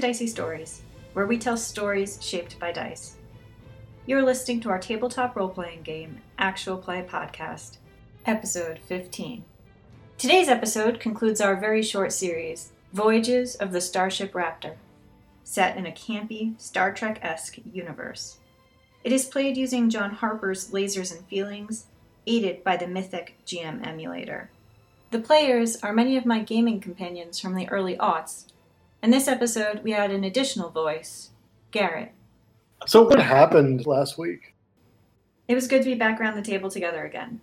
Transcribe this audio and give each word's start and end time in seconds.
Dicey 0.00 0.26
Stories, 0.26 0.82
where 1.12 1.26
we 1.26 1.36
tell 1.36 1.56
stories 1.56 2.18
shaped 2.22 2.58
by 2.58 2.72
dice. 2.72 3.16
You're 4.06 4.22
listening 4.22 4.60
to 4.62 4.70
our 4.70 4.78
tabletop 4.78 5.36
role 5.36 5.50
playing 5.50 5.82
game, 5.82 6.22
Actual 6.38 6.78
Play 6.78 7.06
Podcast, 7.08 7.76
episode 8.24 8.78
15. 8.78 9.44
Today's 10.16 10.48
episode 10.48 11.00
concludes 11.00 11.40
our 11.40 11.54
very 11.54 11.82
short 11.82 12.12
series, 12.12 12.72
Voyages 12.92 13.54
of 13.54 13.72
the 13.72 13.80
Starship 13.80 14.32
Raptor, 14.32 14.76
set 15.44 15.76
in 15.76 15.86
a 15.86 15.92
campy, 15.92 16.58
Star 16.60 16.92
Trek 16.92 17.18
esque 17.22 17.58
universe. 17.70 18.38
It 19.04 19.12
is 19.12 19.26
played 19.26 19.56
using 19.56 19.90
John 19.90 20.12
Harper's 20.12 20.70
Lasers 20.70 21.14
and 21.14 21.26
Feelings, 21.26 21.86
aided 22.26 22.64
by 22.64 22.76
the 22.76 22.86
Mythic 22.86 23.36
GM 23.46 23.86
emulator. 23.86 24.50
The 25.10 25.20
players 25.20 25.76
are 25.82 25.92
many 25.92 26.16
of 26.16 26.24
my 26.24 26.40
gaming 26.40 26.80
companions 26.80 27.38
from 27.38 27.54
the 27.54 27.68
early 27.68 27.96
aughts. 27.96 28.44
In 29.02 29.10
this 29.10 29.28
episode, 29.28 29.82
we 29.82 29.94
add 29.94 30.10
an 30.10 30.24
additional 30.24 30.68
voice, 30.68 31.30
Garrett. 31.70 32.12
So 32.86 33.02
what 33.02 33.18
happened 33.18 33.86
last 33.86 34.18
week? 34.18 34.54
It 35.48 35.54
was 35.54 35.68
good 35.68 35.82
to 35.82 35.88
be 35.88 35.94
back 35.94 36.20
around 36.20 36.36
the 36.36 36.42
table 36.42 36.70
together 36.70 37.04
again, 37.04 37.40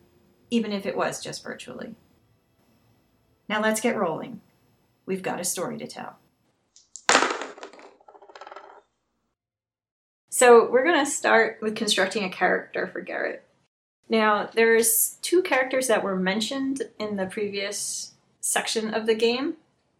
even 0.51 0.71
if 0.71 0.85
it 0.85 0.95
was 0.95 1.23
just 1.23 1.43
virtually. 1.43 1.95
Now 3.49 3.59
let's 3.59 3.81
get 3.81 3.97
rolling. 3.97 4.41
We've 5.07 5.23
got 5.23 5.39
a 5.39 5.43
story 5.43 5.79
to 5.79 5.87
tell. 5.87 6.17
So, 10.29 10.69
we're 10.69 10.83
going 10.83 11.03
to 11.03 11.09
start 11.09 11.57
with 11.63 11.75
constructing 11.75 12.23
a 12.23 12.29
character 12.29 12.85
for 12.85 13.01
Garrett. 13.01 13.43
Now, 14.07 14.47
there's 14.53 15.17
two 15.23 15.41
characters 15.41 15.87
that 15.87 16.03
were 16.03 16.15
mentioned 16.15 16.83
in 16.99 17.15
the 17.15 17.25
previous 17.25 18.11
section 18.39 18.93
of 18.93 19.07
the 19.07 19.15
game, 19.15 19.55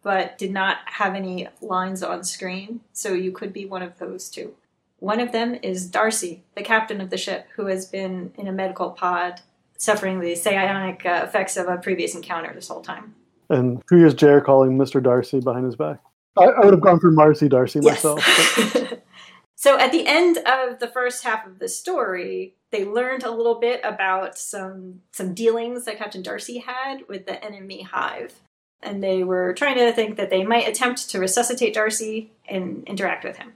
but 0.08 0.38
did 0.38 0.50
not 0.50 0.78
have 0.86 1.14
any 1.14 1.46
lines 1.60 2.02
on 2.02 2.24
screen, 2.24 2.80
so 2.94 3.12
you 3.12 3.30
could 3.30 3.52
be 3.52 3.66
one 3.66 3.82
of 3.82 3.98
those 3.98 4.30
two. 4.30 4.54
One 5.00 5.20
of 5.20 5.32
them 5.32 5.54
is 5.62 5.86
Darcy, 5.86 6.44
the 6.56 6.62
captain 6.62 7.02
of 7.02 7.10
the 7.10 7.18
ship, 7.18 7.46
who 7.56 7.66
has 7.66 7.84
been 7.84 8.32
in 8.38 8.48
a 8.48 8.52
medical 8.52 8.92
pod 8.92 9.42
suffering 9.76 10.20
the 10.20 10.34
psionic 10.34 11.04
uh, 11.04 11.26
effects 11.28 11.58
of 11.58 11.68
a 11.68 11.76
previous 11.76 12.14
encounter 12.14 12.50
this 12.54 12.68
whole 12.68 12.80
time. 12.80 13.16
And 13.50 13.82
who 13.90 14.06
is 14.06 14.14
Jer 14.14 14.40
calling 14.40 14.78
Mr. 14.78 15.02
Darcy 15.02 15.40
behind 15.40 15.66
his 15.66 15.76
back? 15.76 15.98
I, 16.38 16.44
I 16.44 16.64
would 16.64 16.72
have 16.72 16.80
gone 16.80 17.00
for 17.00 17.10
Marcy 17.10 17.50
Darcy 17.50 17.80
myself. 17.82 18.24
but- 18.72 19.04
so 19.56 19.78
at 19.78 19.92
the 19.92 20.06
end 20.06 20.38
of 20.38 20.78
the 20.78 20.88
first 20.88 21.22
half 21.22 21.46
of 21.46 21.58
the 21.58 21.68
story, 21.68 22.54
they 22.70 22.86
learned 22.86 23.24
a 23.24 23.30
little 23.30 23.60
bit 23.60 23.82
about 23.84 24.38
some 24.38 25.02
some 25.12 25.34
dealings 25.34 25.84
that 25.84 25.98
Captain 25.98 26.22
Darcy 26.22 26.60
had 26.60 27.06
with 27.08 27.26
the 27.26 27.44
enemy 27.44 27.82
hive. 27.82 28.40
And 28.82 29.02
they 29.02 29.24
were 29.24 29.52
trying 29.54 29.76
to 29.76 29.92
think 29.92 30.16
that 30.16 30.30
they 30.30 30.44
might 30.44 30.68
attempt 30.68 31.10
to 31.10 31.18
resuscitate 31.18 31.74
Darcy 31.74 32.30
and 32.48 32.84
interact 32.86 33.24
with 33.24 33.36
him. 33.36 33.54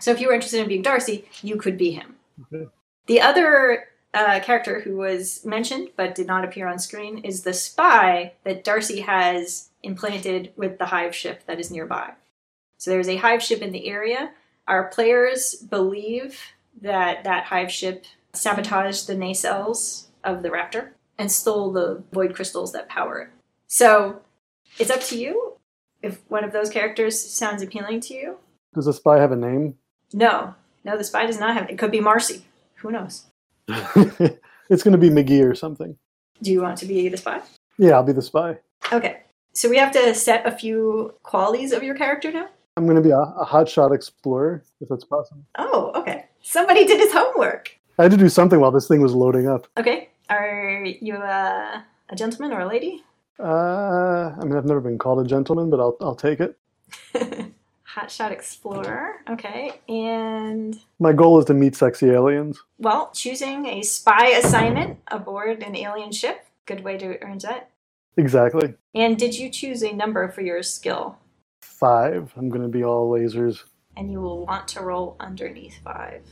So 0.00 0.10
if 0.10 0.20
you 0.20 0.28
were 0.28 0.34
interested 0.34 0.60
in 0.60 0.68
being 0.68 0.82
Darcy, 0.82 1.28
you 1.42 1.56
could 1.56 1.78
be 1.78 1.92
him. 1.92 2.16
Okay. 2.52 2.68
The 3.06 3.20
other 3.20 3.88
uh, 4.14 4.40
character 4.40 4.80
who 4.80 4.96
was 4.96 5.44
mentioned 5.44 5.90
but 5.96 6.14
did 6.14 6.26
not 6.26 6.44
appear 6.44 6.68
on 6.68 6.78
screen 6.78 7.18
is 7.18 7.42
the 7.42 7.54
spy 7.54 8.32
that 8.44 8.64
Darcy 8.64 9.00
has 9.00 9.70
implanted 9.82 10.52
with 10.56 10.78
the 10.78 10.86
hive 10.86 11.14
ship 11.14 11.42
that 11.46 11.58
is 11.58 11.70
nearby. 11.70 12.12
So 12.76 12.90
there's 12.90 13.08
a 13.08 13.16
hive 13.16 13.42
ship 13.42 13.60
in 13.60 13.72
the 13.72 13.88
area. 13.88 14.32
Our 14.66 14.88
players 14.88 15.54
believe 15.54 16.40
that 16.80 17.24
that 17.24 17.44
hive 17.44 17.72
ship 17.72 18.06
sabotaged 18.32 19.06
the 19.06 19.14
nacelles 19.14 20.06
of 20.22 20.42
the 20.42 20.50
raptor 20.50 20.90
and 21.16 21.30
stole 21.32 21.72
the 21.72 22.02
void 22.12 22.34
crystals 22.34 22.72
that 22.72 22.88
power 22.88 23.18
it. 23.18 23.28
So 23.66 24.20
it's 24.78 24.90
up 24.90 25.00
to 25.02 25.18
you 25.18 25.54
if 26.02 26.20
one 26.28 26.44
of 26.44 26.52
those 26.52 26.70
characters 26.70 27.20
sounds 27.20 27.62
appealing 27.62 28.00
to 28.02 28.14
you. 28.14 28.38
Does 28.74 28.86
the 28.86 28.92
spy 28.92 29.18
have 29.18 29.32
a 29.32 29.36
name? 29.36 29.74
No, 30.12 30.54
no, 30.84 30.96
the 30.96 31.04
spy 31.04 31.26
does 31.26 31.40
not 31.40 31.54
have. 31.54 31.68
It 31.68 31.78
could 31.78 31.90
be 31.90 32.00
Marcy. 32.00 32.46
Who 32.76 32.90
knows? 32.90 33.26
it's 33.68 34.82
going 34.82 34.92
to 34.92 34.98
be 34.98 35.10
McGee 35.10 35.48
or 35.48 35.54
something. 35.54 35.96
Do 36.42 36.52
you 36.52 36.62
want 36.62 36.78
to 36.78 36.86
be 36.86 37.08
the 37.08 37.16
spy? 37.16 37.40
Yeah, 37.78 37.92
I'll 37.92 38.04
be 38.04 38.12
the 38.12 38.22
spy. 38.22 38.58
Okay. 38.92 39.22
So 39.52 39.68
we 39.68 39.76
have 39.78 39.92
to 39.92 40.14
set 40.14 40.46
a 40.46 40.52
few 40.52 41.14
qualities 41.22 41.72
of 41.72 41.82
your 41.82 41.96
character 41.96 42.30
now. 42.30 42.48
I'm 42.76 42.84
going 42.84 42.96
to 42.96 43.02
be 43.02 43.10
a, 43.10 43.18
a 43.18 43.44
hotshot 43.44 43.92
explorer, 43.92 44.62
if 44.80 44.88
that's 44.88 45.04
possible. 45.04 45.42
Oh, 45.56 45.90
okay. 45.96 46.26
Somebody 46.42 46.84
did 46.86 47.00
his 47.00 47.12
homework. 47.12 47.76
I 47.98 48.04
had 48.04 48.12
to 48.12 48.16
do 48.16 48.28
something 48.28 48.60
while 48.60 48.70
this 48.70 48.86
thing 48.86 49.02
was 49.02 49.14
loading 49.14 49.48
up. 49.48 49.66
Okay. 49.76 50.10
Are 50.30 50.84
you 50.84 51.16
a, 51.16 51.84
a 52.10 52.16
gentleman 52.16 52.52
or 52.52 52.60
a 52.60 52.68
lady? 52.68 53.02
Uh, 53.40 54.34
I 54.38 54.44
mean, 54.44 54.56
I've 54.56 54.64
never 54.64 54.80
been 54.80 54.98
called 54.98 55.24
a 55.24 55.28
gentleman, 55.28 55.70
but 55.70 55.80
I'll, 55.80 55.96
I'll 56.00 56.16
take 56.16 56.40
it. 56.40 56.58
Hotshot 57.94 58.30
explorer. 58.30 59.16
Okay. 59.28 59.80
And 59.88 60.78
My 60.98 61.12
goal 61.12 61.38
is 61.38 61.44
to 61.46 61.54
meet 61.54 61.74
sexy 61.74 62.10
aliens. 62.10 62.60
well, 62.78 63.10
choosing 63.12 63.66
a 63.66 63.82
spy 63.82 64.28
assignment 64.28 64.98
aboard 65.08 65.62
an 65.62 65.74
alien 65.76 66.12
ship. 66.12 66.46
Good 66.66 66.84
way 66.84 66.98
to 66.98 67.20
earn 67.22 67.38
that. 67.38 67.70
Exactly. 68.16 68.74
And 68.94 69.16
did 69.18 69.38
you 69.38 69.48
choose 69.50 69.82
a 69.82 69.92
number 69.92 70.28
for 70.28 70.42
your 70.42 70.62
skill? 70.62 71.16
Five. 71.62 72.32
I'm 72.36 72.48
going 72.50 72.62
to 72.62 72.68
be 72.68 72.84
all 72.84 73.10
lasers. 73.10 73.62
And 73.96 74.10
you 74.12 74.20
will 74.20 74.44
want 74.44 74.68
to 74.68 74.80
roll 74.82 75.16
underneath 75.20 75.78
five. 75.82 76.22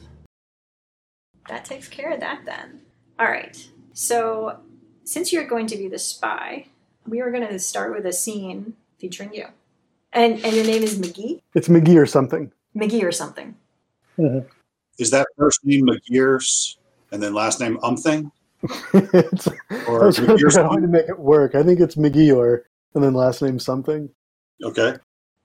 That 1.48 1.64
takes 1.64 1.88
care 1.88 2.12
of 2.12 2.20
that 2.20 2.42
then. 2.44 2.80
All 3.18 3.26
right. 3.26 3.56
So, 3.92 4.58
since 5.04 5.32
you're 5.32 5.46
going 5.46 5.66
to 5.68 5.76
be 5.76 5.88
the 5.88 5.98
spy, 5.98 6.66
we 7.08 7.20
are 7.20 7.30
going 7.30 7.46
to 7.46 7.58
start 7.58 7.94
with 7.94 8.06
a 8.06 8.12
scene 8.12 8.74
featuring 8.98 9.32
you. 9.34 9.46
And 10.12 10.44
and 10.44 10.54
your 10.54 10.64
name 10.64 10.82
is 10.82 10.98
McGee? 10.98 11.42
It's 11.54 11.68
McGee 11.68 12.00
or 12.00 12.06
something. 12.06 12.52
McGee 12.74 13.02
or 13.02 13.12
something. 13.12 13.54
Mm-hmm. 14.18 14.48
Is 14.98 15.10
that 15.10 15.26
first 15.36 15.60
name 15.64 15.86
McGears 15.86 16.76
and 17.12 17.22
then 17.22 17.34
last 17.34 17.60
name 17.60 17.78
Umthing? 17.78 18.30
it's, 18.94 19.48
Or 19.86 20.02
I 20.02 20.06
was 20.06 20.16
trying 20.16 20.28
to 20.28 20.34
McGear 20.34 20.46
figure 20.46 20.60
out 20.60 20.70
how 20.70 20.76
to 20.76 20.86
make 20.86 21.08
it 21.08 21.18
work. 21.18 21.54
I 21.54 21.62
think 21.62 21.80
it's 21.80 21.96
McGee 21.96 22.34
or, 22.34 22.64
and 22.94 23.04
then 23.04 23.14
last 23.14 23.42
name 23.42 23.58
something. 23.58 24.08
Okay. 24.64 24.96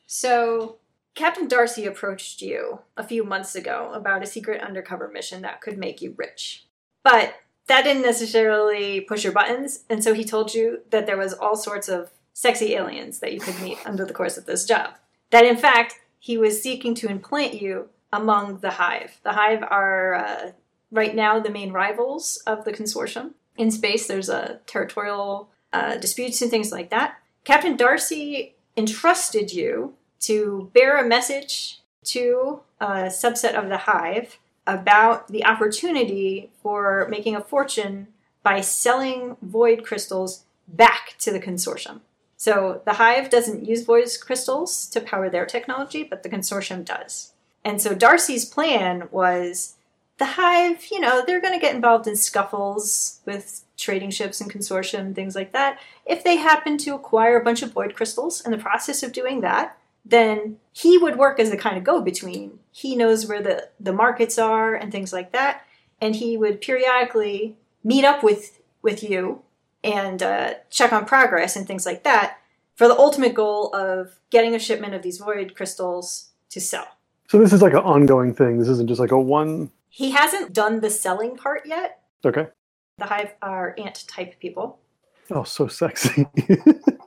So, 0.08 0.78
Captain 1.16 1.48
Darcy 1.48 1.86
approached 1.86 2.42
you 2.42 2.80
a 2.96 3.04
few 3.04 3.24
months 3.24 3.56
ago 3.56 3.92
about 3.94 4.24
a 4.24 4.26
secret 4.26 4.62
undercover 4.62 5.10
mission 5.10 5.42
that 5.42 5.62
could 5.62 5.78
make 5.78 6.02
you 6.02 6.16
rich. 6.18 6.66
But 7.04 7.36
that 7.68 7.84
didn't 7.84 8.04
necessarily 8.04 9.02
push 9.02 9.24
your 9.24 9.34
buttons, 9.34 9.84
and 9.90 10.04
so 10.04 10.14
he 10.14 10.24
told 10.24 10.54
you 10.54 10.82
that 10.90 11.06
there 11.06 11.18
was 11.18 11.34
all 11.34 11.56
sorts 11.56 11.88
of 11.88 12.12
sexy 12.34 12.76
aliens 12.76 13.20
that 13.20 13.34
you 13.34 13.40
could 13.40 13.60
meet 13.62 13.78
under 13.86 14.06
the 14.06 14.14
course 14.14 14.38
of 14.38 14.46
this 14.46 14.66
job. 14.66 14.96
That 15.30 15.46
in 15.46 15.58
fact, 15.58 15.96
he 16.20 16.38
was 16.38 16.62
seeking 16.62 16.94
to 16.96 17.10
implant 17.10 17.62
you 17.62 17.90
among 18.12 18.58
the 18.58 18.72
Hive. 18.72 19.20
The 19.24 19.34
Hive 19.34 19.64
are 19.64 20.14
uh, 20.16 20.52
right 20.92 21.16
now 21.16 21.40
the 21.40 21.50
main 21.50 21.72
rivals 21.72 22.42
of 22.46 22.66
the 22.66 22.74
consortium. 22.74 23.32
In 23.58 23.72
space, 23.72 24.08
there's 24.08 24.30
a 24.30 24.60
territorial 24.66 25.50
uh, 25.74 25.98
disputes 25.98 26.42
and 26.42 26.52
things 26.52 26.72
like 26.72 26.90
that. 26.90 27.16
Captain 27.44 27.76
Darcy 27.76 28.56
entrusted 28.78 29.54
you 29.54 29.94
to 30.22 30.70
bear 30.74 30.98
a 30.98 31.08
message 31.08 31.80
to 32.04 32.62
a 32.80 33.06
subset 33.06 33.54
of 33.54 33.70
the 33.70 33.78
hive 33.78 34.38
about 34.72 35.28
the 35.28 35.46
opportunity 35.46 36.50
for 36.64 37.08
making 37.10 37.36
a 37.36 37.42
fortune 37.42 38.08
by 38.44 38.62
selling 38.62 39.38
void 39.42 39.84
crystals 39.84 40.46
back 40.68 41.16
to 41.20 41.32
the 41.32 41.40
consortium. 41.40 42.00
So 42.38 42.82
the 42.86 42.94
hive 42.94 43.30
doesn't 43.30 43.66
use 43.66 43.84
void 43.84 44.08
crystals 44.22 44.88
to 44.88 45.02
power 45.02 45.30
their 45.30 45.46
technology, 45.46 46.04
but 46.04 46.24
the 46.24 46.30
consortium 46.30 46.84
does. 46.84 47.34
And 47.64 47.80
so 47.82 47.94
Darcy's 47.94 48.46
plan 48.46 49.10
was 49.12 49.76
the 50.18 50.26
hive, 50.26 50.86
you 50.92 51.00
know, 51.00 51.24
they're 51.26 51.42
going 51.42 51.54
to 51.54 51.60
get 51.60 51.76
involved 51.76 52.08
in 52.08 52.16
scuffles 52.16 53.20
with 53.26 53.64
trading 53.78 54.12
ships 54.12 54.40
and 54.40 54.52
consortium, 54.52 55.14
things 55.14 55.36
like 55.36 55.52
that. 55.52 55.80
If 56.06 56.24
they 56.24 56.38
happen 56.38 56.78
to 56.80 56.96
acquire 56.96 57.40
a 57.40 57.44
bunch 57.44 57.62
of 57.62 57.74
void 57.74 57.96
crystals 57.96 58.42
in 58.42 58.52
the 58.52 58.58
process 58.58 59.04
of 59.04 59.12
doing 59.12 59.42
that, 59.42 59.78
then 60.04 60.58
he 60.74 60.98
would 60.98 61.18
work 61.18 61.40
as 61.40 61.52
a 61.52 61.58
kind 61.58 61.78
of 61.78 61.84
go 61.84 62.02
between. 62.02 62.60
He 62.72 62.96
knows 62.96 63.28
where 63.28 63.42
the, 63.42 63.70
the 63.80 63.94
markets 63.94 64.38
are 64.38 64.74
and 64.74 64.92
things 64.92 65.14
like 65.14 65.32
that. 65.32 65.66
And 66.00 66.16
he 66.16 66.38
would 66.38 66.62
periodically 66.62 67.56
meet 67.84 68.06
up 68.06 68.24
with, 68.24 68.60
with 68.82 69.04
you 69.04 69.42
and 69.84 70.22
uh, 70.24 70.56
check 70.70 70.94
on 70.94 71.06
progress 71.06 71.56
and 71.56 71.68
things 71.68 71.86
like 71.86 72.04
that 72.04 72.38
for 72.76 72.88
the 72.88 72.98
ultimate 72.98 73.34
goal 73.34 73.74
of 73.76 74.20
getting 74.30 74.56
a 74.56 74.60
shipment 74.60 74.94
of 74.94 75.02
these 75.02 75.18
void 75.18 75.54
crystals 75.56 76.30
to 76.50 76.60
sell. 76.60 76.88
So 77.28 77.40
this 77.40 77.54
is 77.54 77.62
like 77.62 77.74
an 77.74 77.80
ongoing 77.80 78.34
thing. 78.34 78.60
This 78.60 78.68
isn't 78.68 78.88
just 78.88 79.00
like 79.00 79.12
a 79.12 79.20
one. 79.20 79.72
He 79.90 80.12
hasn't 80.12 80.54
done 80.54 80.82
the 80.82 80.90
selling 80.90 81.38
part 81.38 81.66
yet. 81.66 82.02
Okay. 82.26 82.48
The 82.98 83.06
hive 83.06 83.34
are 83.42 83.76
ant 83.78 84.06
type 84.08 84.40
people. 84.40 84.80
Oh, 85.30 85.44
so 85.44 85.68
sexy. 85.68 86.28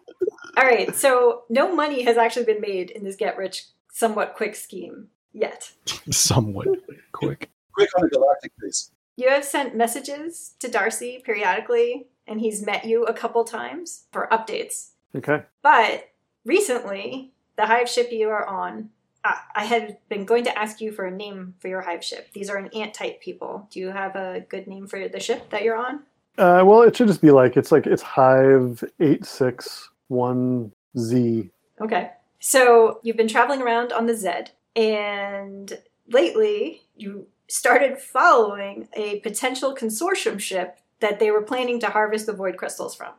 All 0.56 0.64
right, 0.64 0.94
so 0.94 1.42
no 1.48 1.74
money 1.74 2.02
has 2.02 2.16
actually 2.16 2.44
been 2.46 2.60
made 2.60 2.90
in 2.90 3.04
this 3.04 3.16
get 3.16 3.36
rich 3.36 3.64
somewhat 3.92 4.34
quick 4.36 4.54
scheme 4.54 5.08
yet. 5.32 5.72
Somewhat 6.10 6.68
quick. 7.12 7.50
Quick 7.72 7.90
on 7.98 8.04
a 8.04 8.08
galactic 8.08 8.52
base. 8.60 8.90
You 9.16 9.28
have 9.30 9.44
sent 9.44 9.76
messages 9.76 10.54
to 10.60 10.68
Darcy 10.68 11.22
periodically, 11.24 12.06
and 12.26 12.40
he's 12.40 12.64
met 12.64 12.84
you 12.84 13.04
a 13.04 13.12
couple 13.12 13.44
times 13.44 14.04
for 14.12 14.28
updates. 14.30 14.90
okay. 15.16 15.42
But 15.62 16.10
recently, 16.44 17.32
the 17.56 17.66
hive 17.66 17.88
ship 17.88 18.12
you 18.12 18.28
are 18.30 18.46
on 18.46 18.90
Ah, 19.26 19.42
I 19.54 19.64
had 19.64 19.96
been 20.10 20.26
going 20.26 20.44
to 20.44 20.58
ask 20.58 20.82
you 20.82 20.92
for 20.92 21.06
a 21.06 21.10
name 21.10 21.54
for 21.58 21.68
your 21.68 21.80
hive 21.80 22.04
ship. 22.04 22.28
These 22.34 22.50
are 22.50 22.58
an 22.58 22.68
ant 22.74 22.92
type 22.92 23.22
people. 23.22 23.66
Do 23.70 23.80
you 23.80 23.88
have 23.88 24.16
a 24.16 24.44
good 24.50 24.66
name 24.66 24.86
for 24.86 25.08
the 25.08 25.18
ship 25.18 25.48
that 25.48 25.62
you're 25.62 25.76
on? 25.76 26.00
Uh, 26.36 26.62
well, 26.64 26.82
it 26.82 26.94
should 26.94 27.08
just 27.08 27.22
be 27.22 27.30
like 27.30 27.56
it's 27.56 27.72
like 27.72 27.86
it's 27.86 28.02
Hive 28.02 28.84
eight 29.00 29.24
six 29.24 29.88
one 30.08 30.72
Z. 30.98 31.50
Okay. 31.80 32.10
So 32.40 33.00
you've 33.02 33.16
been 33.16 33.28
traveling 33.28 33.62
around 33.62 33.92
on 33.92 34.06
the 34.06 34.16
Zed, 34.16 34.50
and 34.76 35.78
lately 36.08 36.82
you 36.96 37.26
started 37.48 37.98
following 37.98 38.88
a 38.94 39.20
potential 39.20 39.74
consortium 39.74 40.38
ship 40.40 40.78
that 41.00 41.18
they 41.18 41.30
were 41.30 41.42
planning 41.42 41.80
to 41.80 41.86
harvest 41.86 42.26
the 42.26 42.32
void 42.32 42.56
crystals 42.56 42.94
from. 42.94 43.12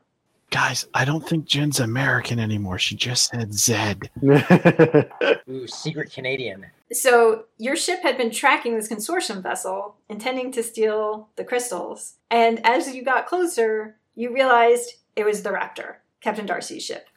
Guys, 0.52 0.88
I 0.94 1.06
don't 1.06 1.28
think 1.28 1.46
Jen's 1.46 1.80
American 1.80 2.40
anymore. 2.40 2.80
She 2.80 2.96
just 2.96 3.30
said 3.30 3.54
Zed. 3.54 4.10
Ooh, 5.50 5.68
secret 5.68 6.14
Canadian. 6.14 6.66
So 6.92 7.46
your 7.58 7.76
ship 7.76 8.02
had 8.04 8.18
been 8.18 8.32
tracking 8.32 8.76
this 8.76 8.88
consortium 8.88 9.42
vessel, 9.42 9.96
intending 10.08 10.52
to 10.54 10.64
steal 10.64 11.30
the 11.36 11.44
crystals. 11.44 12.14
And 12.30 12.66
as 12.66 12.96
you 12.96 13.04
got 13.04 13.26
closer, 13.26 13.98
you 14.16 14.34
realized 14.34 14.94
it 15.16 15.26
was 15.26 15.44
the 15.44 15.50
Raptor, 15.50 15.96
Captain 16.26 16.48
Darcy's 16.48 16.84
ship. 16.84 17.08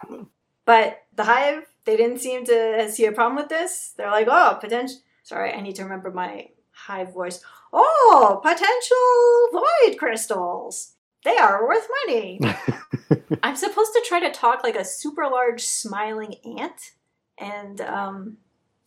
But 0.66 1.02
the 1.14 1.24
Hive, 1.24 1.64
they 1.86 1.96
didn't 1.96 2.18
seem 2.18 2.44
to 2.44 2.90
see 2.92 3.06
a 3.06 3.12
problem 3.12 3.36
with 3.36 3.48
this. 3.48 3.94
They're 3.96 4.10
like, 4.10 4.28
oh, 4.30 4.58
potential. 4.60 4.98
Sorry, 5.22 5.50
I 5.50 5.62
need 5.62 5.76
to 5.76 5.82
remember 5.82 6.10
my 6.10 6.48
Hive 6.72 7.14
voice. 7.14 7.42
Oh, 7.72 8.38
potential 8.42 9.48
void 9.50 9.98
crystals. 9.98 10.92
They 11.24 11.38
are 11.38 11.66
worth 11.66 11.88
money. 12.06 12.38
I'm 13.42 13.56
supposed 13.56 13.92
to 13.94 14.04
try 14.06 14.20
to 14.20 14.30
talk 14.30 14.62
like 14.62 14.76
a 14.76 14.84
super 14.84 15.22
large 15.22 15.62
smiling 15.62 16.34
ant, 16.58 16.92
and 17.38 17.80
um, 17.80 18.36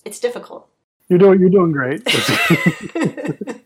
it's 0.06 0.20
difficult. 0.20 0.70
you're 1.10 1.18
doing 1.18 1.40
you're 1.40 1.50
doing 1.50 1.72
great. 1.72 2.04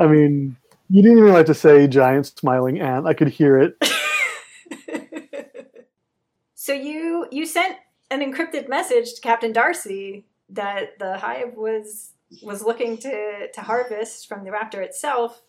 I 0.00 0.06
mean, 0.08 0.56
you 0.90 1.00
didn't 1.00 1.18
even 1.18 1.32
like 1.32 1.46
to 1.46 1.54
say 1.54 1.86
giant 1.86 2.26
smiling 2.26 2.80
ant. 2.80 3.06
I 3.06 3.14
could 3.14 3.28
hear 3.28 3.56
it. 3.58 3.76
so 6.64 6.72
you 6.72 7.26
you 7.30 7.44
sent 7.44 7.76
an 8.10 8.20
encrypted 8.20 8.70
message 8.70 9.12
to 9.12 9.20
Captain 9.20 9.52
Darcy 9.52 10.24
that 10.48 10.98
the 10.98 11.18
hive 11.18 11.52
was 11.58 12.12
was 12.42 12.64
looking 12.64 12.96
to 12.96 13.48
to 13.52 13.60
harvest 13.60 14.26
from 14.26 14.44
the 14.44 14.50
raptor 14.50 14.82
itself, 14.82 15.42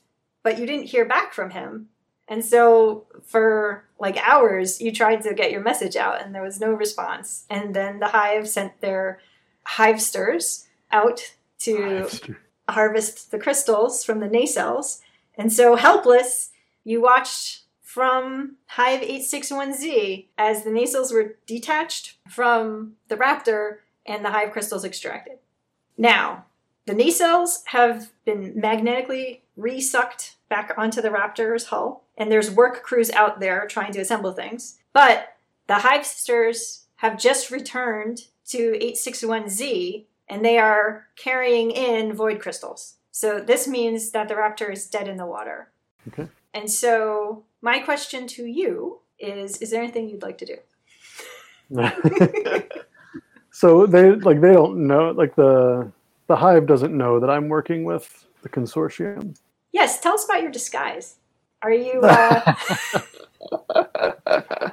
but 0.44 0.60
you 0.60 0.66
didn't 0.66 0.88
hear 0.88 1.06
back 1.06 1.34
from 1.34 1.52
him. 1.52 1.88
And 2.28 2.44
so 2.44 3.06
for 3.24 3.86
like 3.98 4.18
hours 4.18 4.82
you 4.82 4.92
tried 4.92 5.22
to 5.22 5.34
get 5.34 5.52
your 5.52 5.62
message 5.62 5.96
out 5.96 6.22
and 6.22 6.36
there 6.36 6.44
was 6.44 6.60
no 6.60 6.74
response. 6.74 7.46
And 7.50 7.74
then 7.74 8.00
the 8.00 8.10
hive 8.10 8.50
sent 8.50 8.82
their 8.82 9.22
hivesters 9.78 10.66
out 10.92 11.22
to 11.60 12.10
harvest 12.68 13.32
the 13.32 13.40
crystals 13.40 14.04
from 14.04 14.20
the 14.20 14.28
nacelles. 14.28 15.00
And 15.38 15.54
so, 15.54 15.78
helpless, 15.78 16.52
you 16.84 17.02
watched 17.02 17.62
from 17.95 18.57
Hive 18.65 19.00
861Z 19.00 20.25
as 20.38 20.65
the 20.65 20.69
nacelles 20.69 21.13
were 21.13 21.38
detached 21.47 22.18
from 22.30 22.97
the 23.07 23.15
raptor 23.15 23.77
and 24.06 24.25
the 24.25 24.31
hive 24.31 24.51
crystals 24.51 24.83
extracted. 24.83 25.38
Now, 25.97 26.44
the 26.88 26.94
nacelles 26.94 27.65
have 27.68 28.12
been 28.25 28.51
magnetically 28.53 29.44
resucked 29.56 30.36
back 30.50 30.74
onto 30.77 31.01
the 31.01 31.07
raptor's 31.07 31.68
hull, 31.68 32.03
and 32.18 32.30
there's 32.30 32.51
work 32.51 32.83
crews 32.83 33.12
out 33.12 33.39
there 33.39 33.65
trying 33.65 33.94
to 33.94 34.01
assemble 34.01 34.33
things. 34.33 34.77
But 34.92 35.38
the 35.68 35.75
hivesters 35.75 36.81
have 36.97 37.18
just 37.18 37.50
returned 37.50 38.25
to 38.47 38.77
861Z 38.77 40.03
and 40.27 40.44
they 40.44 40.57
are 40.57 41.07
carrying 41.15 41.71
in 41.71 42.12
void 42.12 42.42
crystals. 42.42 42.95
So 43.12 43.39
this 43.39 43.69
means 43.69 44.12
that 44.12 44.27
the 44.27 44.33
raptor 44.33 44.69
is 44.69 44.86
dead 44.86 45.07
in 45.07 45.15
the 45.15 45.25
water. 45.25 45.69
Okay. 46.09 46.27
And 46.53 46.69
so 46.71 47.44
my 47.66 47.80
question 47.80 48.28
to 48.28 48.46
you 48.46 49.00
is 49.18 49.58
is 49.58 49.72
there 49.72 49.82
anything 49.82 50.08
you'd 50.08 50.22
like 50.22 50.38
to 50.38 50.46
do? 50.46 50.58
so 53.52 53.88
they 53.88 54.12
like 54.12 54.40
they 54.40 54.54
don't 54.54 54.86
know 54.88 55.10
like 55.12 55.36
the 55.36 55.92
the 56.28 56.36
hive 56.36 56.68
doesn't 56.68 56.96
know 56.96 57.20
that 57.20 57.30
I'm 57.30 57.50
working 57.50 57.84
with 57.84 58.28
the 58.44 58.50
consortium. 58.50 59.36
Yes, 59.72 60.00
tell 60.00 60.14
us 60.14 60.26
about 60.26 60.44
your 60.44 60.52
disguise. 60.52 61.16
Are 61.64 61.74
you 61.74 62.02
uh, 62.02 62.54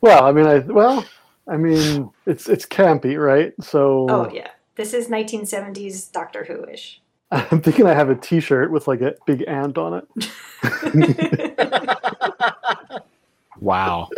well, 0.00 0.24
I 0.24 0.32
mean, 0.32 0.46
I 0.46 0.58
well, 0.58 1.06
I 1.46 1.56
mean, 1.56 2.10
it's 2.26 2.48
it's 2.48 2.66
campy, 2.66 3.16
right? 3.16 3.52
So 3.60 4.06
Oh 4.10 4.28
yeah. 4.32 4.50
This 4.74 4.92
is 4.92 5.08
1970s 5.08 6.12
Doctor 6.12 6.44
Who-ish. 6.44 7.00
I'm 7.50 7.60
thinking 7.60 7.86
I 7.86 7.92
have 7.94 8.08
a 8.10 8.14
T-shirt 8.14 8.70
with 8.70 8.88
like 8.88 9.00
a 9.02 9.14
big 9.26 9.44
ant 9.46 9.76
on 9.78 10.02
it, 10.02 10.28
Wow. 13.60 14.08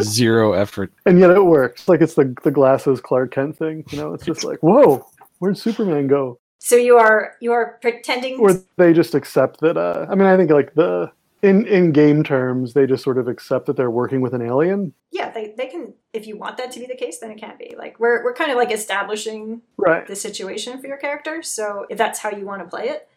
Zero 0.00 0.52
effort. 0.52 0.92
and 1.04 1.18
yet 1.18 1.30
it 1.30 1.44
works. 1.44 1.88
Like 1.88 2.00
it's 2.00 2.14
the 2.14 2.32
the 2.44 2.52
glasses 2.52 3.00
Clark 3.00 3.32
Kent 3.32 3.58
thing. 3.58 3.84
You 3.90 3.98
know, 3.98 4.14
it's 4.14 4.24
just 4.24 4.44
like, 4.44 4.60
whoa, 4.60 5.04
where'd 5.40 5.58
Superman 5.58 6.06
go? 6.06 6.38
So 6.60 6.76
you 6.76 6.96
are 6.96 7.32
you 7.40 7.50
are 7.52 7.78
pretending 7.82 8.38
Or 8.38 8.52
they 8.76 8.92
just 8.92 9.16
accept 9.16 9.58
that. 9.60 9.76
Uh, 9.76 10.06
I 10.08 10.14
mean, 10.14 10.28
I 10.28 10.36
think 10.36 10.50
like 10.50 10.72
the 10.74 11.10
in 11.42 11.66
in 11.66 11.92
game 11.92 12.22
terms, 12.22 12.74
they 12.74 12.86
just 12.86 13.02
sort 13.02 13.18
of 13.18 13.28
accept 13.28 13.66
that 13.66 13.76
they're 13.76 13.90
working 13.90 14.20
with 14.20 14.34
an 14.34 14.42
alien, 14.42 14.92
yeah, 15.10 15.30
they, 15.30 15.54
they 15.56 15.66
can 15.66 15.94
if 16.12 16.26
you 16.26 16.36
want 16.36 16.56
that 16.58 16.70
to 16.72 16.80
be 16.80 16.86
the 16.86 16.96
case, 16.96 17.18
then 17.18 17.30
it 17.30 17.38
can't 17.38 17.58
be. 17.58 17.74
Like 17.78 17.98
we're 17.98 18.22
we're 18.24 18.34
kind 18.34 18.50
of 18.50 18.56
like 18.56 18.70
establishing 18.70 19.62
right? 19.76 20.06
the 20.06 20.16
situation 20.16 20.80
for 20.80 20.86
your 20.86 20.96
character. 20.98 21.42
So 21.42 21.86
if 21.88 21.98
that's 21.98 22.18
how 22.18 22.30
you 22.30 22.44
want 22.44 22.62
to 22.62 22.68
play 22.68 22.88
it, 22.88 23.08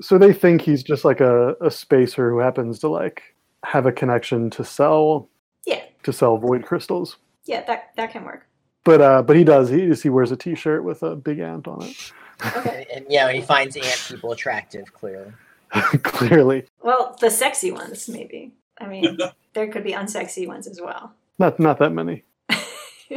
So 0.00 0.18
they 0.18 0.32
think 0.32 0.62
he's 0.62 0.82
just 0.82 1.04
like 1.04 1.20
a, 1.20 1.56
a 1.60 1.70
spacer 1.70 2.30
who 2.30 2.38
happens 2.38 2.78
to 2.80 2.88
like 2.88 3.34
have 3.64 3.86
a 3.86 3.92
connection 3.92 4.50
to 4.50 4.64
sell 4.64 5.28
yeah, 5.66 5.82
to 6.02 6.12
sell 6.12 6.36
void 6.36 6.64
crystals. 6.64 7.16
yeah, 7.44 7.64
that 7.66 7.90
that 7.96 8.12
can 8.12 8.24
work. 8.24 8.46
But 8.84 9.00
uh, 9.00 9.22
but 9.22 9.36
he 9.36 9.44
does. 9.44 9.68
He 9.70 9.86
just 9.86 10.02
he 10.02 10.08
wears 10.08 10.32
a 10.32 10.36
T-shirt 10.36 10.82
with 10.84 11.02
a 11.02 11.14
big 11.16 11.38
ant 11.38 11.66
on 11.68 11.82
it. 11.82 12.12
Okay. 12.56 12.86
and, 12.90 13.04
and 13.04 13.06
yeah, 13.08 13.30
he 13.30 13.40
finds 13.40 13.76
ant 13.76 14.04
people 14.08 14.32
attractive, 14.32 14.92
clearly. 14.92 15.32
Clearly, 16.02 16.66
Well, 16.82 17.16
the 17.20 17.30
sexy 17.30 17.72
ones 17.72 18.08
maybe. 18.08 18.52
I 18.78 18.86
mean, 18.86 19.18
there 19.54 19.68
could 19.68 19.84
be 19.84 19.92
unsexy 19.92 20.46
ones 20.46 20.66
as 20.66 20.80
well. 20.80 21.12
not 21.38 21.58
not 21.58 21.78
that 21.78 21.92
many. 21.92 22.24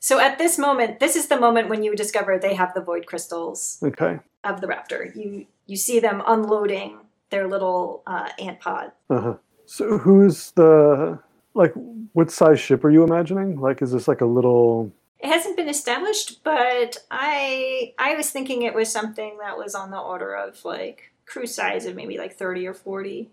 so 0.00 0.18
at 0.18 0.38
this 0.38 0.58
moment, 0.58 0.98
this 1.00 1.16
is 1.16 1.28
the 1.28 1.38
moment 1.38 1.68
when 1.68 1.82
you 1.82 1.94
discover 1.96 2.38
they 2.38 2.54
have 2.54 2.74
the 2.74 2.80
void 2.80 3.06
crystals 3.06 3.78
Okay. 3.82 4.18
of 4.44 4.60
the 4.60 4.66
raptor. 4.66 5.14
You 5.14 5.46
you 5.66 5.76
see 5.76 6.00
them 6.00 6.22
unloading 6.26 6.98
their 7.30 7.46
little 7.48 8.02
uh, 8.06 8.28
ant 8.38 8.60
pod. 8.60 8.92
Uh-huh. 9.08 9.34
So 9.66 9.98
who's 9.98 10.50
the 10.52 11.18
like? 11.54 11.72
What 12.12 12.30
size 12.30 12.60
ship 12.60 12.84
are 12.84 12.90
you 12.90 13.04
imagining? 13.04 13.58
Like, 13.60 13.80
is 13.80 13.92
this 13.92 14.08
like 14.08 14.20
a 14.20 14.26
little? 14.26 14.92
It 15.20 15.28
hasn't 15.28 15.56
been 15.56 15.68
established, 15.68 16.42
but 16.42 16.98
I 17.10 17.94
I 17.98 18.16
was 18.16 18.30
thinking 18.30 18.62
it 18.62 18.74
was 18.74 18.90
something 18.90 19.38
that 19.38 19.56
was 19.56 19.74
on 19.74 19.90
the 19.92 19.98
order 19.98 20.34
of 20.34 20.62
like 20.64 21.11
crew 21.26 21.46
size 21.46 21.86
of 21.86 21.94
maybe 21.94 22.18
like 22.18 22.36
thirty 22.36 22.66
or 22.66 22.74
forty. 22.74 23.30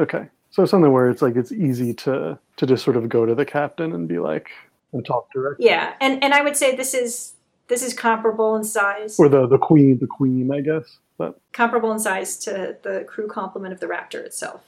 Okay, 0.00 0.26
so 0.50 0.64
something 0.64 0.92
where 0.92 1.10
it's 1.10 1.22
like 1.22 1.36
it's 1.36 1.52
easy 1.52 1.94
to 1.94 2.38
to 2.56 2.66
just 2.66 2.84
sort 2.84 2.96
of 2.96 3.08
go 3.08 3.26
to 3.26 3.34
the 3.34 3.44
captain 3.44 3.92
and 3.92 4.08
be 4.08 4.18
like 4.18 4.50
and 4.92 5.04
talk 5.04 5.30
directly. 5.32 5.66
Yeah, 5.66 5.94
and 6.00 6.22
and 6.22 6.34
I 6.34 6.42
would 6.42 6.56
say 6.56 6.74
this 6.76 6.94
is 6.94 7.34
this 7.68 7.82
is 7.82 7.94
comparable 7.94 8.56
in 8.56 8.64
size, 8.64 9.18
Or 9.18 9.28
the 9.28 9.46
the 9.46 9.58
queen, 9.58 9.98
the 9.98 10.06
queen, 10.06 10.50
I 10.52 10.60
guess. 10.60 10.98
But 11.18 11.38
comparable 11.52 11.92
in 11.92 11.98
size 11.98 12.36
to 12.38 12.76
the 12.82 13.04
crew 13.08 13.28
complement 13.28 13.72
of 13.72 13.80
the 13.80 13.86
Raptor 13.86 14.24
itself. 14.24 14.64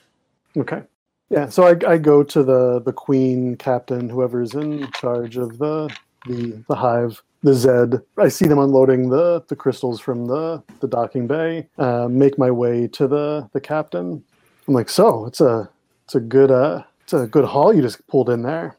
okay. 0.57 0.83
Yeah, 1.31 1.49
so 1.49 1.67
I, 1.67 1.93
I 1.95 1.97
go 1.99 2.23
to 2.23 2.43
the 2.45 2.81
the 2.81 2.93
queen 2.93 3.57
captain, 3.57 4.09
whoever's 4.11 4.55
in 4.55 4.89
charge 4.93 5.37
of 5.39 5.59
the 5.59 5.89
the 6.27 6.63
the 6.69 6.75
hive, 6.77 7.23
the 7.45 7.55
Zed. 7.55 8.03
I 8.19 8.29
see 8.29 8.47
them 8.47 8.59
unloading 8.59 9.11
the 9.11 9.45
the 9.49 9.55
crystals 9.55 10.01
from 10.01 10.27
the 10.27 10.63
the 10.81 10.89
docking 10.89 11.27
bay. 11.27 11.69
Uh, 11.79 12.09
make 12.09 12.39
my 12.39 12.51
way 12.51 12.89
to 12.89 13.07
the 13.07 13.49
the 13.53 13.61
captain. 13.61 14.25
I'm 14.67 14.75
like, 14.75 14.89
so 14.89 15.27
it's 15.27 15.41
a 15.41 15.69
it's 16.05 16.15
a 16.15 16.21
good 16.21 16.51
uh 16.51 16.83
it's 17.03 17.13
a 17.13 17.27
good 17.27 17.45
haul 17.45 17.73
you 17.73 17.83
just 17.83 18.05
pulled 18.09 18.31
in 18.31 18.43
there. 18.43 18.77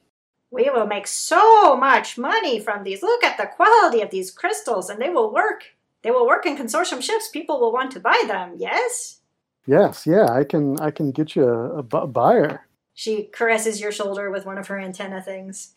We 0.52 0.70
will 0.70 0.88
make 0.88 1.06
so 1.08 1.78
much 1.78 2.18
money 2.18 2.60
from 2.60 2.84
these. 2.84 3.04
Look 3.04 3.24
at 3.24 3.38
the 3.38 3.46
quality 3.46 4.02
of 4.02 4.10
these 4.10 4.32
crystals, 4.32 4.90
and 4.90 5.00
they 5.00 5.10
will 5.10 5.32
work. 5.32 5.64
They 6.02 6.12
will 6.12 6.26
work 6.26 6.46
in 6.46 6.58
consortium 6.58 7.02
ships. 7.02 7.30
People 7.30 7.60
will 7.60 7.72
want 7.72 7.92
to 7.92 8.00
buy 8.00 8.24
them. 8.28 8.54
Yes. 8.58 9.22
Yes, 9.68 10.06
yeah, 10.08 10.28
I 10.32 10.44
can 10.44 10.80
I 10.80 10.92
can 10.92 11.12
get 11.12 11.36
you 11.36 11.48
a, 11.48 11.80
a 11.80 12.08
buyer. 12.08 12.66
She 12.96 13.24
caresses 13.24 13.82
your 13.82 13.92
shoulder 13.92 14.32
with 14.32 14.46
one 14.46 14.58
of 14.58 14.68
her 14.68 14.80
antenna 14.80 15.22
things. 15.22 15.75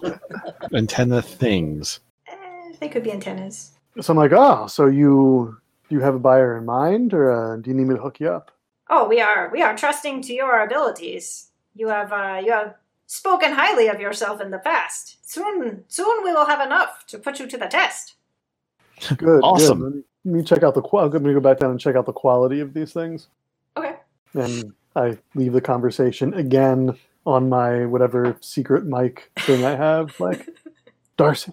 Antenna 0.74 1.22
things. 1.22 2.00
Eh, 2.26 2.72
they 2.80 2.88
could 2.88 3.02
be 3.02 3.12
antennas. 3.12 3.72
So 4.00 4.12
I'm 4.12 4.16
like, 4.16 4.32
oh, 4.32 4.66
so 4.66 4.86
you 4.86 5.56
you 5.88 6.00
have 6.00 6.14
a 6.14 6.18
buyer 6.18 6.56
in 6.56 6.64
mind, 6.64 7.12
or 7.12 7.30
uh, 7.30 7.56
do 7.56 7.70
you 7.70 7.76
need 7.76 7.88
me 7.88 7.96
to 7.96 8.00
hook 8.00 8.20
you 8.20 8.30
up? 8.30 8.50
Oh, 8.88 9.08
we 9.08 9.20
are 9.20 9.50
we 9.52 9.62
are 9.62 9.76
trusting 9.76 10.22
to 10.22 10.32
your 10.32 10.62
abilities. 10.62 11.48
You 11.74 11.88
have 11.88 12.12
uh, 12.12 12.40
you 12.44 12.52
have 12.52 12.74
spoken 13.06 13.52
highly 13.52 13.88
of 13.88 14.00
yourself 14.00 14.40
in 14.40 14.50
the 14.50 14.58
past. 14.58 15.18
Soon, 15.28 15.84
soon 15.88 16.24
we 16.24 16.32
will 16.32 16.46
have 16.46 16.60
enough 16.60 17.04
to 17.08 17.18
put 17.18 17.40
you 17.40 17.46
to 17.48 17.58
the 17.58 17.66
test. 17.66 18.14
Good. 19.16 19.40
Awesome. 19.42 19.80
Good. 19.80 20.04
Let 20.24 20.34
me, 20.34 20.42
check 20.44 20.62
out 20.62 20.74
the. 20.74 20.82
Qual- 20.82 21.08
let 21.08 21.22
me 21.22 21.32
go 21.32 21.40
back 21.40 21.58
down 21.58 21.70
and 21.70 21.80
check 21.80 21.96
out 21.96 22.06
the 22.06 22.12
quality 22.12 22.60
of 22.60 22.74
these 22.74 22.92
things. 22.92 23.28
Okay. 23.76 23.96
And 24.34 24.72
I 24.94 25.18
leave 25.34 25.52
the 25.52 25.60
conversation 25.60 26.34
again 26.34 26.96
on 27.26 27.48
my 27.48 27.86
whatever 27.86 28.36
secret 28.40 28.86
mic 28.86 29.30
thing 29.40 29.64
I 29.64 29.76
have. 29.76 30.18
Like, 30.20 30.48
Darcy, 31.16 31.52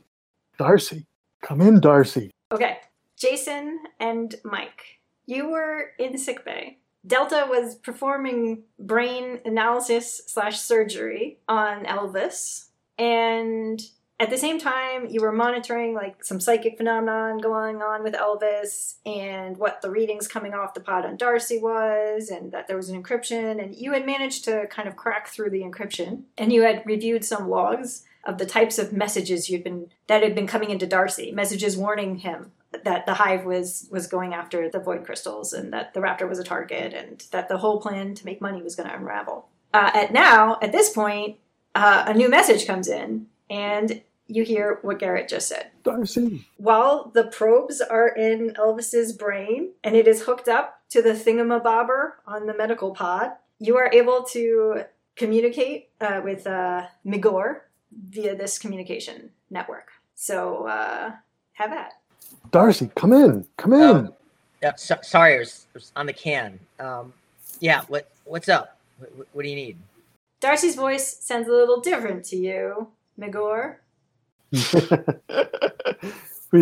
Darcy, 0.57 1.05
come 1.41 1.61
in, 1.61 1.79
Darcy. 1.79 2.31
Okay. 2.51 2.77
Jason 3.17 3.79
and 3.99 4.35
Mike, 4.43 4.99
you 5.25 5.49
were 5.49 5.91
in 5.97 6.17
sickbay. 6.17 6.77
Delta 7.05 7.45
was 7.49 7.75
performing 7.75 8.63
brain 8.79 9.39
analysis 9.45 10.21
slash 10.27 10.59
surgery 10.59 11.39
on 11.47 11.85
Elvis, 11.85 12.67
and 12.97 13.81
at 14.19 14.31
the 14.31 14.37
same 14.37 14.59
time, 14.59 15.07
you 15.09 15.21
were 15.21 15.31
monitoring 15.31 15.93
like 15.93 16.23
some 16.23 16.39
psychic 16.39 16.77
phenomenon 16.77 17.37
going 17.37 17.83
on 17.83 18.01
with 18.01 18.15
Elvis, 18.15 18.95
and 19.05 19.57
what 19.57 19.81
the 19.81 19.91
readings 19.91 20.27
coming 20.27 20.53
off 20.53 20.73
the 20.73 20.79
pod 20.79 21.05
on 21.05 21.17
Darcy 21.17 21.59
was, 21.59 22.29
and 22.29 22.51
that 22.51 22.67
there 22.67 22.77
was 22.77 22.89
an 22.89 23.01
encryption, 23.01 23.63
and 23.63 23.75
you 23.75 23.93
had 23.93 24.05
managed 24.05 24.43
to 24.45 24.65
kind 24.67 24.87
of 24.87 24.95
crack 24.95 25.27
through 25.27 25.51
the 25.51 25.61
encryption, 25.61 26.23
and 26.37 26.51
you 26.51 26.63
had 26.63 26.83
reviewed 26.85 27.23
some 27.23 27.47
logs 27.47 28.05
of 28.25 28.39
the 28.39 28.45
types 28.45 28.79
of 28.79 28.91
messages 28.91 29.49
you'd 29.49 29.63
been 29.63 29.89
that 30.07 30.23
had 30.23 30.33
been 30.33 30.47
coming 30.47 30.71
into 30.71 30.87
Darcy, 30.87 31.31
messages 31.31 31.77
warning 31.77 32.17
him 32.17 32.51
that 32.83 33.05
the 33.05 33.13
hive 33.13 33.45
was 33.45 33.87
was 33.91 34.07
going 34.07 34.33
after 34.33 34.67
the 34.67 34.79
void 34.79 35.05
crystals 35.05 35.53
and 35.53 35.71
that 35.71 35.93
the 35.93 35.99
raptor 35.99 36.27
was 36.27 36.39
a 36.39 36.43
target 36.43 36.93
and 36.93 37.23
that 37.31 37.47
the 37.47 37.57
whole 37.57 37.79
plan 37.79 38.15
to 38.15 38.25
make 38.25 38.41
money 38.41 38.61
was 38.61 38.75
going 38.75 38.89
to 38.89 38.95
unravel. 38.95 39.47
Uh, 39.73 39.91
at 39.93 40.11
now, 40.11 40.57
at 40.61 40.71
this 40.71 40.89
point, 40.89 41.37
uh, 41.75 42.05
a 42.07 42.13
new 42.13 42.29
message 42.29 42.65
comes 42.65 42.87
in 42.87 43.27
and 43.49 44.01
you 44.27 44.43
hear 44.43 44.79
what 44.81 44.99
Garrett 44.99 45.27
just 45.29 45.47
said. 45.47 45.71
Darcy. 45.83 46.45
While 46.57 47.11
the 47.13 47.25
probes 47.25 47.81
are 47.81 48.09
in 48.09 48.53
Elvis's 48.55 49.13
brain 49.13 49.71
and 49.83 49.95
it 49.95 50.07
is 50.07 50.21
hooked 50.23 50.47
up 50.47 50.81
to 50.89 51.01
the 51.01 51.11
thingamabobber 51.13 52.11
on 52.25 52.45
the 52.45 52.55
medical 52.55 52.91
pod, 52.93 53.31
you 53.59 53.77
are 53.77 53.89
able 53.93 54.23
to 54.23 54.83
communicate 55.15 55.89
uh, 56.01 56.21
with 56.23 56.45
uh, 56.47 56.85
Migor 57.05 57.61
via 58.09 58.35
this 58.35 58.59
communication 58.59 59.29
network. 59.49 59.89
So 60.15 60.67
uh, 60.67 61.11
have 61.53 61.71
at. 61.71 61.93
Darcy, 62.51 62.91
come 62.95 63.13
in. 63.13 63.45
Come 63.57 63.73
in. 63.73 63.81
Um, 63.81 64.13
Yeah, 64.61 64.73
so, 64.75 64.97
sorry, 65.03 65.35
I 65.35 65.39
was, 65.39 65.67
was 65.73 65.91
on 65.95 66.05
the 66.07 66.13
can. 66.13 66.59
Um, 66.79 67.13
yeah, 67.59 67.81
what 67.87 68.09
what's 68.25 68.49
up? 68.49 68.77
What, 68.97 69.15
what- 69.15 69.27
what 69.33 69.43
do 69.43 69.49
you 69.49 69.55
need? 69.55 69.77
Darcy's 70.39 70.75
voice 70.75 71.17
sounds 71.19 71.47
a 71.47 71.51
little 71.51 71.79
different 71.81 72.23
to 72.25 72.35
you, 72.35 72.87
Migor. 73.19 73.75
he, 74.51 74.59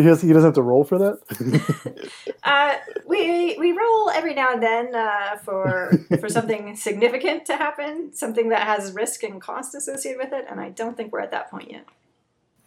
has, 0.03 0.21
he 0.21 0.33
doesn't 0.33 0.43
have 0.43 0.53
to 0.53 0.61
roll 0.61 0.83
for 0.83 0.97
that. 0.97 2.09
Uh, 2.43 2.75
we 3.07 3.57
we 3.57 3.71
roll 3.71 4.11
every 4.11 4.35
now 4.35 4.53
and 4.53 4.61
then 4.61 4.93
uh, 4.93 5.35
for 5.37 5.91
for 6.19 6.29
something 6.29 6.75
significant 6.87 7.43
to 7.43 7.57
happen, 7.57 8.13
something 8.13 8.49
that 8.49 8.67
has 8.67 8.93
risk 8.93 9.23
and 9.23 9.41
cost 9.41 9.73
associated 9.73 10.19
with 10.19 10.31
it, 10.31 10.45
and 10.47 10.59
I 10.59 10.69
don't 10.69 10.95
think 10.95 11.11
we're 11.11 11.21
at 11.21 11.31
that 11.31 11.49
point 11.49 11.71
yet. 11.71 11.85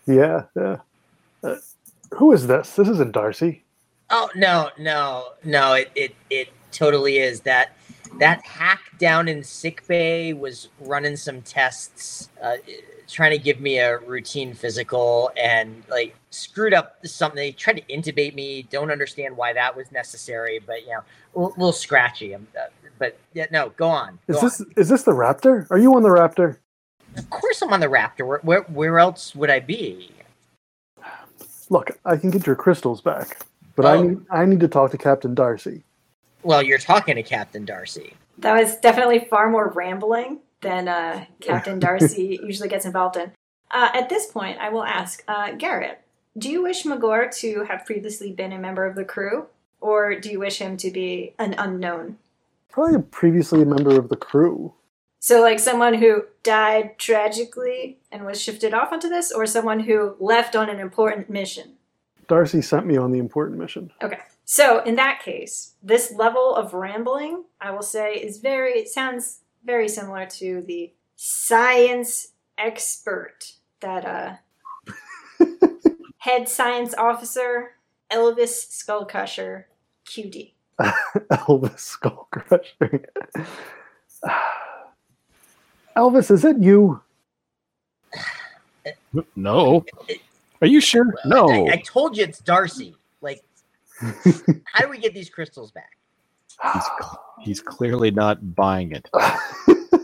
yeah. 0.04 0.46
Yeah. 0.56 0.78
Uh, 1.44 1.56
who 2.14 2.32
is 2.32 2.48
this? 2.48 2.74
This 2.74 2.88
isn't 2.88 3.12
Darcy. 3.12 3.62
Oh 4.10 4.28
no, 4.34 4.70
no, 4.78 5.28
no! 5.44 5.74
It 5.74 5.92
it 5.94 6.14
it 6.28 6.48
totally 6.72 7.18
is 7.18 7.42
that 7.42 7.76
that 8.18 8.44
hack 8.44 8.80
down 8.98 9.28
in 9.28 9.42
sick 9.42 9.86
bay 9.86 10.32
was 10.32 10.68
running 10.80 11.16
some 11.16 11.42
tests, 11.42 12.28
uh, 12.42 12.56
trying 13.08 13.30
to 13.32 13.38
give 13.38 13.60
me 13.60 13.78
a 13.78 13.98
routine 13.98 14.54
physical, 14.54 15.30
and 15.40 15.82
like 15.88 16.16
screwed 16.30 16.74
up 16.74 17.04
something. 17.06 17.36
They 17.36 17.52
tried 17.52 17.78
to 17.78 17.82
intubate 17.82 18.34
me. 18.34 18.62
Don't 18.70 18.90
understand 18.90 19.36
why 19.36 19.52
that 19.52 19.74
was 19.76 19.90
necessary, 19.92 20.60
but 20.64 20.82
you 20.82 20.90
know, 20.90 21.00
a 21.34 21.38
little, 21.38 21.54
little 21.56 21.72
scratchy. 21.72 22.34
Uh, 22.34 22.38
but 22.98 23.18
yeah, 23.34 23.46
no, 23.50 23.70
go 23.70 23.88
on. 23.88 24.18
Is 24.28 24.36
go 24.36 24.42
this 24.42 24.62
is 24.76 24.88
this 24.88 25.02
the 25.04 25.12
Raptor? 25.12 25.70
Are 25.70 25.78
you 25.78 25.94
on 25.94 26.02
the 26.02 26.08
Raptor? 26.08 26.58
Of 27.16 27.30
course, 27.30 27.62
I'm 27.62 27.72
on 27.72 27.80
the 27.80 27.86
Raptor. 27.88 28.26
Where, 28.26 28.38
where 28.40 28.62
where 28.62 28.98
else 28.98 29.34
would 29.34 29.50
I 29.50 29.60
be? 29.60 30.10
Look, 31.70 31.90
I 32.04 32.16
can 32.16 32.30
get 32.30 32.46
your 32.46 32.56
crystals 32.56 33.00
back, 33.00 33.44
but 33.76 33.86
I 33.86 33.96
Oh. 33.96 34.02
need 34.02 34.26
I 34.30 34.44
need 34.46 34.60
to 34.60 34.68
talk 34.68 34.90
to 34.92 34.98
Captain 34.98 35.34
Darcy. 35.34 35.84
Well, 36.48 36.62
you're 36.62 36.78
talking 36.78 37.16
to 37.16 37.22
Captain 37.22 37.66
Darcy. 37.66 38.14
That 38.38 38.58
was 38.58 38.76
definitely 38.76 39.26
far 39.28 39.50
more 39.50 39.68
rambling 39.68 40.38
than 40.62 40.88
uh, 40.88 41.26
Captain 41.42 41.78
Darcy 41.78 42.40
usually 42.42 42.70
gets 42.70 42.86
involved 42.86 43.18
in. 43.18 43.32
Uh, 43.70 43.90
at 43.92 44.08
this 44.08 44.32
point, 44.32 44.58
I 44.58 44.70
will 44.70 44.82
ask 44.82 45.22
uh, 45.28 45.52
Garrett: 45.52 46.00
Do 46.38 46.50
you 46.50 46.62
wish 46.62 46.86
Magor 46.86 47.28
to 47.40 47.64
have 47.64 47.84
previously 47.84 48.32
been 48.32 48.54
a 48.54 48.58
member 48.58 48.86
of 48.86 48.94
the 48.94 49.04
crew, 49.04 49.48
or 49.82 50.18
do 50.18 50.30
you 50.30 50.38
wish 50.38 50.58
him 50.58 50.78
to 50.78 50.90
be 50.90 51.34
an 51.38 51.54
unknown? 51.58 52.16
Probably 52.70 53.02
previously 53.02 53.60
a 53.60 53.66
member 53.66 53.98
of 53.98 54.08
the 54.08 54.16
crew. 54.16 54.72
So, 55.20 55.42
like 55.42 55.58
someone 55.58 55.92
who 55.92 56.22
died 56.44 56.98
tragically 56.98 57.98
and 58.10 58.24
was 58.24 58.40
shifted 58.40 58.72
off 58.72 58.90
onto 58.90 59.10
this, 59.10 59.30
or 59.30 59.44
someone 59.44 59.80
who 59.80 60.16
left 60.18 60.56
on 60.56 60.70
an 60.70 60.80
important 60.80 61.28
mission? 61.28 61.72
Darcy 62.26 62.62
sent 62.62 62.86
me 62.86 62.96
on 62.96 63.12
the 63.12 63.18
important 63.18 63.58
mission. 63.58 63.90
Okay. 64.02 64.20
So, 64.50 64.82
in 64.84 64.96
that 64.96 65.20
case, 65.22 65.74
this 65.82 66.10
level 66.10 66.56
of 66.56 66.72
rambling, 66.72 67.44
I 67.60 67.70
will 67.70 67.82
say, 67.82 68.14
is 68.14 68.38
very, 68.38 68.78
it 68.78 68.88
sounds 68.88 69.40
very 69.62 69.90
similar 69.90 70.24
to 70.24 70.62
the 70.62 70.90
science 71.16 72.28
expert 72.56 73.52
that, 73.80 74.06
uh, 74.06 74.36
head 76.16 76.48
science 76.48 76.94
officer, 76.94 77.72
Elvis 78.10 78.72
Skullcrusher, 78.72 79.64
QD. 80.06 80.52
Elvis 81.30 81.78
Skull 81.78 82.26
Crusher. 82.30 83.04
Elvis, 85.94 86.30
is 86.30 86.46
it 86.46 86.56
you? 86.56 87.02
No. 89.36 89.84
Are 90.62 90.66
you 90.66 90.80
sure? 90.80 91.12
No. 91.26 91.50
I, 91.50 91.74
I 91.74 91.82
told 91.84 92.16
you 92.16 92.24
it's 92.24 92.38
Darcy. 92.38 92.96
Like, 93.20 93.42
how 94.00 94.82
do 94.82 94.88
we 94.88 94.98
get 94.98 95.14
these 95.14 95.30
crystals 95.30 95.72
back? 95.72 95.90
He's, 96.62 96.82
cl- 97.00 97.24
he's 97.40 97.60
clearly 97.60 98.10
not 98.10 98.54
buying 98.54 98.92
it. 98.92 99.08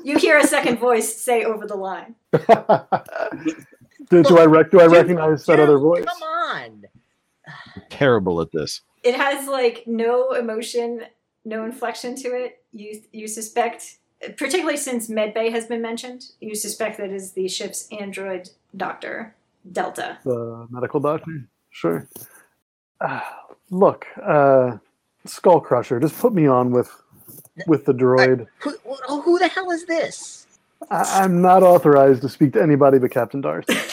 You 0.03 0.19
hear 0.19 0.37
a 0.37 0.47
second 0.47 0.79
voice 0.79 1.17
say 1.17 1.45
over 1.45 1.67
the 1.67 1.77
line. 1.77 2.15
do, 2.33 4.23
do 4.23 4.39
I 4.39 4.45
rec- 4.45 4.71
do 4.71 4.81
I 4.81 4.85
Dude, 4.85 4.93
recognize 4.93 5.47
that 5.47 5.59
other 5.59 5.79
voice? 5.79 6.05
Come 6.05 6.23
on. 6.23 6.85
Terrible 7.89 8.41
at 8.43 8.53
this. 8.53 8.83
It 9.03 9.15
has 9.15 9.49
like 9.49 9.85
no 9.87 10.33
emotion, 10.33 11.05
no 11.47 11.65
inflection 11.65 12.17
to 12.17 12.29
it. 12.35 12.63
You 12.73 13.01
you 13.13 13.27
suspect, 13.29 13.97
particularly 14.37 14.77
since 14.77 15.09
Medbay 15.09 15.51
has 15.51 15.67
been 15.67 15.81
mentioned, 15.81 16.27
you 16.39 16.55
suspect 16.55 16.99
that 16.99 17.11
is 17.11 17.33
the 17.33 17.49
ship's 17.49 17.89
android 17.99 18.51
doctor, 18.77 19.35
Delta. 19.73 20.19
The 20.25 20.67
medical 20.71 21.01
doctor? 21.01 21.49
Sure. 21.71 22.09
Look, 23.71 24.07
uh, 24.23 24.79
Skull 25.27 25.61
Crusher, 25.61 25.99
just 26.01 26.19
put 26.19 26.33
me 26.35 26.47
on 26.47 26.71
with 26.71 26.91
with 27.67 27.85
the 27.85 27.93
droid. 27.95 28.47
Who, 28.61 28.77
who 29.09 29.21
who 29.23 29.39
the 29.39 29.49
hell 29.49 29.71
is 29.71 29.87
this? 29.87 30.47
I- 30.91 31.23
I'm 31.23 31.41
not 31.41 31.63
authorized 31.63 32.23
to 32.23 32.29
speak 32.29 32.53
to 32.55 32.63
anybody 32.63 32.99
but 32.99 33.11
Captain 33.11 33.41
Darcy. 33.41 33.75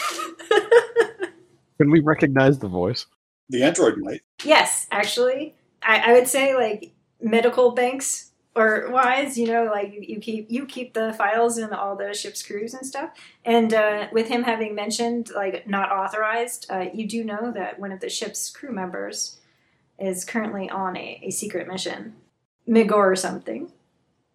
Can 1.77 1.89
we 1.89 1.99
recognize 2.01 2.59
the 2.59 2.67
voice? 2.67 3.05
The 3.49 3.63
android 3.63 3.97
might. 3.97 4.21
yes, 4.43 4.87
actually, 4.91 5.55
I, 5.81 6.11
I 6.11 6.13
would 6.13 6.27
say 6.27 6.55
like 6.55 6.91
medical 7.21 7.71
banks 7.71 8.31
or 8.55 8.89
wise, 8.91 9.37
you 9.37 9.47
know, 9.47 9.65
like 9.65 9.93
you, 9.93 10.01
you 10.01 10.19
keep 10.19 10.51
you 10.51 10.65
keep 10.65 10.93
the 10.93 11.13
files 11.13 11.57
and 11.57 11.73
all 11.73 11.95
the 11.95 12.13
ship's 12.13 12.43
crews 12.43 12.73
and 12.73 12.85
stuff. 12.85 13.11
And 13.45 13.73
uh, 13.73 14.07
with 14.11 14.27
him 14.27 14.43
having 14.43 14.75
mentioned 14.75 15.31
like 15.35 15.67
not 15.67 15.91
authorized, 15.91 16.67
uh, 16.69 16.85
you 16.93 17.07
do 17.07 17.23
know 17.23 17.51
that 17.53 17.79
one 17.79 17.91
of 17.91 17.99
the 17.99 18.09
ship's 18.09 18.49
crew 18.49 18.71
members 18.71 19.37
is 20.01 20.25
currently 20.25 20.69
on 20.69 20.97
a, 20.97 21.19
a 21.23 21.29
secret 21.31 21.67
mission, 21.67 22.13
Migor 22.67 22.91
or 23.11 23.15
something, 23.15 23.71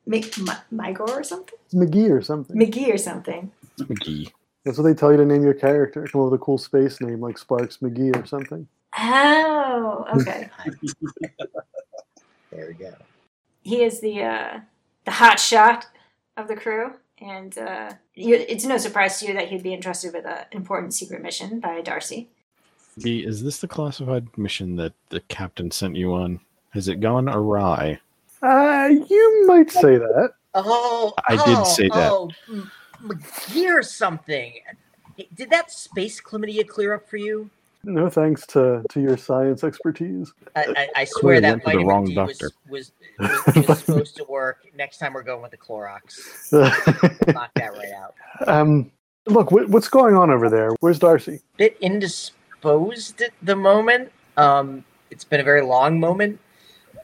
Mig- 0.06 0.32
Migor 0.72 1.08
or 1.08 1.22
something, 1.24 1.58
It's 1.66 1.74
McGee 1.74 2.10
or 2.10 2.22
something. 2.22 2.56
McGee 2.56 2.92
or 2.94 2.98
something. 2.98 3.50
McGee. 3.78 4.30
That's 4.64 4.78
what 4.78 4.84
they 4.84 4.94
tell 4.94 5.10
you 5.12 5.16
to 5.18 5.24
name 5.24 5.42
your 5.42 5.54
character. 5.54 6.06
Come 6.10 6.22
up 6.22 6.30
with 6.30 6.40
a 6.40 6.44
cool 6.44 6.58
space 6.58 7.00
name 7.00 7.20
like 7.20 7.38
Sparks 7.38 7.78
McGee 7.78 8.16
or 8.20 8.26
something. 8.26 8.66
Oh, 8.98 10.06
okay. 10.20 10.48
There 12.52 12.68
we 12.68 12.74
go. 12.74 12.94
he 13.62 13.82
is 13.82 14.00
the 14.00 14.22
uh, 14.22 14.60
the 15.04 15.10
hot 15.10 15.38
shot 15.38 15.86
of 16.36 16.48
the 16.48 16.56
crew, 16.56 16.92
and 17.20 17.56
uh, 17.58 17.92
you, 18.14 18.34
it's 18.36 18.64
no 18.64 18.78
surprise 18.78 19.18
to 19.20 19.26
you 19.26 19.34
that 19.34 19.48
he'd 19.48 19.62
be 19.62 19.74
entrusted 19.74 20.14
with 20.14 20.24
an 20.24 20.44
important 20.52 20.94
secret 20.94 21.20
mission 21.22 21.60
by 21.60 21.80
Darcy. 21.82 22.28
B, 23.02 23.20
is 23.20 23.42
this 23.42 23.58
the 23.58 23.68
classified 23.68 24.26
mission 24.38 24.76
that 24.76 24.94
the 25.10 25.20
captain 25.20 25.70
sent 25.70 25.96
you 25.96 26.14
on? 26.14 26.40
Has 26.70 26.88
it 26.88 27.00
gone 27.00 27.28
awry? 27.28 28.00
Uh, 28.42 28.90
you 29.08 29.44
might 29.46 29.70
say 29.70 29.98
that. 29.98 30.30
Oh, 30.54 31.12
I 31.28 31.32
did 31.32 31.42
oh, 31.46 31.64
say 31.64 31.88
that. 31.88 32.10
Oh, 32.10 32.30
mm, 32.48 32.70
McGear 33.02 33.84
something. 33.84 34.54
Did 35.34 35.50
that 35.50 35.70
space 35.70 36.20
chlamydia 36.20 36.66
clear 36.66 36.94
up 36.94 37.08
for 37.08 37.18
you? 37.18 37.50
No 37.84 38.10
thanks 38.10 38.46
to, 38.48 38.82
to 38.90 39.00
your 39.00 39.16
science 39.16 39.62
expertise. 39.62 40.32
I, 40.56 40.64
I, 40.76 40.88
I 41.02 41.04
swear 41.04 41.40
that 41.40 41.58
the 41.58 41.64
vitamin 41.64 41.86
wrong 41.86 42.04
D 42.06 42.16
was, 42.16 42.38
doctor. 42.38 42.50
was, 42.68 42.92
was, 43.18 43.66
was 43.68 43.78
supposed 43.80 44.16
to 44.16 44.24
work. 44.24 44.66
Next 44.74 44.98
time 44.98 45.12
we're 45.12 45.22
going 45.22 45.42
with 45.42 45.52
the 45.52 45.56
Clorox. 45.56 46.52
Knock 47.32 47.50
that 47.54 47.74
right 47.74 47.92
out. 47.92 48.14
um, 48.48 48.90
look, 49.26 49.52
what, 49.52 49.68
what's 49.68 49.88
going 49.88 50.16
on 50.16 50.30
over 50.30 50.48
there? 50.48 50.70
Where's 50.80 50.98
Darcy? 50.98 51.40
Bit 51.58 51.76
indisposed 51.80 52.32
at 52.64 53.32
the 53.42 53.56
moment. 53.56 54.12
Um, 54.36 54.84
it's 55.10 55.24
been 55.24 55.40
a 55.40 55.44
very 55.44 55.62
long 55.62 56.00
moment. 56.00 56.40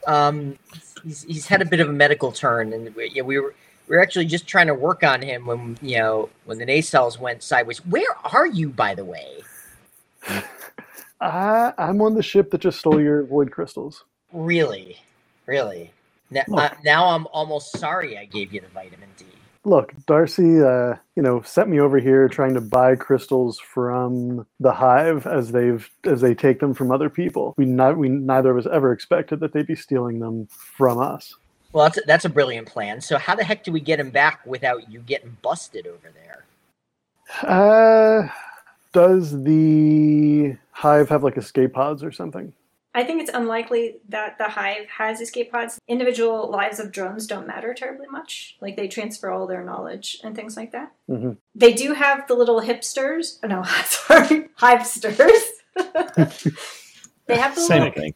Um, 0.06 0.58
he's, 1.04 1.22
he's 1.22 1.46
had 1.46 1.62
a 1.62 1.64
bit 1.64 1.80
of 1.80 1.88
a 1.88 1.92
medical 1.92 2.32
turn, 2.32 2.72
and 2.72 2.94
we, 2.94 3.10
yeah, 3.10 3.22
we 3.22 3.38
were 3.38 3.54
we 3.88 3.96
were 3.96 4.02
actually 4.02 4.26
just 4.26 4.46
trying 4.46 4.68
to 4.68 4.74
work 4.74 5.02
on 5.02 5.22
him 5.22 5.46
when 5.46 5.78
you 5.82 5.98
know 5.98 6.28
when 6.44 6.58
the 6.58 6.66
nacelles 6.66 7.18
went 7.18 7.42
sideways. 7.42 7.84
Where 7.86 8.16
are 8.32 8.46
you, 8.46 8.68
by 8.70 8.94
the 8.94 9.04
way? 9.04 9.42
I, 11.20 11.72
I'm 11.78 12.00
on 12.02 12.14
the 12.14 12.22
ship 12.22 12.50
that 12.50 12.60
just 12.60 12.80
stole 12.80 13.00
your 13.00 13.24
void 13.24 13.50
crystals. 13.52 14.04
Really, 14.32 14.96
really. 15.46 15.92
Now, 16.30 16.42
Look. 16.48 16.72
uh, 16.72 16.74
now 16.84 17.06
I'm 17.06 17.26
almost 17.28 17.78
sorry 17.78 18.18
I 18.18 18.24
gave 18.24 18.52
you 18.52 18.60
the 18.60 18.68
vitamin 18.68 19.08
D. 19.16 19.26
Look, 19.64 19.92
Darcy, 20.06 20.60
uh, 20.60 20.96
you 21.14 21.22
know, 21.22 21.40
sent 21.42 21.68
me 21.68 21.78
over 21.78 21.98
here 21.98 22.28
trying 22.28 22.54
to 22.54 22.60
buy 22.60 22.96
crystals 22.96 23.60
from 23.60 24.44
the 24.58 24.72
hive 24.72 25.26
as 25.26 25.52
they've 25.52 25.88
as 26.04 26.20
they 26.20 26.34
take 26.34 26.58
them 26.58 26.74
from 26.74 26.90
other 26.90 27.08
people. 27.08 27.54
We 27.56 27.64
not 27.64 27.96
we 27.96 28.08
neither 28.08 28.50
of 28.50 28.58
us 28.58 28.72
ever 28.72 28.92
expected 28.92 29.38
that 29.40 29.52
they'd 29.52 29.66
be 29.66 29.76
stealing 29.76 30.18
them 30.18 30.48
from 30.48 30.98
us. 30.98 31.36
Well, 31.72 31.84
that's 31.84 31.98
a, 31.98 32.00
that's 32.06 32.24
a 32.24 32.28
brilliant 32.28 32.66
plan. 32.66 33.00
So 33.00 33.18
how 33.18 33.36
the 33.36 33.44
heck 33.44 33.62
do 33.62 33.70
we 33.70 33.80
get 33.80 34.00
him 34.00 34.10
back 34.10 34.44
without 34.44 34.90
you 34.90 34.98
getting 34.98 35.36
busted 35.42 35.86
over 35.86 36.10
there? 36.12 36.44
Uh, 37.48 38.28
does 38.92 39.44
the 39.44 40.56
hive 40.72 41.08
have 41.08 41.22
like 41.22 41.36
escape 41.36 41.72
pods 41.72 42.02
or 42.02 42.10
something? 42.10 42.52
I 42.94 43.04
think 43.04 43.22
it's 43.22 43.30
unlikely 43.32 43.96
that 44.10 44.36
the 44.36 44.44
hive 44.44 44.86
has 44.98 45.20
escape 45.20 45.50
pods. 45.50 45.78
Individual 45.88 46.50
lives 46.50 46.78
of 46.78 46.92
drones 46.92 47.26
don't 47.26 47.46
matter 47.46 47.72
terribly 47.72 48.06
much. 48.06 48.56
Like 48.60 48.76
they 48.76 48.86
transfer 48.88 49.30
all 49.30 49.46
their 49.46 49.64
knowledge 49.64 50.20
and 50.22 50.36
things 50.36 50.56
like 50.56 50.72
that. 50.72 50.92
Mhm. 51.08 51.38
They 51.54 51.72
do 51.72 51.94
have 51.94 52.26
the 52.28 52.34
little 52.34 52.60
hipsters. 52.60 53.38
Oh, 53.42 53.48
no, 53.48 53.62
sorry, 53.84 54.48
hivesters. 54.58 55.42
they 57.26 57.36
have 57.38 57.54
the 57.54 57.60
Same 57.62 57.82
little, 57.84 57.94
thing. 58.02 58.14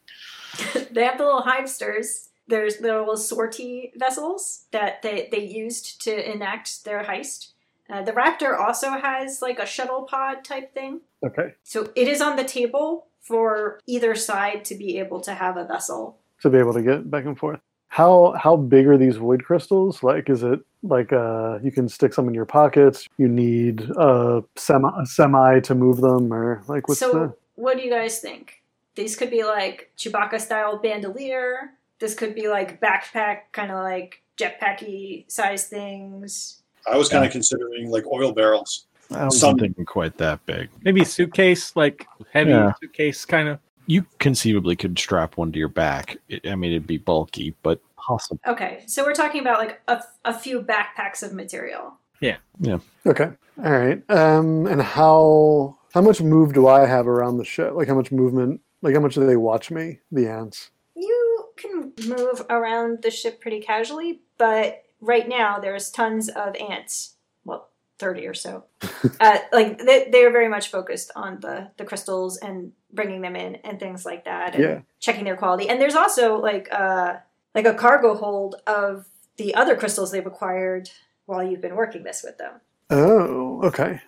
they 0.90 1.04
have 1.04 1.18
the 1.18 1.25
little 1.25 1.42
hivesters. 1.42 2.28
There's 2.49 2.76
the 2.76 2.88
little 2.99 3.16
sortie 3.16 3.92
vessels 3.97 4.66
that 4.73 5.02
they, 5.02 5.28
they 5.33 5.45
used 5.45 6.02
to 6.02 6.33
enact 6.33 6.85
their 6.85 7.02
heist. 7.02 7.49
Uh, 7.88 8.02
the 8.02 8.12
Raptor 8.12 8.59
also 8.59 8.90
has 8.90 9.40
like 9.42 9.59
a 9.59 9.66
shuttle 9.66 10.02
pod 10.02 10.45
type 10.45 10.75
thing. 10.75 11.00
Okay, 11.25 11.54
So 11.64 11.90
it 11.97 12.09
is 12.09 12.21
on 12.21 12.37
the 12.37 12.45
table 12.45 13.06
for 13.26 13.80
either 13.87 14.14
side 14.14 14.64
to 14.66 14.75
be 14.75 14.99
able 14.99 15.21
to 15.21 15.35
have 15.35 15.56
a 15.56 15.64
vessel. 15.64 16.18
to 16.42 16.50
be 16.50 16.59
able 16.59 16.75
to 16.75 16.83
get 16.83 17.11
back 17.11 17.25
and 17.25 17.38
forth. 17.38 17.61
How 17.88 18.35
how 18.38 18.56
big 18.56 18.87
are 18.87 18.99
these 18.99 19.16
void 19.16 19.45
crystals? 19.45 20.02
Like, 20.02 20.28
is 20.28 20.42
it 20.42 20.61
like 20.83 21.12
uh, 21.12 21.59
you 21.62 21.71
can 21.73 21.88
stick 21.88 22.12
some 22.12 22.28
in 22.28 22.35
your 22.35 22.45
pockets? 22.45 23.06
You 23.16 23.28
need 23.28 23.80
a 23.97 24.45
semi 24.56 24.90
a 25.00 25.06
semi 25.06 25.61
to 25.61 25.75
move 25.75 26.00
them, 26.00 26.33
or 26.33 26.62
like 26.68 26.88
what's 26.88 27.00
so 27.00 27.12
the? 27.12 27.35
what 27.54 27.76
do 27.76 27.83
you 27.83 27.90
guys 27.90 28.21
think? 28.21 28.62
These 28.97 29.16
could 29.16 29.30
be 29.30 29.45
like 29.45 29.90
Chewbacca 29.97 30.40
style 30.40 30.78
bandolier. 30.78 31.73
This 31.99 32.14
could 32.14 32.35
be 32.35 32.48
like 32.48 32.81
backpack, 32.81 33.53
kind 33.53 33.70
of 33.70 33.83
like 33.83 34.22
jetpacky 34.37 35.31
size 35.31 35.66
things. 35.66 36.62
I 36.90 36.96
was 36.96 37.09
kind 37.09 37.24
of 37.24 37.33
considering 37.33 37.90
like 37.90 38.05
oil 38.07 38.33
barrels. 38.33 38.87
I 39.11 39.25
wasn't 39.25 39.40
Some- 39.40 39.59
thinking 39.59 39.85
quite 39.85 40.16
that 40.19 40.45
big. 40.47 40.69
Maybe 40.83 41.03
a 41.03 41.05
suitcase, 41.05 41.75
like 41.77 42.07
heavy 42.33 42.51
Yeah. 42.51 42.73
suitcase 42.81 43.25
kind 43.25 43.49
of. 43.49 43.59
You 43.87 44.05
conceivably 44.19 44.75
could 44.75 44.99
strap 44.99 45.37
one 45.37 45.53
to 45.53 45.59
your 45.59 45.69
back. 45.69 46.16
It, 46.29 46.47
I 46.49 46.57
mean, 46.57 46.73
it'd 46.73 46.88
be 46.88 46.99
bulky, 46.99 47.55
but 47.62 47.81
possible. 47.97 48.40
Okay, 48.47 48.83
so 48.87 49.05
we're 49.05 49.14
talking 49.14 49.40
about 49.40 49.59
like 49.61 49.81
a, 49.87 50.03
a 50.25 50.37
few 50.37 50.61
backpacks 50.61 51.23
of 51.23 51.33
material. 51.33 51.97
Yeah. 52.21 52.38
Yeah. 52.61 52.79
Okay, 53.07 53.31
all 53.64 53.71
right. 53.73 54.03
Um, 54.11 54.66
and 54.66 54.83
how 54.83 55.79
how 55.95 56.01
much 56.03 56.21
move 56.21 56.53
do 56.53 56.66
I 56.66 56.85
have 56.87 57.07
around 57.07 57.37
the 57.37 57.45
ship? 57.45 57.75
Like 57.75 57.87
how 57.88 57.95
much 57.95 58.11
movement? 58.11 58.61
Like 58.83 58.95
how 58.95 59.01
much 59.01 59.14
do 59.14 59.25
they 59.27 59.37
watch 59.37 59.71
me? 59.71 60.01
The 60.11 60.27
ants. 60.29 60.71
You 60.97 61.45
can 61.57 61.92
move 62.09 62.45
around 62.51 63.03
the 63.03 63.11
ship 63.11 63.40
pretty 63.40 63.61
casually, 63.61 64.21
but 64.38 64.83
right 65.01 65.29
now 65.29 65.59
there's 65.61 65.90
tons 65.90 66.29
of 66.29 66.57
ants. 66.57 67.14
Well, 67.45 67.69
30 67.98 68.26
or 68.26 68.35
so. 68.35 68.64
uh, 69.20 69.38
like 69.52 69.78
they, 69.78 70.09
they 70.11 70.24
are 70.24 70.30
very 70.30 70.48
much 70.48 70.70
focused 70.70 71.11
on 71.16 71.40
the, 71.40 71.70
the 71.76 71.85
crystals 71.85 72.37
and 72.38 72.72
bringing 72.92 73.20
them 73.20 73.37
in 73.37 73.56
and 73.56 73.78
things 73.80 74.04
like 74.04 74.24
that 74.24 74.54
and 74.54 74.62
Yeah. 74.62 74.80
checking 75.00 75.24
their 75.24 75.37
quality. 75.37 75.68
And 75.68 75.80
there's 75.80 75.94
also 75.94 76.37
like 76.40 76.68
uh, 76.72 77.14
like 77.54 77.66
a 77.66 77.74
cargo 77.74 78.14
hold 78.14 78.56
of 78.66 79.06
the 79.37 79.54
other 79.54 79.76
crystals 79.76 80.11
they've 80.11 80.26
acquired 80.26 80.90
while 81.26 81.42
you've 81.42 81.61
been 81.61 81.76
working 81.76 82.04
this 82.04 82.22
with 82.22 82.38
them. 82.38 82.61
Oh, 82.90 83.62
okay. 83.64 84.00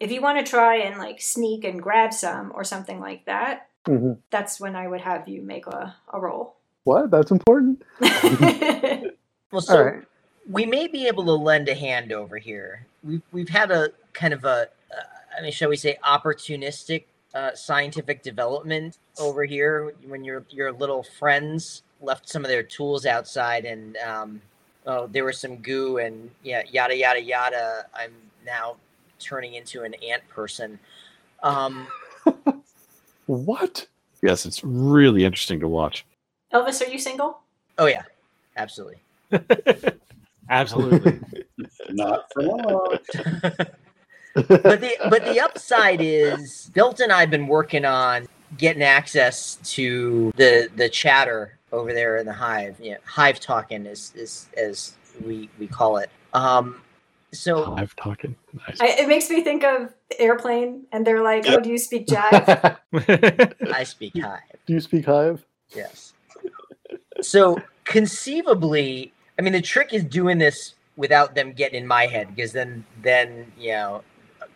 If 0.00 0.10
you 0.10 0.20
want 0.20 0.44
to 0.44 0.50
try 0.50 0.76
and 0.76 0.98
like 0.98 1.20
sneak 1.22 1.64
and 1.64 1.80
grab 1.82 2.12
some 2.12 2.52
or 2.54 2.64
something 2.64 3.00
like 3.00 3.26
that, 3.26 3.68
hmm 3.86 4.12
that's 4.30 4.58
when 4.58 4.74
I 4.74 4.88
would 4.88 5.02
have 5.02 5.28
you 5.28 5.42
make 5.42 5.66
a, 5.66 5.94
a 6.12 6.18
roll. 6.18 6.56
What? 6.84 7.10
That's 7.10 7.30
important. 7.30 7.82
Well, 9.52 9.60
so 9.60 9.78
all 9.78 9.84
right. 9.84 10.02
we 10.50 10.66
may 10.66 10.88
be 10.88 11.06
able 11.06 11.24
to 11.26 11.32
lend 11.32 11.68
a 11.68 11.76
hand 11.76 12.10
over 12.10 12.38
here. 12.38 12.86
We've 13.04 13.22
we've 13.32 13.48
had 13.48 13.70
a 13.70 13.90
kind 14.12 14.32
of 14.32 14.44
a, 14.44 14.68
uh, 14.90 15.36
I 15.38 15.42
mean, 15.42 15.52
shall 15.52 15.68
we 15.68 15.76
say, 15.76 15.98
opportunistic 16.04 17.04
uh, 17.34 17.54
scientific 17.54 18.22
development 18.22 18.98
over 19.18 19.44
here. 19.44 19.94
When 20.06 20.24
your 20.24 20.44
your 20.50 20.72
little 20.72 21.02
friends 21.02 21.82
left 22.00 22.28
some 22.28 22.44
of 22.44 22.48
their 22.48 22.62
tools 22.62 23.06
outside, 23.06 23.64
and 23.64 23.96
um, 23.98 24.40
oh, 24.86 25.06
there 25.06 25.24
was 25.24 25.38
some 25.38 25.56
goo, 25.58 25.98
and 25.98 26.30
yeah, 26.42 26.62
yada 26.70 26.96
yada 26.96 27.20
yada. 27.20 27.86
I'm 27.94 28.12
now 28.44 28.76
turning 29.18 29.54
into 29.54 29.82
an 29.82 29.94
ant 29.94 30.26
person. 30.28 30.78
Um, 31.42 31.86
What? 33.26 33.86
Yes, 34.22 34.46
it's 34.46 34.62
really 34.64 35.24
interesting 35.24 35.60
to 35.60 35.68
watch. 35.68 36.04
Elvis, 36.52 36.86
are 36.86 36.90
you 36.90 36.98
single? 36.98 37.40
oh 37.78 37.86
yeah, 37.86 38.02
absolutely. 38.56 38.98
Absolutely. 40.50 41.43
Not 41.94 42.32
for 42.32 42.42
long. 42.42 42.98
but 44.34 44.80
the 44.80 44.96
but 45.08 45.24
the 45.24 45.40
upside 45.40 46.00
is 46.00 46.70
Bilt 46.74 47.00
and 47.00 47.12
I've 47.12 47.30
been 47.30 47.46
working 47.46 47.84
on 47.84 48.26
getting 48.58 48.82
access 48.82 49.56
to 49.74 50.32
the 50.36 50.68
the 50.76 50.88
chatter 50.88 51.58
over 51.72 51.92
there 51.92 52.16
in 52.16 52.26
the 52.26 52.32
hive. 52.32 52.78
You 52.80 52.92
know, 52.92 52.98
hive 53.04 53.40
talking 53.40 53.86
is 53.86 54.12
is 54.16 54.48
as 54.56 54.94
we 55.24 55.48
we 55.58 55.66
call 55.66 55.98
it. 55.98 56.10
Um, 56.32 56.80
so 57.32 57.74
Hive 57.74 57.94
talking. 57.96 58.34
Nice. 58.68 58.80
I, 58.80 58.86
it 59.00 59.08
makes 59.08 59.28
me 59.28 59.42
think 59.42 59.64
of 59.64 59.92
airplane, 60.18 60.84
and 60.92 61.06
they're 61.06 61.22
like, 61.22 61.44
"Oh, 61.48 61.60
do 61.60 61.68
you 61.68 61.78
speak 61.78 62.06
jive?" 62.06 62.76
I 63.72 63.84
speak 63.84 64.14
hive. 64.20 64.40
Do 64.66 64.72
you 64.72 64.80
speak 64.80 65.06
hive? 65.06 65.44
Yes. 65.74 66.12
So 67.20 67.60
conceivably, 67.84 69.12
I 69.38 69.42
mean, 69.42 69.52
the 69.52 69.62
trick 69.62 69.92
is 69.92 70.04
doing 70.04 70.38
this 70.38 70.74
without 70.96 71.34
them 71.34 71.52
getting 71.52 71.82
in 71.82 71.86
my 71.86 72.06
head 72.06 72.34
because 72.34 72.52
then, 72.52 72.84
then 73.02 73.52
you 73.58 73.72
know, 73.72 74.02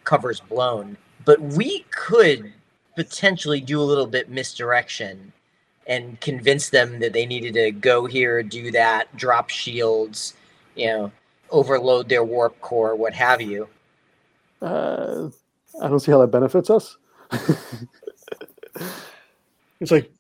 covers 0.05 0.41
blown. 0.41 0.97
But 1.25 1.41
we 1.41 1.85
could 1.91 2.53
potentially 2.97 3.61
do 3.61 3.81
a 3.81 3.83
little 3.83 4.07
bit 4.07 4.29
misdirection 4.29 5.33
and 5.87 6.21
convince 6.21 6.69
them 6.69 6.99
that 7.01 7.13
they 7.13 7.27
needed 7.27 7.55
to 7.55 7.71
go 7.71 8.07
here, 8.07 8.43
do 8.43 8.71
that, 8.71 9.15
drop 9.17 9.49
shields, 9.49 10.35
you 10.77 10.87
know, 10.87 11.13
overload 11.51 12.09
their 12.09 12.25
warp 12.25 12.61
core, 12.61 12.95
what 12.95 13.15
have 13.15 13.41
you. 13.41 13.69
Uh, 14.61 15.29
I 15.81 15.89
don't 15.89 16.01
see 16.01 16.13
how 16.13 16.21
that 16.21 16.29
benefits 16.29 16.71
us. 16.71 16.97
it's 19.81 19.91
like, 19.91 20.11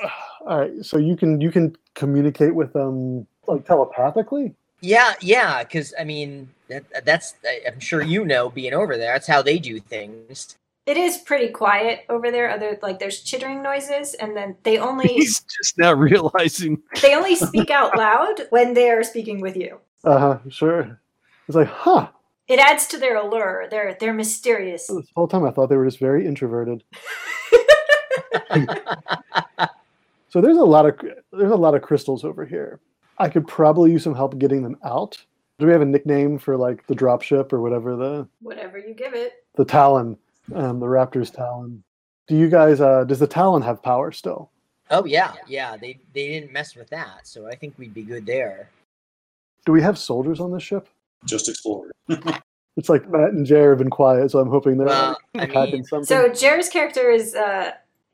all 0.46 0.58
right. 0.58 0.84
So 0.84 0.98
you 0.98 1.16
can 1.16 1.40
you 1.40 1.50
can 1.50 1.76
communicate 1.94 2.54
with 2.54 2.72
them 2.72 3.26
like 3.46 3.66
telepathically. 3.66 4.54
Yeah, 4.84 5.14
yeah, 5.22 5.62
because 5.62 5.94
I 5.98 6.04
mean, 6.04 6.50
that, 6.68 6.84
that's 7.06 7.34
I'm 7.66 7.80
sure 7.80 8.02
you 8.02 8.22
know, 8.24 8.50
being 8.50 8.74
over 8.74 8.98
there, 8.98 9.14
that's 9.14 9.26
how 9.26 9.40
they 9.40 9.58
do 9.58 9.80
things. 9.80 10.58
it 10.84 10.98
is 10.98 11.16
pretty 11.16 11.48
quiet 11.48 12.04
over 12.10 12.30
there. 12.30 12.50
Other 12.50 12.78
like 12.82 12.98
there's 12.98 13.22
chittering 13.22 13.62
noises, 13.62 14.12
and 14.12 14.36
then 14.36 14.56
they 14.62 14.76
only 14.76 15.08
He's 15.14 15.40
just 15.40 15.78
now 15.78 15.94
realizing. 15.94 16.82
they 17.00 17.14
only 17.14 17.34
speak 17.34 17.70
out 17.70 17.96
loud 17.96 18.42
when 18.50 18.74
they 18.74 18.90
are 18.90 19.02
speaking 19.02 19.40
with 19.40 19.56
you. 19.56 19.78
Uh 20.04 20.18
huh. 20.18 20.38
Sure. 20.50 21.00
It's 21.48 21.56
like, 21.56 21.68
huh. 21.68 22.08
It 22.46 22.58
adds 22.58 22.86
to 22.88 22.98
their 22.98 23.16
allure. 23.16 23.66
They're 23.70 23.96
they're 23.98 24.12
mysterious. 24.12 24.88
This 24.88 25.10
whole 25.16 25.28
time 25.28 25.44
I 25.46 25.50
thought 25.50 25.70
they 25.70 25.78
were 25.78 25.86
just 25.86 25.98
very 25.98 26.26
introverted. 26.26 26.84
So 30.34 30.40
there's 30.40 30.56
a 30.56 30.64
lot 30.64 30.84
of 30.84 30.98
there's 31.30 31.52
a 31.52 31.56
lot 31.56 31.76
of 31.76 31.82
crystals 31.82 32.24
over 32.24 32.44
here. 32.44 32.80
I 33.18 33.28
could 33.28 33.46
probably 33.46 33.92
use 33.92 34.02
some 34.04 34.14
help 34.14 34.38
getting 34.38 34.62
them 34.62 34.76
out. 34.84 35.22
Do 35.58 35.66
we 35.66 35.72
have 35.72 35.82
a 35.82 35.86
nickname 35.86 36.38
for 36.38 36.56
like 36.56 36.86
the 36.86 36.94
dropship 36.94 37.52
or 37.52 37.60
whatever 37.60 37.94
the 37.96 38.28
Whatever 38.42 38.78
you 38.78 38.92
give 38.94 39.14
it. 39.14 39.44
the 39.54 39.64
Talon, 39.64 40.16
um, 40.54 40.80
the 40.80 40.86
Raptor's 40.86 41.30
Talon? 41.30 41.82
Do 42.26 42.36
you 42.36 42.48
guys? 42.48 42.80
Uh, 42.80 43.04
does 43.04 43.18
the 43.20 43.26
Talon 43.26 43.62
have 43.62 43.82
power 43.82 44.10
still? 44.10 44.50
Oh 44.90 45.04
yeah, 45.04 45.34
yeah. 45.46 45.76
They 45.76 45.98
they 46.12 46.28
didn't 46.28 46.52
mess 46.52 46.74
with 46.74 46.88
that, 46.90 47.26
so 47.26 47.46
I 47.46 47.54
think 47.54 47.74
we'd 47.78 47.94
be 47.94 48.02
good 48.02 48.26
there. 48.26 48.68
Do 49.64 49.72
we 49.72 49.80
have 49.82 49.96
soldiers 49.98 50.40
on 50.40 50.52
this 50.52 50.62
ship? 50.62 50.88
Just 51.24 51.48
explore. 51.48 51.90
It's 52.76 52.88
like 52.88 53.08
Matt 53.08 53.30
and 53.30 53.46
Jer 53.46 53.68
have 53.70 53.78
been 53.78 53.88
quiet, 53.88 54.32
so 54.32 54.40
I'm 54.40 54.48
hoping 54.50 54.78
they're 54.78 54.88
Well, 54.88 55.16
like, 55.32 55.54
I 55.54 55.66
mean- 55.66 55.84
something. 55.84 56.04
So 56.06 56.28
Jer's 56.32 56.68
character 56.68 57.08
is 57.12 57.32
uh, 57.36 57.70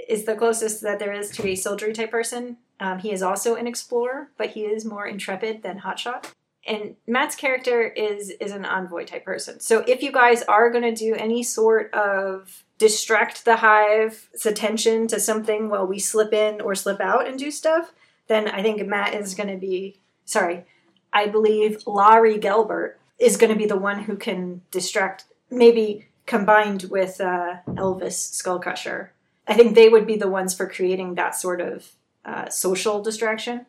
is 0.06 0.26
the 0.26 0.34
closest 0.34 0.82
that 0.82 0.98
there 0.98 1.14
is 1.14 1.30
to 1.30 1.48
a 1.48 1.54
soldiery 1.54 1.94
type 1.94 2.10
person. 2.10 2.58
Um, 2.80 2.98
he 2.98 3.12
is 3.12 3.22
also 3.22 3.54
an 3.54 3.66
explorer, 3.66 4.30
but 4.36 4.50
he 4.50 4.62
is 4.62 4.84
more 4.84 5.06
intrepid 5.06 5.62
than 5.62 5.80
hotshot. 5.80 6.32
And 6.66 6.96
Matt's 7.06 7.36
character 7.36 7.82
is 7.82 8.30
is 8.30 8.52
an 8.52 8.64
envoy 8.64 9.04
type 9.04 9.24
person. 9.24 9.60
So 9.60 9.84
if 9.86 10.02
you 10.02 10.12
guys 10.12 10.42
are 10.42 10.70
going 10.70 10.82
to 10.82 10.94
do 10.94 11.14
any 11.14 11.42
sort 11.42 11.92
of 11.94 12.64
distract 12.78 13.44
the 13.44 13.56
hive's 13.56 14.46
attention 14.46 15.06
to 15.08 15.20
something 15.20 15.68
while 15.68 15.86
we 15.86 15.98
slip 15.98 16.32
in 16.32 16.60
or 16.60 16.74
slip 16.74 17.00
out 17.00 17.26
and 17.26 17.38
do 17.38 17.50
stuff, 17.50 17.92
then 18.26 18.48
I 18.48 18.62
think 18.62 18.84
Matt 18.86 19.14
is 19.14 19.34
going 19.34 19.48
to 19.48 19.56
be 19.56 19.96
sorry. 20.24 20.64
I 21.12 21.26
believe 21.26 21.82
Laurie 21.86 22.38
Gelbert 22.38 22.94
is 23.18 23.36
going 23.36 23.52
to 23.52 23.58
be 23.58 23.66
the 23.66 23.76
one 23.76 24.04
who 24.04 24.16
can 24.16 24.62
distract, 24.70 25.24
maybe 25.50 26.08
combined 26.26 26.84
with 26.84 27.20
uh, 27.20 27.56
Elvis 27.68 28.30
Skullcrusher. 28.32 29.08
I 29.48 29.54
think 29.54 29.74
they 29.74 29.88
would 29.88 30.06
be 30.06 30.16
the 30.16 30.28
ones 30.28 30.54
for 30.54 30.68
creating 30.68 31.16
that 31.16 31.34
sort 31.34 31.60
of 31.60 31.92
uh, 32.24 32.48
social 32.48 33.02
distraction. 33.02 33.66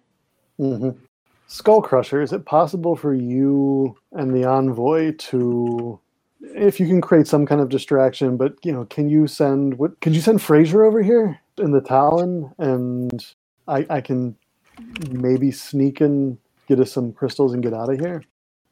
hmm 0.58 0.90
Skull 1.48 1.82
Crusher, 1.82 2.22
is 2.22 2.32
it 2.32 2.46
possible 2.46 2.96
for 2.96 3.14
you 3.14 3.98
and 4.14 4.34
the 4.34 4.46
envoy 4.46 5.12
to, 5.18 6.00
if 6.40 6.80
you 6.80 6.88
can 6.88 7.02
create 7.02 7.28
some 7.28 7.46
kind 7.46 7.60
of 7.60 7.68
distraction, 7.68 8.38
but 8.38 8.56
you 8.64 8.72
know, 8.72 8.86
can 8.86 9.10
you 9.10 9.28
send 9.28 9.78
what? 9.78 10.00
Could 10.00 10.16
you 10.16 10.22
send 10.22 10.42
Fraser 10.42 10.86
over 10.86 11.02
here 11.04 11.42
in 11.58 11.72
the 11.72 11.82
Talon, 11.82 12.54
and 12.58 13.26
I, 13.68 13.86
I 13.90 14.00
can 14.00 14.38
maybe 15.10 15.52
sneak 15.52 16.00
and 16.00 16.38
get 16.70 16.80
us 16.80 16.94
some 16.94 17.12
crystals 17.12 17.54
and 17.54 17.62
get 17.62 17.74
out 17.74 17.92
of 17.92 18.00
here? 18.00 18.24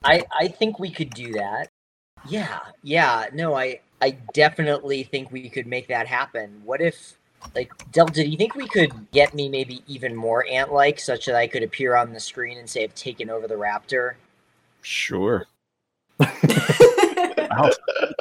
I 0.05 0.23
I 0.31 0.47
think 0.47 0.79
we 0.79 0.89
could 0.89 1.09
do 1.09 1.33
that. 1.33 1.67
Yeah, 2.29 2.59
yeah. 2.81 3.25
No, 3.33 3.55
I 3.55 3.81
I 4.01 4.11
definitely 4.33 5.03
think 5.03 5.33
we 5.33 5.49
could 5.49 5.67
make 5.67 5.89
that 5.89 6.07
happen. 6.07 6.61
What 6.63 6.79
if 6.79 7.18
like 7.55 7.71
Delta, 7.91 8.23
do 8.23 8.29
you 8.29 8.37
think 8.37 8.55
we 8.55 8.67
could 8.67 8.91
get 9.11 9.33
me 9.33 9.49
maybe 9.49 9.81
even 9.87 10.15
more 10.15 10.45
ant 10.49 10.71
like 10.71 10.99
such 10.99 11.25
that 11.25 11.35
I 11.35 11.47
could 11.47 11.63
appear 11.63 11.95
on 11.95 12.13
the 12.13 12.19
screen 12.19 12.57
and 12.57 12.69
say 12.69 12.83
I've 12.83 12.95
taken 12.95 13.29
over 13.29 13.47
the 13.47 13.55
raptor? 13.55 14.13
Sure. 14.81 15.45
I'll- 16.19 17.71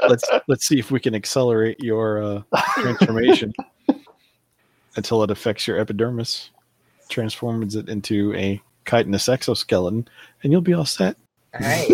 let's 0.09 0.25
let's 0.47 0.67
see 0.67 0.79
if 0.79 0.91
we 0.91 1.01
can 1.01 1.15
accelerate 1.15 1.81
your 1.81 2.23
uh, 2.23 2.43
transformation 2.75 3.53
until 4.97 5.23
it 5.23 5.31
affects 5.31 5.67
your 5.67 5.79
epidermis, 5.79 6.51
transforms 7.09 7.77
it 7.77 7.89
into 7.89 8.35
a 8.35 8.61
chitinous 8.87 9.29
exoskeleton, 9.29 10.09
and 10.43 10.53
you'll 10.53 10.61
be 10.61 10.75
all 10.75 10.87
set. 10.87 11.17
All 11.55 11.61
right. 11.61 11.89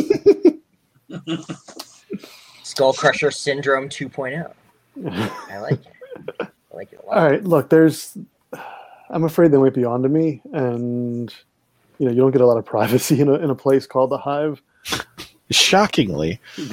Skull 2.63 2.93
Crusher 2.93 3.31
Syndrome 3.31 3.89
2.0. 3.89 4.53
I 5.51 5.59
like 5.59 5.81
it. 6.39 6.49
I 6.75 6.77
like 6.77 6.93
it 6.93 7.01
a 7.03 7.07
lot. 7.07 7.17
All 7.19 7.31
right, 7.31 7.45
look, 7.45 7.71
there's. 7.71 8.17
I'm 9.11 9.25
afraid 9.25 9.53
they 9.53 9.59
might 9.59 9.75
be 9.75 9.85
onto 9.85 10.09
me, 10.09 10.43
and 10.53 11.33
you 11.99 12.07
know, 12.07 12.13
you 12.13 12.19
don't 12.19 12.33
get 12.33 12.41
a 12.41 12.47
lot 12.47 12.57
of 12.59 12.65
privacy 12.65 13.21
in 13.25 13.29
a 13.29 13.35
in 13.35 13.51
a 13.51 13.55
place 13.55 13.87
called 13.87 14.11
the 14.11 14.19
Hive. 14.19 14.61
Shockingly, 15.51 16.41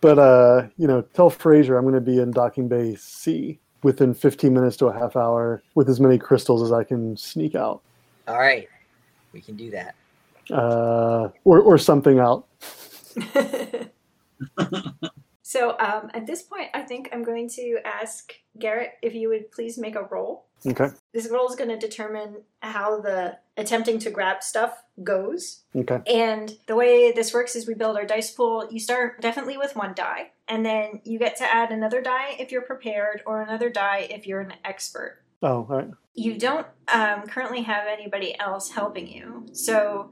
but 0.00 0.18
uh, 0.18 0.66
you 0.76 0.86
know, 0.86 1.02
tell 1.14 1.30
Fraser 1.30 1.76
I'm 1.76 1.84
going 1.84 1.94
to 1.94 2.00
be 2.00 2.18
in 2.18 2.30
docking 2.30 2.68
bay 2.68 2.94
C 2.96 3.58
within 3.82 4.14
15 4.14 4.52
minutes 4.52 4.76
to 4.78 4.86
a 4.86 4.92
half 4.92 5.16
hour 5.16 5.62
with 5.74 5.88
as 5.88 6.00
many 6.00 6.18
crystals 6.18 6.62
as 6.62 6.72
I 6.72 6.84
can 6.84 7.16
sneak 7.16 7.54
out, 7.54 7.80
All 8.28 8.38
right. 8.38 8.68
We 9.32 9.40
can 9.40 9.56
do 9.56 9.70
that. 9.70 9.94
uh, 10.52 11.28
or 11.44 11.60
or 11.60 11.78
something 11.78 12.18
out. 12.18 12.46
so 15.46 15.76
um, 15.78 16.10
at 16.12 16.26
this 16.26 16.42
point, 16.42 16.70
I 16.74 16.82
think 16.82 17.08
I'm 17.12 17.22
going 17.22 17.48
to 17.50 17.78
ask 17.84 18.32
Garrett 18.58 18.94
if 19.00 19.14
you 19.14 19.28
would 19.28 19.52
please 19.52 19.78
make 19.78 19.94
a 19.94 20.02
roll. 20.02 20.46
Okay. 20.66 20.88
This 21.14 21.30
roll 21.30 21.48
is 21.48 21.54
going 21.54 21.70
to 21.70 21.78
determine 21.78 22.38
how 22.62 23.00
the 23.00 23.38
attempting 23.56 24.00
to 24.00 24.10
grab 24.10 24.42
stuff 24.42 24.82
goes. 25.04 25.62
Okay. 25.76 26.00
And 26.04 26.52
the 26.66 26.74
way 26.74 27.12
this 27.12 27.32
works 27.32 27.54
is 27.54 27.68
we 27.68 27.74
build 27.74 27.96
our 27.96 28.04
dice 28.04 28.32
pool. 28.32 28.66
You 28.72 28.80
start 28.80 29.20
definitely 29.20 29.56
with 29.56 29.76
one 29.76 29.94
die, 29.94 30.32
and 30.48 30.66
then 30.66 31.00
you 31.04 31.16
get 31.20 31.36
to 31.36 31.44
add 31.44 31.70
another 31.70 32.02
die 32.02 32.34
if 32.40 32.50
you're 32.50 32.62
prepared, 32.62 33.22
or 33.24 33.40
another 33.40 33.70
die 33.70 34.08
if 34.10 34.26
you're 34.26 34.40
an 34.40 34.54
expert. 34.64 35.22
Oh, 35.44 35.58
all 35.58 35.64
right. 35.64 35.90
You 36.14 36.40
don't 36.40 36.66
um, 36.92 37.22
currently 37.28 37.62
have 37.62 37.84
anybody 37.86 38.36
else 38.40 38.72
helping 38.72 39.06
you, 39.06 39.46
so 39.52 40.10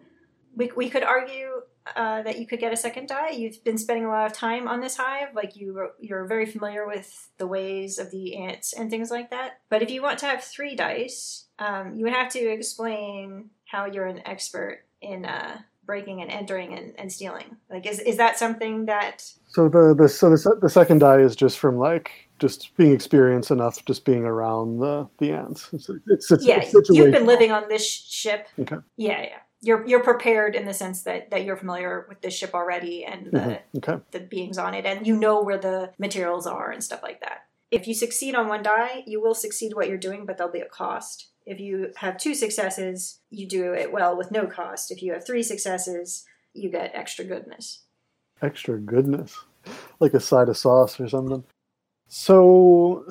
we, 0.54 0.70
we 0.76 0.88
could 0.88 1.02
argue 1.02 1.62
uh, 1.96 2.22
that 2.22 2.38
you 2.38 2.46
could 2.46 2.60
get 2.60 2.72
a 2.72 2.76
second 2.76 3.08
die. 3.08 3.30
You've 3.30 3.62
been 3.64 3.78
spending 3.78 4.06
a 4.06 4.08
lot 4.08 4.26
of 4.26 4.32
time 4.32 4.66
on 4.68 4.80
this 4.80 4.96
hive, 4.96 5.34
like 5.34 5.56
you 5.56 5.90
you're 6.00 6.26
very 6.26 6.46
familiar 6.46 6.86
with 6.86 7.28
the 7.38 7.46
ways 7.46 7.98
of 7.98 8.10
the 8.10 8.36
ants 8.36 8.72
and 8.72 8.90
things 8.90 9.10
like 9.10 9.30
that. 9.30 9.60
But 9.68 9.82
if 9.82 9.90
you 9.90 10.02
want 10.02 10.18
to 10.20 10.26
have 10.26 10.42
three 10.42 10.74
dice, 10.74 11.46
um, 11.58 11.94
you 11.94 12.04
would 12.04 12.14
have 12.14 12.30
to 12.32 12.38
explain 12.38 13.50
how 13.66 13.86
you're 13.86 14.06
an 14.06 14.26
expert 14.26 14.84
in 15.02 15.24
uh, 15.24 15.58
breaking 15.84 16.22
and 16.22 16.30
entering 16.30 16.72
and, 16.72 16.94
and 16.98 17.12
stealing. 17.12 17.56
Like, 17.70 17.86
is 17.86 18.00
is 18.00 18.16
that 18.16 18.38
something 18.38 18.86
that? 18.86 19.22
So 19.48 19.68
the 19.68 19.94
the 19.94 20.08
so 20.08 20.30
the, 20.30 20.58
the 20.62 20.70
second 20.70 20.98
die 21.00 21.18
is 21.18 21.36
just 21.36 21.58
from 21.58 21.76
like 21.76 22.28
just 22.38 22.76
being 22.76 22.92
experienced 22.92 23.50
enough, 23.50 23.84
just 23.84 24.04
being 24.04 24.24
around 24.24 24.78
the 24.78 25.08
the 25.18 25.32
ants. 25.32 25.68
It's 25.72 25.88
it's, 26.06 26.30
it's, 26.30 26.44
Yeah, 26.44 26.64
you've 26.90 27.12
been 27.12 27.26
living 27.26 27.52
on 27.52 27.68
this 27.68 27.86
sh- 27.86 28.10
ship. 28.10 28.48
Okay. 28.58 28.76
Yeah, 28.96 29.22
yeah. 29.22 29.38
You're 29.64 29.86
you're 29.86 30.02
prepared 30.02 30.54
in 30.54 30.66
the 30.66 30.74
sense 30.74 31.02
that 31.02 31.30
that 31.30 31.44
you're 31.44 31.56
familiar 31.56 32.06
with 32.08 32.20
this 32.20 32.34
ship 32.34 32.54
already 32.54 33.04
and 33.04 33.26
the 33.32 33.38
Mhm. 33.38 33.60
Okay. 33.78 33.98
the 34.10 34.20
beings 34.20 34.58
on 34.58 34.74
it, 34.74 34.84
and 34.84 35.06
you 35.06 35.16
know 35.16 35.42
where 35.42 35.58
the 35.58 35.92
materials 35.98 36.46
are 36.46 36.70
and 36.70 36.84
stuff 36.84 37.02
like 37.02 37.20
that. 37.20 37.46
If 37.70 37.88
you 37.88 37.94
succeed 37.94 38.34
on 38.34 38.48
one 38.48 38.62
die, 38.62 39.02
you 39.06 39.20
will 39.20 39.34
succeed 39.34 39.74
what 39.74 39.88
you're 39.88 39.96
doing, 39.98 40.26
but 40.26 40.36
there'll 40.36 40.52
be 40.52 40.60
a 40.60 40.66
cost. 40.68 41.28
If 41.46 41.58
you 41.60 41.92
have 41.96 42.18
two 42.18 42.34
successes, 42.34 43.20
you 43.30 43.46
do 43.48 43.72
it 43.72 43.90
well 43.90 44.16
with 44.16 44.30
no 44.30 44.46
cost. 44.46 44.90
If 44.90 45.02
you 45.02 45.12
have 45.12 45.26
three 45.26 45.42
successes, 45.42 46.24
you 46.52 46.70
get 46.70 46.94
extra 46.94 47.24
goodness. 47.24 47.80
Extra 48.42 48.78
goodness, 48.78 49.36
like 49.98 50.14
a 50.14 50.20
side 50.20 50.48
of 50.48 50.56
sauce 50.56 51.00
or 51.00 51.08
something. 51.08 51.42
So 52.08 53.04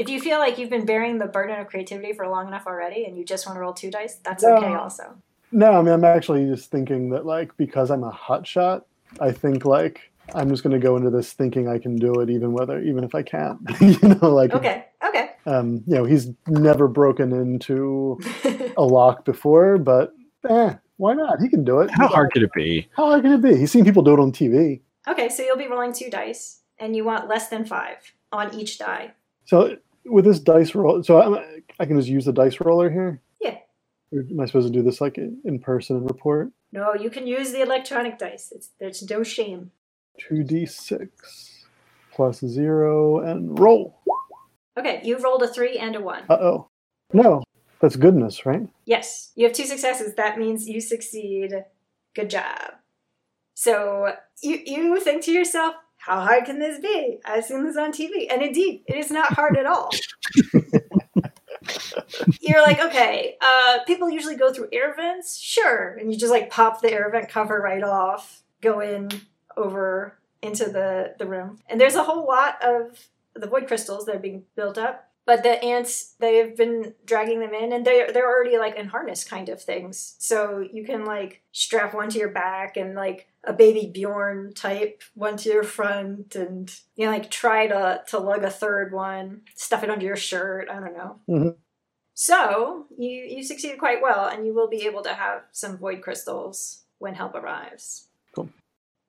If 0.00 0.08
you 0.08 0.18
feel 0.18 0.38
like 0.38 0.56
you've 0.58 0.70
been 0.70 0.86
bearing 0.86 1.18
the 1.18 1.26
burden 1.26 1.60
of 1.60 1.66
creativity 1.66 2.14
for 2.14 2.26
long 2.26 2.48
enough 2.48 2.66
already 2.66 3.04
and 3.04 3.18
you 3.18 3.24
just 3.24 3.46
want 3.46 3.56
to 3.56 3.60
roll 3.60 3.74
two 3.74 3.90
dice, 3.90 4.14
that's 4.24 4.42
No. 4.42 4.56
okay 4.56 4.74
also. 4.74 5.14
No, 5.52 5.72
I 5.72 5.82
mean 5.82 5.92
I'm 5.92 6.04
actually 6.04 6.46
just 6.46 6.70
thinking 6.70 7.10
that 7.10 7.26
like 7.26 7.54
because 7.58 7.90
I'm 7.90 8.02
a 8.02 8.10
hot 8.10 8.46
shot, 8.46 8.86
I 9.20 9.30
think 9.32 9.66
like 9.66 10.10
I'm 10.34 10.48
just 10.48 10.62
gonna 10.62 10.78
go 10.78 10.96
into 10.96 11.10
this 11.10 11.34
thinking 11.34 11.68
I 11.68 11.78
can 11.78 11.96
do 11.96 12.14
it 12.20 12.30
even 12.30 12.52
whether 12.52 12.80
even 12.80 13.04
if 13.04 13.14
I 13.14 13.22
can't. 13.22 13.58
you 13.80 13.98
know, 14.08 14.30
like 14.30 14.54
Okay, 14.54 14.86
okay. 15.04 15.32
um, 15.44 15.82
you 15.86 15.96
know, 15.96 16.04
he's 16.04 16.28
never 16.46 16.88
broken 16.88 17.32
into 17.32 18.18
a 18.78 18.82
lock 18.82 19.26
before, 19.26 19.76
but 19.76 20.14
eh, 20.48 20.74
why 20.96 21.12
not? 21.12 21.40
He 21.42 21.48
can 21.50 21.62
do 21.62 21.80
it. 21.80 21.90
how 21.90 22.08
hard 22.08 22.32
could 22.32 22.42
it 22.42 22.52
be? 22.54 22.88
How 22.96 23.06
hard 23.06 23.22
can 23.22 23.32
it 23.32 23.42
be? 23.42 23.54
He's 23.56 23.70
seen 23.70 23.84
people 23.84 24.02
do 24.02 24.14
it 24.14 24.20
on 24.20 24.32
TV. 24.32 24.80
okay, 25.08 25.28
so 25.28 25.42
you'll 25.42 25.58
be 25.58 25.68
rolling 25.68 25.92
two 25.92 26.08
dice 26.08 26.60
and 26.78 26.96
you 26.96 27.04
want 27.04 27.28
less 27.28 27.48
than 27.48 27.66
five 27.66 27.96
on 28.32 28.54
each 28.54 28.78
die. 28.78 29.12
So 29.44 29.76
with 30.04 30.24
this 30.24 30.40
dice 30.40 30.74
roll, 30.74 31.02
so 31.02 31.20
I'm, 31.20 31.62
I 31.78 31.86
can 31.86 31.96
just 31.96 32.08
use 32.08 32.24
the 32.24 32.32
dice 32.32 32.60
roller 32.60 32.90
here. 32.90 33.20
Yeah. 33.40 33.58
Or 34.12 34.20
am 34.20 34.40
I 34.40 34.46
supposed 34.46 34.66
to 34.66 34.72
do 34.72 34.82
this 34.82 35.00
like 35.00 35.18
in 35.18 35.58
person 35.60 35.96
and 35.96 36.08
report? 36.08 36.50
No, 36.72 36.94
you 36.94 37.10
can 37.10 37.26
use 37.26 37.52
the 37.52 37.62
electronic 37.62 38.18
dice. 38.18 38.52
It's, 38.54 38.70
there's 38.78 39.08
no 39.08 39.22
shame. 39.22 39.70
Two 40.18 40.42
d 40.44 40.66
six 40.66 41.64
plus 42.12 42.40
zero 42.40 43.20
and 43.20 43.58
roll. 43.58 44.00
Okay, 44.78 45.00
you've 45.04 45.22
rolled 45.22 45.42
a 45.42 45.48
three 45.48 45.78
and 45.78 45.96
a 45.96 46.00
one. 46.00 46.24
Uh 46.28 46.34
oh. 46.34 46.68
No, 47.12 47.42
that's 47.80 47.96
goodness, 47.96 48.46
right? 48.46 48.68
Yes, 48.84 49.32
you 49.34 49.46
have 49.46 49.54
two 49.54 49.64
successes. 49.64 50.14
That 50.14 50.38
means 50.38 50.68
you 50.68 50.80
succeed. 50.80 51.64
Good 52.14 52.30
job. 52.30 52.74
So 53.54 54.12
you 54.42 54.60
you 54.64 55.00
think 55.00 55.24
to 55.24 55.32
yourself, 55.32 55.74
how 56.00 56.20
hard 56.20 56.46
can 56.46 56.58
this 56.58 56.80
be? 56.80 57.20
I've 57.26 57.44
seen 57.44 57.64
this 57.64 57.76
on 57.76 57.92
TV, 57.92 58.26
and 58.30 58.42
indeed, 58.42 58.82
it 58.86 58.96
is 58.96 59.10
not 59.10 59.34
hard 59.34 59.58
at 59.58 59.66
all. 59.66 59.90
You're 62.40 62.62
like, 62.62 62.80
okay, 62.80 63.36
uh, 63.40 63.80
people 63.86 64.08
usually 64.08 64.36
go 64.36 64.52
through 64.52 64.68
air 64.72 64.94
vents, 64.94 65.38
sure, 65.38 65.96
and 66.00 66.10
you 66.10 66.18
just 66.18 66.32
like 66.32 66.50
pop 66.50 66.80
the 66.80 66.90
air 66.90 67.10
vent 67.10 67.28
cover 67.28 67.60
right 67.60 67.82
off, 67.82 68.42
go 68.62 68.80
in 68.80 69.10
over 69.58 70.16
into 70.42 70.64
the 70.64 71.14
the 71.18 71.26
room, 71.26 71.58
and 71.68 71.78
there's 71.78 71.96
a 71.96 72.04
whole 72.04 72.26
lot 72.26 72.56
of 72.64 73.08
the 73.34 73.46
void 73.46 73.66
crystals 73.66 74.06
that 74.06 74.16
are 74.16 74.20
being 74.20 74.44
built 74.56 74.78
up. 74.78 75.06
But 75.26 75.42
the 75.42 75.62
ants, 75.62 76.14
they've 76.18 76.56
been 76.56 76.94
dragging 77.04 77.40
them 77.40 77.52
in, 77.52 77.74
and 77.74 77.84
they're 77.84 78.10
they're 78.10 78.26
already 78.26 78.56
like 78.56 78.76
in 78.76 78.86
harness 78.86 79.22
kind 79.22 79.50
of 79.50 79.62
things. 79.62 80.14
So 80.18 80.66
you 80.72 80.82
can 80.82 81.04
like 81.04 81.42
strap 81.52 81.92
one 81.92 82.08
to 82.08 82.18
your 82.18 82.30
back 82.30 82.78
and 82.78 82.94
like 82.94 83.29
a 83.44 83.52
baby 83.52 83.90
Bjorn 83.92 84.52
type 84.54 85.02
one 85.14 85.36
to 85.38 85.48
your 85.48 85.62
front, 85.62 86.34
and 86.34 86.72
you 86.96 87.06
know 87.06 87.12
like 87.12 87.30
try 87.30 87.66
to 87.66 88.02
to 88.08 88.18
lug 88.18 88.44
a 88.44 88.50
third 88.50 88.92
one, 88.92 89.42
stuff 89.54 89.82
it 89.82 89.90
under 89.90 90.04
your 90.04 90.16
shirt. 90.16 90.68
I 90.70 90.74
don't 90.80 90.96
know. 90.96 91.20
Mhm. 91.28 91.56
So 92.14 92.86
you 92.98 93.08
you 93.10 93.42
succeeded 93.42 93.78
quite 93.78 94.02
well, 94.02 94.26
and 94.26 94.44
you 94.44 94.52
will 94.54 94.68
be 94.68 94.86
able 94.86 95.02
to 95.02 95.14
have 95.14 95.42
some 95.52 95.78
void 95.78 96.02
crystals 96.02 96.84
when 96.98 97.14
help 97.14 97.34
arrives. 97.34 98.08
Cool. 98.34 98.50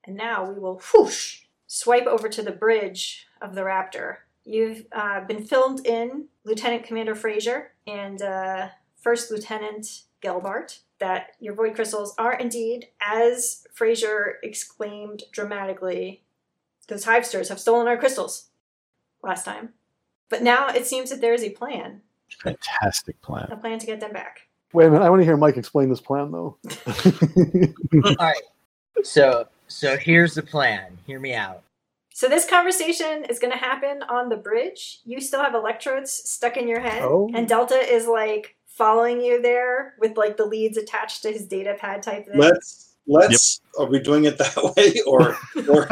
And 0.05 0.15
now 0.15 0.49
we 0.49 0.57
will 0.59 0.81
whoosh 0.93 1.41
swipe 1.67 2.05
over 2.05 2.29
to 2.29 2.41
the 2.41 2.51
bridge 2.51 3.27
of 3.41 3.55
the 3.55 3.61
Raptor. 3.61 4.17
You've 4.43 4.85
uh, 4.91 5.21
been 5.21 5.45
filmed 5.45 5.85
in 5.85 6.27
Lieutenant 6.43 6.83
Commander 6.83 7.15
Fraser 7.15 7.73
and 7.85 8.21
uh, 8.21 8.69
First 8.95 9.29
Lieutenant 9.31 10.03
Gelbart 10.21 10.79
that 10.99 11.31
your 11.39 11.53
void 11.55 11.73
crystals 11.75 12.13
are 12.17 12.33
indeed, 12.33 12.87
as 13.01 13.65
Fraser 13.73 14.37
exclaimed 14.43 15.23
dramatically, 15.31 16.21
those 16.87 17.05
hivesters 17.05 17.49
have 17.49 17.59
stolen 17.59 17.87
our 17.87 17.97
crystals 17.97 18.49
last 19.23 19.43
time. 19.45 19.69
But 20.29 20.43
now 20.43 20.69
it 20.69 20.85
seems 20.85 21.09
that 21.09 21.21
there 21.21 21.33
is 21.33 21.43
a 21.43 21.49
plan, 21.49 22.01
Fantastic 22.43 23.21
plan. 23.21 23.47
a 23.51 23.57
plan 23.57 23.79
to 23.79 23.85
get 23.85 23.99
them 23.99 24.13
back. 24.13 24.47
Wait 24.73 24.85
a 24.85 24.89
minute. 24.91 25.03
I 25.03 25.09
want 25.09 25.21
to 25.21 25.25
hear 25.25 25.35
Mike 25.37 25.57
explain 25.57 25.89
this 25.89 25.99
plan, 25.99 26.31
though. 26.31 26.57
All 28.05 28.15
right. 28.19 28.41
So 29.03 29.47
so 29.67 29.97
here's 29.97 30.33
the 30.35 30.43
plan. 30.43 30.97
Hear 31.07 31.19
me 31.19 31.33
out. 31.33 31.63
So 32.13 32.27
this 32.29 32.47
conversation 32.47 33.25
is 33.25 33.39
going 33.39 33.51
to 33.53 33.57
happen 33.57 34.03
on 34.03 34.29
the 34.29 34.35
bridge. 34.37 34.99
You 35.05 35.19
still 35.21 35.41
have 35.41 35.55
electrodes 35.55 36.11
stuck 36.11 36.55
in 36.57 36.67
your 36.67 36.79
head, 36.81 37.01
Oh. 37.03 37.29
and 37.33 37.47
Delta 37.47 37.75
is 37.75 38.05
like 38.05 38.55
following 38.77 39.21
you 39.21 39.41
there 39.41 39.95
with 39.99 40.17
like 40.17 40.37
the 40.37 40.45
leads 40.45 40.77
attached 40.77 41.21
to 41.23 41.31
his 41.31 41.45
data 41.45 41.75
pad 41.79 42.03
type 42.03 42.25
thing. 42.25 42.39
Let's 42.39 42.95
let's. 43.07 43.61
Are 43.79 43.85
we 43.85 43.99
doing 43.99 44.25
it 44.25 44.37
that 44.37 44.73
way, 44.77 45.01
or 45.05 45.37
or 45.69 45.87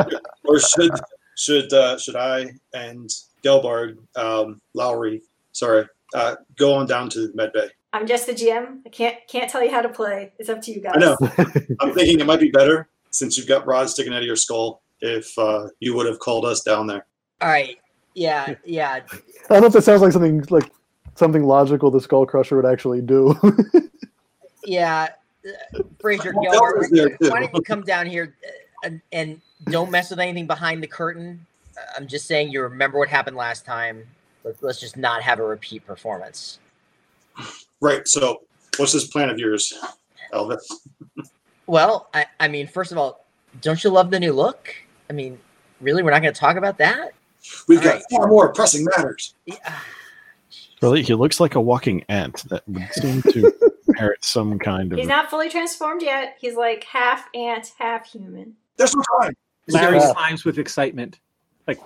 or 0.45 0.59
should 0.59 0.91
should 1.35 1.71
uh, 1.73 1.97
should 1.97 2.15
I 2.15 2.53
and 2.73 3.09
Gelbart 3.43 3.97
um, 4.15 4.61
Lowry, 4.73 5.21
sorry, 5.51 5.85
uh, 6.13 6.35
go 6.57 6.73
on 6.73 6.87
down 6.87 7.09
to 7.11 7.31
Med 7.33 7.53
Bay? 7.53 7.69
I'm 7.91 8.05
just 8.05 8.27
the 8.27 8.33
GM. 8.33 8.79
I 8.85 8.89
can't 8.89 9.15
can't 9.27 9.49
tell 9.49 9.63
you 9.63 9.71
how 9.71 9.81
to 9.81 9.89
play. 9.89 10.31
It's 10.37 10.49
up 10.49 10.61
to 10.63 10.71
you 10.71 10.81
guys. 10.81 10.93
I 10.95 10.99
know. 10.99 11.17
I'm 11.79 11.93
thinking 11.93 12.19
it 12.19 12.25
might 12.25 12.39
be 12.39 12.51
better 12.51 12.87
since 13.11 13.37
you've 13.37 13.47
got 13.47 13.65
rods 13.65 13.93
sticking 13.93 14.13
out 14.13 14.19
of 14.19 14.27
your 14.27 14.35
skull. 14.35 14.81
If 15.01 15.37
uh, 15.37 15.69
you 15.79 15.95
would 15.95 16.05
have 16.05 16.19
called 16.19 16.45
us 16.45 16.61
down 16.61 16.85
there, 16.85 17.05
All 17.41 17.49
right. 17.49 17.77
Yeah, 18.15 18.55
yeah. 18.65 18.99
I 19.49 19.53
don't 19.53 19.61
know 19.61 19.67
if 19.67 19.73
that 19.73 19.83
sounds 19.83 20.01
like 20.01 20.11
something 20.11 20.43
like 20.49 20.69
something 21.19 21.43
logical 21.43 21.91
the 21.91 22.01
Skull 22.01 22.25
Crusher 22.25 22.55
would 22.55 22.65
actually 22.65 23.01
do. 23.01 23.35
Yeah, 24.65 25.07
Fraser 25.99 26.31
Well, 26.35 26.43
Gilbert, 26.43 26.73
that 26.73 26.77
was 26.77 26.89
there, 26.91 27.09
too. 27.17 27.29
why 27.31 27.39
don't 27.39 27.53
you 27.55 27.61
come 27.61 27.81
down 27.81 28.05
here 28.05 28.35
uh, 28.45 28.49
and, 28.87 29.01
and 29.11 29.41
don't 29.71 29.89
mess 29.89 30.11
with 30.11 30.19
anything 30.19 30.45
behind 30.47 30.83
the 30.83 30.87
curtain? 30.87 31.43
Uh, 31.75 31.81
I'm 31.95 32.05
just 32.07 32.27
saying 32.27 32.51
you 32.51 32.61
remember 32.61 32.99
what 32.99 33.07
happened 33.07 33.35
last 33.37 33.65
time. 33.65 34.03
Let- 34.43 34.61
Let's 34.61 34.79
just 34.79 34.95
not 34.97 35.23
have 35.23 35.39
a 35.39 35.43
repeat 35.43 35.87
performance. 35.87 36.59
right? 37.81 38.07
So, 38.07 38.41
what's 38.77 38.91
this 38.93 39.07
plan 39.07 39.29
of 39.29 39.39
yours, 39.39 39.73
Elvis? 40.33 40.61
Well, 41.65 42.09
I, 42.13 42.25
I 42.39 42.47
mean, 42.47 42.67
first 42.67 42.91
of 42.91 42.97
all, 42.99 43.25
don't 43.61 43.81
you 43.83 43.89
love 43.89 44.11
the 44.11 44.19
new 44.19 44.33
look? 44.33 44.75
I 45.09 45.13
mean, 45.13 45.39
really, 45.81 46.03
we're 46.03 46.11
not 46.11 46.21
going 46.21 46.33
to 46.33 46.39
talk 46.39 46.57
about 46.57 46.77
that? 46.79 47.13
We've 47.67 47.79
All 47.79 47.85
got 47.85 47.93
right. 47.95 48.03
far 48.11 48.27
more 48.27 48.53
pressing 48.53 48.85
matters. 48.95 49.33
Yeah. 49.45 49.79
Really, 50.81 51.03
he 51.03 51.13
looks 51.13 51.39
like 51.39 51.55
a 51.55 51.61
walking 51.61 52.03
ant 52.09 52.47
that 52.49 52.67
would 52.67 52.87
seem 52.93 53.21
to 53.23 53.51
inherit 53.87 54.23
some 54.23 54.57
kind 54.59 54.91
of. 54.93 54.99
He's 54.99 55.07
not 55.07 55.29
fully 55.29 55.49
transformed 55.49 56.01
yet. 56.01 56.37
He's 56.39 56.55
like 56.55 56.83
half 56.85 57.27
ant, 57.35 57.73
half 57.77 58.09
human. 58.09 58.55
There's 58.77 58.95
no 58.95 59.03
time. 59.19 59.35
Larry 59.67 59.97
Yeah. 59.97 60.13
climbs 60.13 60.45
with 60.45 60.57
excitement. 60.57 61.19
Like, 61.67 61.79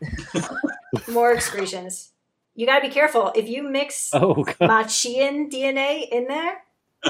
More 1.08 1.32
excretions. 1.32 2.12
You 2.54 2.66
gotta 2.66 2.86
be 2.86 2.92
careful. 2.92 3.32
If 3.36 3.48
you 3.48 3.62
mix 3.62 4.10
oh 4.12 4.42
god. 4.42 4.56
Machian 4.60 5.50
DNA 5.50 6.08
in 6.08 6.26
there, 6.26 6.62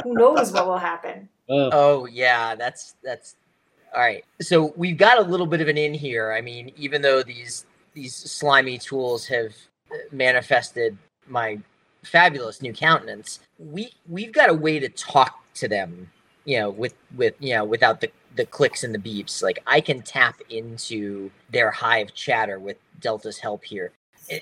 who 0.03 0.15
knows 0.15 0.53
what 0.53 0.67
will 0.67 0.79
happen? 0.79 1.29
Oh 1.49 2.05
yeah, 2.07 2.55
that's 2.55 2.97
that's 3.03 3.37
all 3.95 4.01
right. 4.03 4.25
So 4.43 4.75
we've 4.77 4.99
got 4.99 5.19
a 5.19 5.23
little 5.23 5.47
bit 5.47 5.61
of 5.63 5.69
an 5.69 5.79
in 5.79 5.95
here. 5.95 6.33
I 6.33 6.43
mean, 6.43 6.73
even 6.77 7.01
though 7.01 7.23
these 7.23 7.65
these 7.95 8.15
slimy 8.15 8.77
tools 8.77 9.27
have 9.27 9.55
uh, 9.91 9.97
manifested 10.13 10.99
my 11.29 11.59
fabulous 12.05 12.63
new 12.63 12.73
countenance, 12.73 13.41
we 13.59 13.93
we've 14.09 14.33
got 14.33 14.51
a 14.51 14.55
way 14.55 14.79
to 14.79 14.89
talk 14.89 15.43
to 15.55 15.69
them. 15.69 16.11
You 16.45 16.61
know, 16.61 16.71
with 16.71 16.95
with 17.17 17.35
you 17.41 17.55
know, 17.55 17.65
without 17.65 18.01
the 18.01 18.11
the 18.39 18.47
clicks 18.47 18.85
and 18.85 18.95
the 18.95 18.99
beeps. 18.99 19.43
Like 19.43 19.59
I 19.67 19.83
can 19.83 20.01
tap 20.01 20.41
into 20.49 21.31
their 21.51 21.71
hive 21.71 22.15
chatter 22.15 22.59
with 22.59 22.79
Delta's 23.01 23.39
help 23.39 23.65
here. 23.65 23.93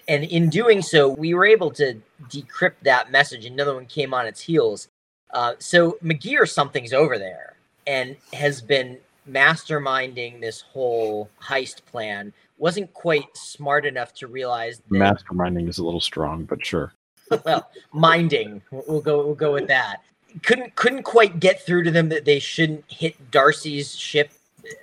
And 0.07 0.25
in 0.25 0.51
doing 0.51 0.83
so, 0.83 1.09
we 1.09 1.35
were 1.35 1.47
able 1.47 1.71
to 1.73 2.01
decrypt 2.29 2.75
that 2.83 3.11
message. 3.11 3.45
Another 3.47 3.75
one 3.75 3.87
came 3.87 4.13
on 4.13 4.27
its 4.27 4.41
heels. 4.41 4.89
Uh, 5.33 5.55
so 5.59 5.99
McGee 6.05 6.39
or 6.39 6.47
something's 6.47 6.93
over 6.93 7.19
there 7.19 7.57
and 7.87 8.17
has 8.33 8.61
been 8.61 8.99
masterminding 9.29 10.41
this 10.41 10.61
whole 10.61 11.31
heist 11.43 11.85
plan. 11.87 12.33
Wasn't 12.59 12.93
quite 12.95 13.25
smart 13.35 13.85
enough 13.85 14.15
to 14.15 14.27
realize 14.27 14.79
that 14.79 14.91
Masterminding 14.91 15.69
is 15.69 15.79
a 15.79 15.85
little 15.85 16.01
strong, 16.01 16.45
but 16.45 16.65
sure. 16.65 16.93
well, 17.45 17.69
minding. 17.93 18.63
We'll 18.71 19.01
go. 19.01 19.25
We'll 19.25 19.35
go 19.35 19.53
with 19.53 19.69
that. 19.69 20.03
Couldn't 20.43 20.75
couldn't 20.75 21.03
quite 21.03 21.41
get 21.41 21.65
through 21.65 21.85
to 21.85 21.91
them 21.91 22.09
that 22.11 22.25
they 22.25 22.39
shouldn't 22.39 22.85
hit 22.89 23.31
Darcy's 23.31 23.95
ship 23.95 24.31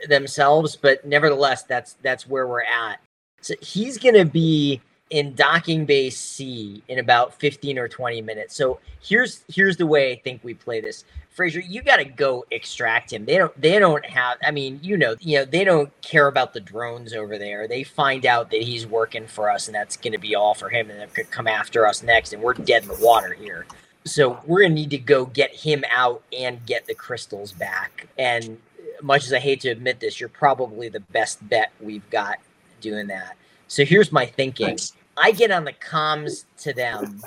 themselves, 0.08 0.76
but 0.76 1.06
nevertheless, 1.06 1.64
that's 1.64 1.94
that's 2.02 2.28
where 2.28 2.48
we're 2.48 2.64
at. 2.64 3.00
So 3.42 3.56
he's 3.62 3.98
gonna 3.98 4.26
be 4.26 4.82
in 5.10 5.36
docking 5.36 5.86
bay 5.86 6.10
C 6.10 6.82
in 6.88 7.00
about 7.00 7.40
fifteen 7.40 7.78
or 7.78 7.88
twenty 7.88 8.22
minutes. 8.22 8.56
So 8.56 8.80
here's 9.02 9.44
here's 9.48 9.78
the 9.78 9.86
way 9.86 10.12
I 10.12 10.16
think 10.16 10.44
we 10.44 10.54
play 10.54 10.82
this. 10.82 11.06
Fraser, 11.34 11.60
you 11.60 11.82
got 11.82 11.98
to 11.98 12.06
go 12.06 12.46
extract 12.52 13.12
him. 13.12 13.26
They 13.26 13.38
don't. 13.38 13.60
They 13.60 13.80
don't 13.80 14.06
have. 14.06 14.38
I 14.44 14.52
mean, 14.52 14.80
you 14.84 14.98
know, 14.98 15.16
you 15.20 15.40
know, 15.40 15.46
they 15.46 15.64
don't 15.64 15.92
care 16.02 16.28
about 16.28 16.54
the 16.54 16.60
drones 16.60 17.14
over 17.14 17.38
there. 17.38 17.68
They 17.68 17.84
find 17.84 18.26
out 18.26 18.52
that 18.52 18.62
he's 18.62 18.86
working 18.86 19.26
for 19.28 19.50
us, 19.50 19.68
and 19.68 19.76
that's 19.76 19.98
going 19.98 20.14
to 20.14 20.20
be 20.20 20.36
all 20.36 20.54
for 20.54 20.70
him, 20.70 20.90
and 20.90 21.00
they 21.00 21.08
could 21.08 21.32
come 21.32 21.48
after 21.48 21.88
us 21.88 22.04
next, 22.04 22.34
and 22.34 22.42
we're 22.42 22.54
dead 22.54 22.84
in 22.84 22.90
the 22.90 23.00
water 23.02 23.34
here. 23.34 23.66
So 24.06 24.40
we're 24.46 24.64
gonna 24.64 24.74
need 24.74 24.90
to 24.90 24.98
go 24.98 25.26
get 25.26 25.56
him 25.56 25.84
out 25.90 26.24
and 26.38 26.66
get 26.66 26.86
the 26.86 26.94
crystals 26.94 27.54
back. 27.54 28.08
And 28.18 28.60
much 29.02 29.26
as 29.26 29.34
I 29.34 29.40
hate 29.40 29.62
to 29.62 29.70
admit 29.70 30.00
this, 30.00 30.20
you're 30.20 30.30
probably 30.30 30.90
the 30.90 31.00
best 31.00 31.48
bet 31.48 31.72
we've 31.80 32.08
got 32.10 32.40
doing 32.82 33.08
that. 33.08 33.38
So 33.68 33.86
here's 33.86 34.12
my 34.12 34.26
thinking. 34.26 34.78
I 35.16 35.32
get 35.32 35.52
on 35.52 35.64
the 35.64 35.74
comms 35.74 36.46
to 36.60 36.74
them, 36.74 37.22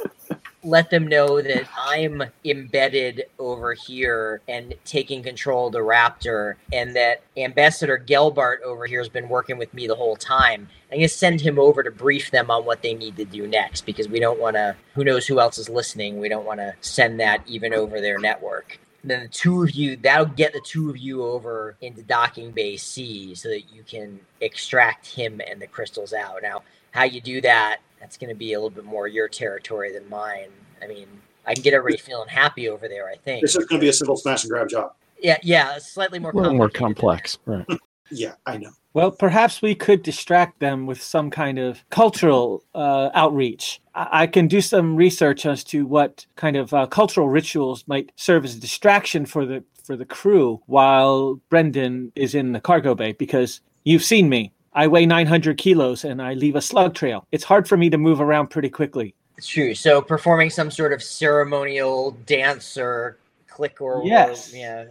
let 0.66 0.90
them 0.90 1.06
know 1.06 1.40
that 1.40 1.68
I'm 1.78 2.24
embedded 2.44 3.26
over 3.38 3.72
here 3.72 4.40
and 4.48 4.74
taking 4.84 5.22
control 5.22 5.68
of 5.68 5.72
the 5.72 5.78
Raptor, 5.78 6.54
and 6.72 6.94
that 6.96 7.22
Ambassador 7.36 8.02
Gelbart 8.04 8.62
over 8.62 8.86
here 8.86 8.98
has 9.00 9.08
been 9.08 9.28
working 9.28 9.58
with 9.58 9.72
me 9.72 9.86
the 9.86 9.94
whole 9.94 10.16
time. 10.16 10.68
I'm 10.90 10.98
gonna 10.98 11.08
send 11.08 11.40
him 11.40 11.58
over 11.58 11.82
to 11.82 11.90
brief 11.90 12.30
them 12.32 12.50
on 12.50 12.64
what 12.64 12.82
they 12.82 12.94
need 12.94 13.16
to 13.16 13.24
do 13.24 13.46
next 13.46 13.86
because 13.86 14.08
we 14.08 14.18
don't 14.18 14.40
want 14.40 14.56
to. 14.56 14.74
Who 14.94 15.04
knows 15.04 15.26
who 15.26 15.38
else 15.38 15.58
is 15.58 15.68
listening? 15.68 16.18
We 16.18 16.28
don't 16.28 16.44
want 16.44 16.60
to 16.60 16.74
send 16.80 17.20
that 17.20 17.42
even 17.46 17.72
over 17.72 18.00
their 18.00 18.18
network. 18.18 18.78
Then 19.04 19.22
the 19.22 19.28
two 19.28 19.62
of 19.62 19.70
you, 19.70 19.96
that'll 19.96 20.26
get 20.26 20.52
the 20.52 20.60
two 20.60 20.90
of 20.90 20.98
you 20.98 21.24
over 21.24 21.76
into 21.80 22.02
docking 22.02 22.50
bay 22.50 22.76
C 22.76 23.36
so 23.36 23.48
that 23.50 23.72
you 23.72 23.84
can 23.84 24.18
extract 24.40 25.06
him 25.06 25.40
and 25.48 25.62
the 25.62 25.68
crystals 25.68 26.12
out. 26.12 26.40
Now, 26.42 26.62
how 26.90 27.04
you 27.04 27.20
do 27.20 27.40
that, 27.42 27.78
that's 28.00 28.16
going 28.16 28.28
to 28.28 28.36
be 28.36 28.52
a 28.52 28.58
little 28.58 28.70
bit 28.70 28.84
more 28.84 29.08
your 29.08 29.28
territory 29.28 29.92
than 29.92 30.08
mine. 30.08 30.48
I 30.82 30.86
mean, 30.86 31.08
I 31.46 31.54
can 31.54 31.62
get 31.62 31.74
everybody 31.74 32.00
feeling 32.00 32.28
happy 32.28 32.68
over 32.68 32.88
there, 32.88 33.08
I 33.08 33.16
think. 33.16 33.42
It's 33.42 33.54
just 33.54 33.68
going 33.68 33.80
to 33.80 33.84
be 33.84 33.88
a 33.88 33.92
simple 33.92 34.16
smash 34.16 34.44
and 34.44 34.50
grab 34.50 34.68
job. 34.68 34.92
Yeah, 35.20 35.38
yeah, 35.42 35.78
slightly 35.78 36.18
more 36.18 36.30
A 36.30 36.36
little 36.36 36.54
more 36.54 36.70
complex, 36.70 37.38
right? 37.46 37.66
Yeah, 38.10 38.34
I 38.46 38.56
know. 38.56 38.70
Well, 38.94 39.10
perhaps 39.10 39.60
we 39.60 39.74
could 39.74 40.02
distract 40.02 40.60
them 40.60 40.86
with 40.86 41.02
some 41.02 41.30
kind 41.30 41.58
of 41.58 41.84
cultural 41.90 42.62
uh, 42.74 43.10
outreach. 43.14 43.80
I-, 43.94 44.22
I 44.22 44.26
can 44.26 44.46
do 44.48 44.60
some 44.60 44.96
research 44.96 45.44
as 45.44 45.64
to 45.64 45.86
what 45.86 46.24
kind 46.36 46.56
of 46.56 46.72
uh, 46.72 46.86
cultural 46.86 47.28
rituals 47.28 47.84
might 47.86 48.12
serve 48.16 48.44
as 48.44 48.54
a 48.54 48.60
distraction 48.60 49.26
for 49.26 49.44
the 49.44 49.64
for 49.84 49.96
the 49.96 50.04
crew 50.04 50.60
while 50.66 51.40
Brendan 51.48 52.12
is 52.16 52.34
in 52.34 52.52
the 52.52 52.60
cargo 52.60 52.94
bay. 52.94 53.12
Because 53.12 53.60
you've 53.84 54.04
seen 54.04 54.28
me, 54.28 54.52
I 54.76 54.86
weigh 54.86 55.06
900 55.06 55.56
kilos 55.56 56.04
and 56.04 56.20
I 56.20 56.34
leave 56.34 56.54
a 56.54 56.60
slug 56.60 56.94
trail. 56.94 57.26
It's 57.32 57.44
hard 57.44 57.66
for 57.66 57.78
me 57.78 57.88
to 57.88 57.96
move 57.96 58.20
around 58.20 58.48
pretty 58.48 58.68
quickly. 58.68 59.14
It's 59.38 59.48
true. 59.48 59.74
So 59.74 60.02
performing 60.02 60.50
some 60.50 60.70
sort 60.70 60.92
of 60.92 61.02
ceremonial 61.02 62.10
dance 62.26 62.76
or 62.76 63.16
click 63.48 63.80
or 63.80 64.02
Yes. 64.04 64.52
or, 64.52 64.56
yeah. 64.56 64.84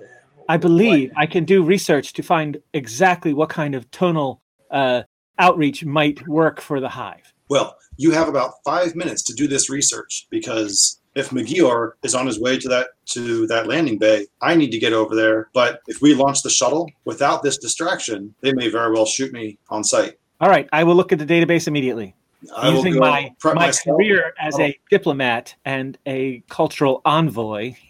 I 0.50 0.58
believe 0.58 1.12
I 1.16 1.28
can 1.28 1.46
do 1.46 1.64
research 1.64 2.14
to 2.14 2.24
find 2.24 2.58
exactly 2.74 3.34
what 3.34 3.50
kind 3.50 3.76
of 3.76 3.90
tonal 3.92 4.42
uh, 4.72 5.04
outreach 5.38 5.86
might 5.86 6.28
work 6.28 6.62
for 6.62 6.80
the 6.80 6.90
hive. 6.90 7.32
Well, 7.50 7.78
you 7.98 8.12
have 8.12 8.28
about 8.28 8.54
five 8.64 8.96
minutes 8.96 9.22
to 9.24 9.34
do 9.34 9.48
this 9.48 9.70
research 9.70 10.28
because 10.32 11.00
if 11.16 11.30
Magior 11.30 11.94
is 12.04 12.14
on 12.14 12.28
his 12.28 12.40
way 12.40 12.60
to 12.60 12.68
that 12.70 12.90
to 13.08 13.48
that 13.48 13.68
landing 13.68 13.98
bay, 13.98 14.28
I 14.42 14.56
need 14.56 14.72
to 14.72 14.80
get 14.80 14.94
over 14.94 15.16
there. 15.16 15.50
But 15.54 15.82
if 15.88 16.02
we 16.02 16.14
launch 16.14 16.42
the 16.44 16.50
shuttle 16.50 16.90
without 17.06 17.42
this 17.42 17.58
distraction, 17.58 18.36
they 18.42 18.54
may 18.54 18.70
very 18.70 18.92
well 18.92 19.06
shoot 19.06 19.32
me 19.32 19.58
on 19.70 19.84
sight. 19.84 20.20
All 20.42 20.50
right, 20.50 20.68
I 20.74 20.84
will 20.84 20.96
look 20.96 21.12
at 21.12 21.20
the 21.20 21.26
database 21.26 21.68
immediately. 21.68 22.14
I 22.56 22.70
will 22.70 22.78
Using 22.78 22.94
go 22.94 23.00
my 23.00 23.34
prep 23.40 23.56
my 23.56 23.68
myself. 23.68 23.98
career 23.98 24.34
as 24.40 24.60
a 24.60 24.70
oh. 24.70 24.74
diplomat 24.90 25.56
and 25.66 25.98
a 26.06 26.44
cultural 26.50 27.02
envoy, 27.06 27.76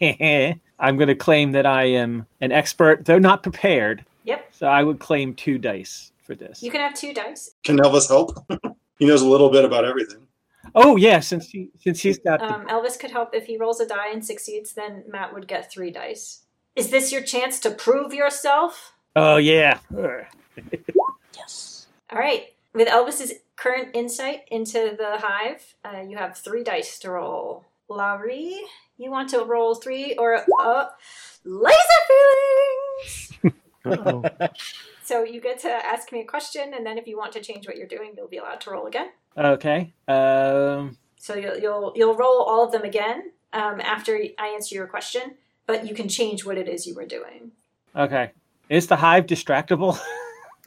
I'm 0.78 0.96
going 0.96 1.08
to 1.08 1.14
claim 1.14 1.52
that 1.52 1.66
I 1.66 1.84
am 1.84 2.26
an 2.40 2.52
expert, 2.52 3.04
though 3.04 3.18
not 3.18 3.42
prepared. 3.42 4.04
Yep. 4.24 4.48
So 4.52 4.66
I 4.66 4.82
would 4.82 4.98
claim 4.98 5.34
two 5.34 5.58
dice 5.58 6.12
for 6.22 6.34
this. 6.34 6.62
You 6.62 6.70
can 6.70 6.80
have 6.80 6.94
two 6.94 7.14
dice. 7.14 7.54
Can 7.64 7.78
Elvis 7.78 8.08
help? 8.08 8.36
he 8.98 9.06
knows 9.06 9.22
a 9.22 9.28
little 9.28 9.50
bit 9.50 9.64
about 9.64 9.84
everything. 9.84 10.25
Oh 10.74 10.96
yeah, 10.96 11.20
since 11.20 11.48
he 11.50 11.70
since 11.78 12.00
he's 12.00 12.18
got 12.18 12.40
the, 12.40 12.52
Um, 12.52 12.66
Elvis 12.66 12.98
could 12.98 13.10
help 13.10 13.34
if 13.34 13.46
he 13.46 13.56
rolls 13.56 13.80
a 13.80 13.86
die 13.86 14.10
and 14.12 14.24
succeeds. 14.24 14.72
Then 14.72 15.04
Matt 15.08 15.32
would 15.34 15.48
get 15.48 15.70
three 15.70 15.90
dice. 15.90 16.42
Is 16.74 16.90
this 16.90 17.10
your 17.12 17.22
chance 17.22 17.58
to 17.60 17.70
prove 17.70 18.12
yourself? 18.12 18.92
oh 19.14 19.36
yeah. 19.36 19.78
Yes. 21.34 21.86
All 22.10 22.18
right. 22.18 22.52
With 22.74 22.88
Elvis's 22.88 23.32
current 23.56 23.88
insight 23.94 24.42
into 24.50 24.94
the 24.98 25.16
hive, 25.18 25.74
uh, 25.84 26.00
you 26.00 26.18
have 26.18 26.36
three 26.36 26.62
dice 26.62 26.98
to 27.00 27.10
roll. 27.10 27.64
Laurie, 27.88 28.60
you 28.98 29.10
want 29.10 29.30
to 29.30 29.44
roll 29.44 29.74
three 29.74 30.14
or 30.16 30.44
uh, 30.60 30.86
laser 31.44 32.02
feelings? 32.08 33.32
Uh-oh. 33.84 34.22
So 35.02 35.22
you 35.22 35.40
get 35.40 35.60
to 35.60 35.68
ask 35.70 36.10
me 36.10 36.20
a 36.22 36.24
question, 36.24 36.74
and 36.74 36.84
then 36.84 36.98
if 36.98 37.06
you 37.06 37.16
want 37.16 37.30
to 37.34 37.40
change 37.40 37.68
what 37.68 37.76
you're 37.76 37.86
doing, 37.86 38.14
you'll 38.16 38.26
be 38.26 38.38
allowed 38.38 38.60
to 38.62 38.70
roll 38.72 38.86
again. 38.88 39.10
Okay. 39.36 39.92
Um. 40.08 40.96
So 41.18 41.34
you'll 41.34 41.58
you'll, 41.58 41.92
you'll 41.96 42.14
roll 42.16 42.42
all 42.42 42.64
of 42.64 42.72
them 42.72 42.82
again 42.82 43.30
um, 43.52 43.80
after 43.80 44.18
I 44.38 44.48
answer 44.48 44.74
your 44.74 44.86
question, 44.86 45.34
but 45.66 45.86
you 45.86 45.94
can 45.94 46.08
change 46.08 46.44
what 46.44 46.56
it 46.56 46.68
is 46.68 46.86
you 46.86 46.94
were 46.94 47.06
doing. 47.06 47.50
Okay. 47.94 48.30
Is 48.68 48.86
the 48.86 48.96
hive 48.96 49.26
distractible? 49.26 49.98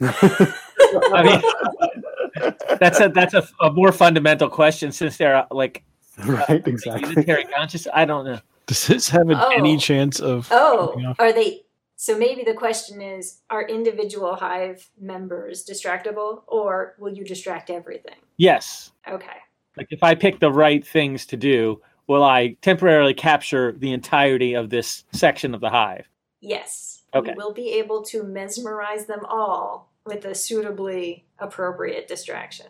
I 0.02 1.22
mean, 1.22 2.52
that's 2.78 3.00
a 3.00 3.08
that's 3.08 3.34
a, 3.34 3.46
a 3.60 3.70
more 3.72 3.92
fundamental 3.92 4.48
question 4.48 4.92
since 4.92 5.16
they're 5.16 5.36
uh, 5.36 5.46
like 5.50 5.82
right, 6.26 6.66
exactly. 6.66 7.10
unitary 7.10 7.44
conscious. 7.44 7.86
I 7.92 8.04
don't 8.04 8.24
know. 8.24 8.40
Does 8.66 8.86
this 8.86 9.08
have 9.10 9.28
Oh. 9.30 9.52
any 9.56 9.76
chance 9.76 10.20
of? 10.20 10.48
Oh, 10.50 10.94
Yeah. 10.98 11.14
are 11.18 11.32
they? 11.32 11.62
So 12.02 12.16
maybe 12.16 12.44
the 12.44 12.54
question 12.54 13.02
is: 13.02 13.42
Are 13.50 13.68
individual 13.68 14.34
hive 14.34 14.88
members 14.98 15.66
distractible, 15.66 16.44
or 16.46 16.94
will 16.98 17.12
you 17.12 17.26
distract 17.26 17.68
everything? 17.68 18.14
Yes. 18.38 18.92
Okay. 19.06 19.36
Like 19.76 19.88
if 19.90 20.02
I 20.02 20.14
pick 20.14 20.40
the 20.40 20.50
right 20.50 20.84
things 20.84 21.26
to 21.26 21.36
do, 21.36 21.82
will 22.06 22.24
I 22.24 22.56
temporarily 22.62 23.12
capture 23.12 23.72
the 23.72 23.92
entirety 23.92 24.54
of 24.54 24.70
this 24.70 25.04
section 25.12 25.54
of 25.54 25.60
the 25.60 25.68
hive? 25.68 26.08
Yes. 26.40 27.02
Okay. 27.14 27.34
We'll 27.36 27.52
be 27.52 27.74
able 27.74 28.02
to 28.04 28.22
mesmerize 28.22 29.04
them 29.04 29.26
all 29.28 29.92
with 30.06 30.24
a 30.24 30.34
suitably 30.34 31.26
appropriate 31.38 32.08
distraction. 32.08 32.68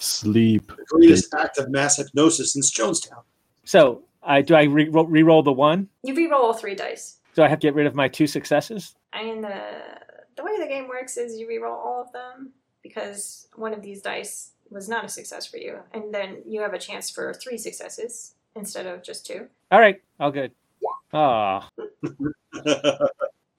Sleep. 0.00 0.66
The 0.66 0.84
greatest 0.88 1.32
act 1.32 1.58
of 1.58 1.70
mass 1.70 1.98
hypnosis 1.98 2.54
since 2.54 2.76
Jonestown. 2.76 3.22
So 3.64 4.02
I 4.20 4.42
do 4.42 4.56
I 4.56 4.64
re- 4.64 4.88
re-roll 4.88 5.44
the 5.44 5.52
one? 5.52 5.88
You 6.02 6.16
re-roll 6.16 6.46
all 6.46 6.54
three 6.54 6.74
dice. 6.74 7.17
Do 7.38 7.44
I 7.44 7.48
have 7.48 7.60
to 7.60 7.68
get 7.68 7.76
rid 7.76 7.86
of 7.86 7.94
my 7.94 8.08
two 8.08 8.26
successes? 8.26 8.96
I 9.12 9.22
mean, 9.22 9.42
the 9.42 9.62
the 10.36 10.42
way 10.42 10.58
the 10.58 10.66
game 10.66 10.88
works 10.88 11.16
is 11.16 11.38
you 11.38 11.46
re-roll 11.46 11.72
all 11.72 12.02
of 12.02 12.10
them 12.10 12.50
because 12.82 13.46
one 13.54 13.72
of 13.72 13.80
these 13.80 14.02
dice 14.02 14.54
was 14.70 14.88
not 14.88 15.04
a 15.04 15.08
success 15.08 15.46
for 15.46 15.56
you, 15.56 15.78
and 15.94 16.12
then 16.12 16.42
you 16.44 16.62
have 16.62 16.74
a 16.74 16.80
chance 16.80 17.10
for 17.10 17.32
three 17.32 17.56
successes 17.56 18.34
instead 18.56 18.86
of 18.86 19.04
just 19.04 19.24
two. 19.24 19.46
All 19.70 19.78
right, 19.78 20.02
all 20.18 20.32
good. 20.32 20.50
Ah, 21.12 21.68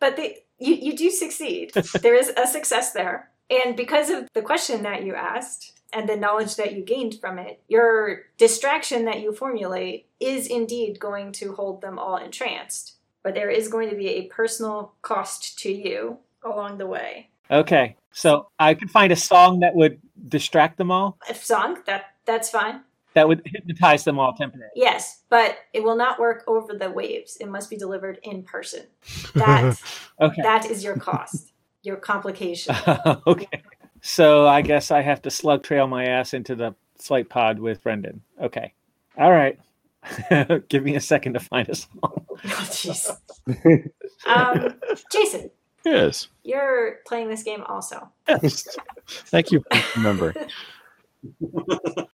But 0.02 0.18
they, 0.18 0.40
you 0.58 0.74
you 0.74 0.98
do 0.98 1.10
succeed. 1.10 1.72
there 2.02 2.16
is 2.16 2.34
a 2.36 2.48
success 2.48 2.92
there, 2.92 3.32
and 3.50 3.78
because 3.78 4.10
of 4.10 4.28
the 4.34 4.42
question 4.42 4.84
that 4.84 5.06
you 5.06 5.16
asked 5.16 5.80
and 5.94 6.10
the 6.10 6.18
knowledge 6.18 6.58
that 6.58 6.74
you 6.74 6.84
gained 6.84 7.16
from 7.22 7.40
it, 7.40 7.62
your 7.70 8.24
distraction 8.38 9.06
that 9.06 9.22
you 9.22 9.34
formulate 9.34 10.08
is 10.20 10.48
indeed 10.48 11.00
going 11.00 11.32
to 11.32 11.54
hold 11.54 11.80
them 11.80 11.98
all 11.98 12.18
entranced. 12.18 12.98
But 13.24 13.34
there 13.36 13.50
is 13.50 13.68
going 13.68 13.90
to 13.90 13.96
be 13.96 14.08
a 14.10 14.28
personal 14.28 14.94
cost 15.02 15.60
to 15.60 15.72
you 15.72 16.18
along 16.44 16.78
the 16.78 16.88
way. 16.88 17.30
okay. 17.52 17.96
So 18.12 18.48
I 18.58 18.74
could 18.74 18.90
find 18.90 19.12
a 19.12 19.16
song 19.16 19.60
that 19.60 19.76
would 19.76 20.00
distract 20.28 20.78
them 20.78 20.90
all. 20.92 21.18
A 21.30 21.36
song 21.36 21.78
that 21.86 22.06
that's 22.26 22.50
fine. 22.50 22.82
That 23.14 23.28
would 23.28 23.42
hypnotize 23.46 24.04
them 24.04 24.20
all 24.20 24.34
temporarily. 24.34 24.72
Yes, 24.76 25.22
but 25.30 25.58
it 25.74 25.84
will 25.84 25.96
not 25.96 26.20
work 26.20 26.44
over 26.48 26.74
the 26.74 26.90
waves. 26.90 27.38
It 27.40 27.48
must 27.50 27.70
be 27.70 27.78
delivered 27.78 28.20
in 28.24 28.44
person. 28.44 28.84
That 29.36 29.80
Okay. 30.22 30.42
that 30.42 30.66
is 30.70 30.84
your 30.84 30.96
cost, 30.98 31.52
your 31.84 31.98
complication. 31.98 32.76
okay. 33.28 33.62
So 34.02 34.48
I 34.48 34.62
guess 34.62 34.92
I 34.92 35.02
have 35.02 35.22
to 35.24 35.30
slug 35.32 35.64
trail 35.64 35.86
my 35.88 36.06
ass 36.06 36.34
into 36.34 36.56
the 36.56 36.74
flight 36.98 37.30
pod 37.30 37.60
with 37.60 37.82
Brendan. 37.84 38.22
Okay. 38.42 38.74
All 39.18 39.32
right. 39.32 39.60
Give 40.70 40.84
me 40.84 40.96
a 40.96 41.02
second 41.02 41.34
to 41.34 41.40
find 41.40 41.68
a 41.70 41.76
song. 41.76 42.26
Oh, 42.46 42.48
jeez. 42.70 43.18
Um, 44.28 44.76
Jason, 45.12 45.52
Yes. 45.86 46.28
you're 46.44 46.98
playing 47.08 47.30
this 47.30 47.44
game 47.44 47.64
also. 47.68 48.10
Yes. 48.28 48.68
Thank 49.08 49.52
you. 49.52 49.64
for 49.72 50.00
Remember. 50.00 50.34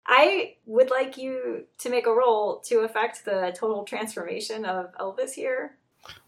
I 0.06 0.54
would 0.66 0.90
like 0.90 1.16
you 1.16 1.64
to 1.78 1.90
make 1.90 2.06
a 2.06 2.12
roll 2.12 2.60
to 2.66 2.80
affect 2.80 3.24
the 3.24 3.54
total 3.56 3.84
transformation 3.84 4.64
of 4.64 4.94
Elvis 4.98 5.32
here. 5.32 5.76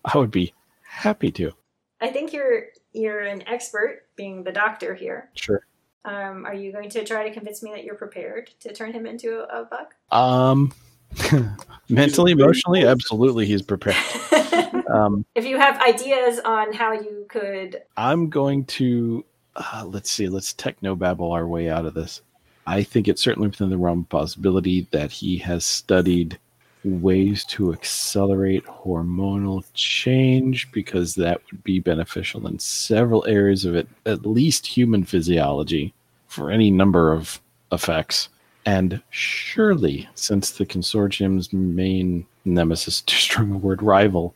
I 0.05 0.19
would 0.19 0.31
be 0.31 0.53
happy 0.83 1.31
to. 1.33 1.53
I 2.01 2.09
think 2.09 2.33
you're 2.33 2.65
you're 2.93 3.21
an 3.21 3.47
expert, 3.47 4.03
being 4.17 4.43
the 4.45 4.53
doctor 4.53 4.95
here. 4.95 5.31
Sure. 5.35 5.67
Um, 6.05 6.47
are 6.47 6.55
you 6.55 6.73
going 6.73 6.89
to 6.91 7.05
try 7.05 7.27
to 7.29 7.35
convince 7.35 7.63
me 7.63 7.71
that 7.73 7.85
you're 7.85 7.95
prepared 7.97 8.51
to 8.61 8.73
turn 8.73 8.93
him 8.93 9.07
into 9.07 9.41
a, 9.41 9.63
a 9.63 9.65
bug? 9.65 9.87
Um, 10.13 10.73
mentally, 11.89 12.33
emotionally, 12.33 12.85
absolutely, 12.85 13.47
he's 13.47 13.63
prepared. 13.63 13.97
Um, 14.89 15.27
if 15.35 15.45
you 15.45 15.59
have 15.59 15.81
ideas 15.81 16.39
on 16.45 16.73
how 16.73 16.93
you 16.93 17.27
could, 17.29 17.83
I'm 17.97 18.31
going 18.31 18.65
to 18.67 19.25
uh, 19.57 19.85
let's 19.87 20.11
see, 20.11 20.29
let's 20.29 20.53
techno 20.53 20.95
babble 20.95 21.33
our 21.33 21.47
way 21.47 21.69
out 21.69 21.87
of 21.87 21.95
this. 21.95 22.23
I 22.67 22.83
think 22.83 23.09
it's 23.09 23.23
certainly 23.23 23.49
within 23.49 23.71
the 23.71 23.79
realm 23.79 24.01
of 24.01 24.09
possibility 24.09 24.87
that 24.91 25.11
he 25.11 25.39
has 25.39 25.65
studied 25.65 26.39
ways 26.85 27.45
to 27.45 27.73
accelerate 27.73 28.65
hormonal 28.67 29.65
change 29.75 30.71
because 30.73 31.15
that 31.15 31.41
would 31.51 31.63
be 31.65 31.81
beneficial 31.81 32.47
in 32.47 32.59
several 32.59 33.25
areas 33.27 33.65
of 33.65 33.75
it, 33.75 33.89
at 34.05 34.27
least 34.27 34.67
human 34.67 35.05
physiology, 35.05 35.93
for 36.29 36.51
any 36.51 36.71
number 36.71 37.13
of 37.13 37.41
effects. 37.73 38.29
And 38.67 39.01
surely, 39.11 40.09
since 40.17 40.51
the 40.51 40.67
consortium's 40.67 41.53
main 41.53 42.27
nemesis, 42.45 43.01
too 43.07 43.17
strong 43.17 43.53
a 43.53 43.57
word, 43.57 43.83
rival, 43.83 44.35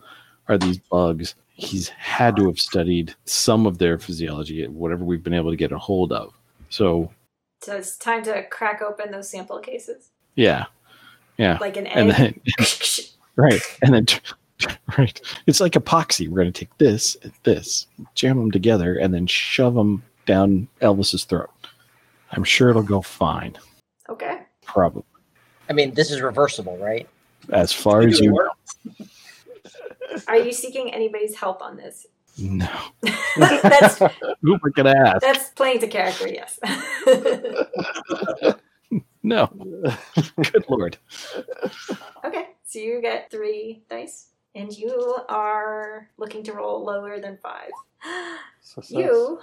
are 0.48 0.56
these 0.56 0.78
bugs, 0.78 1.34
he's 1.54 1.88
had 1.88 2.36
to 2.36 2.46
have 2.46 2.58
studied 2.58 3.14
some 3.24 3.66
of 3.66 3.78
their 3.78 3.98
physiology, 3.98 4.66
whatever 4.68 5.04
we've 5.04 5.22
been 5.22 5.34
able 5.34 5.50
to 5.50 5.56
get 5.56 5.72
a 5.72 5.78
hold 5.78 6.12
of. 6.12 6.32
So, 6.70 7.10
so 7.60 7.76
it's 7.76 7.96
time 7.96 8.22
to 8.24 8.44
crack 8.48 8.80
open 8.80 9.10
those 9.10 9.28
sample 9.28 9.58
cases, 9.58 10.10
yeah, 10.36 10.66
yeah, 11.36 11.58
like 11.60 11.76
an 11.76 11.86
and 11.88 12.12
egg. 12.12 12.40
then 12.58 12.66
right, 13.36 13.78
and 13.82 13.94
then 13.94 14.06
right, 14.98 15.20
it's 15.46 15.60
like 15.60 15.72
epoxy. 15.72 16.28
We're 16.28 16.40
going 16.42 16.52
to 16.52 16.64
take 16.64 16.76
this 16.78 17.16
and 17.22 17.32
this, 17.42 17.86
jam 18.14 18.38
them 18.38 18.50
together, 18.50 18.96
and 18.96 19.12
then 19.12 19.26
shove 19.26 19.74
them 19.74 20.02
down 20.26 20.68
Elvis's 20.80 21.24
throat. 21.24 21.50
I'm 22.32 22.44
sure 22.44 22.70
it'll 22.70 22.82
go 22.82 23.02
fine. 23.02 23.56
Okay. 24.10 24.40
Probably, 24.64 25.04
I 25.68 25.72
mean, 25.72 25.94
this 25.94 26.10
is 26.10 26.20
reversible, 26.20 26.76
right? 26.78 27.08
as 27.52 27.72
far 27.72 28.02
as 28.02 28.20
you 28.20 28.32
know. 28.32 29.06
Are 30.28 30.36
you 30.36 30.52
seeking 30.52 30.92
anybody's 30.92 31.36
help 31.36 31.62
on 31.62 31.76
this? 31.76 32.06
No, 32.38 32.68
that's 33.36 33.98
who 34.42 34.58
we're 34.62 34.70
going 34.70 34.94
to 34.94 34.96
ask? 34.96 35.20
that's 35.20 35.50
playing 35.50 35.80
to 35.80 35.86
character. 35.86 36.28
Yes. 36.28 36.58
No, 39.22 39.48
good 40.50 40.64
lord. 40.70 40.96
okay, 42.24 42.48
so 42.64 42.78
you 42.78 43.02
get 43.02 43.30
three 43.30 43.82
dice, 43.90 44.28
and 44.54 44.76
you 44.76 45.18
are 45.28 46.08
looking 46.16 46.42
to 46.44 46.54
roll 46.54 46.82
lower 46.82 47.20
than 47.20 47.36
five. 47.36 47.68
Success. 48.62 48.90
You 48.90 49.40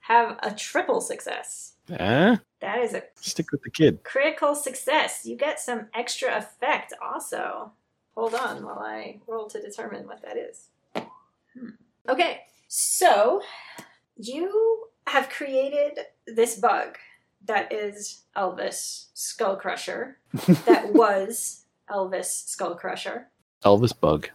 have 0.00 0.38
a 0.42 0.54
triple 0.54 1.00
success. 1.00 1.76
Eh? 1.98 2.36
That 2.60 2.78
is 2.78 2.94
a 2.94 3.02
Stick 3.16 3.50
with 3.52 3.62
the 3.62 3.70
kid. 3.70 4.02
critical 4.04 4.54
success. 4.54 5.24
You 5.24 5.36
get 5.36 5.58
some 5.60 5.86
extra 5.94 6.36
effect 6.36 6.92
also. 7.02 7.72
Hold 8.14 8.34
on 8.34 8.64
while 8.64 8.78
I 8.80 9.20
roll 9.26 9.46
to 9.48 9.60
determine 9.60 10.06
what 10.06 10.22
that 10.22 10.36
is. 10.36 10.68
Hmm. 10.94 11.70
Okay, 12.08 12.40
so 12.68 13.40
you 14.16 14.88
have 15.06 15.28
created 15.30 16.00
this 16.26 16.58
bug 16.58 16.98
that 17.46 17.72
is 17.72 18.22
Elvis 18.36 19.06
Skull 19.14 19.56
Crusher, 19.56 20.18
that 20.66 20.92
was 20.92 21.64
Elvis 21.90 22.46
Skull 22.46 22.74
Crusher. 22.74 23.28
Elvis 23.64 23.98
Bug. 23.98 24.28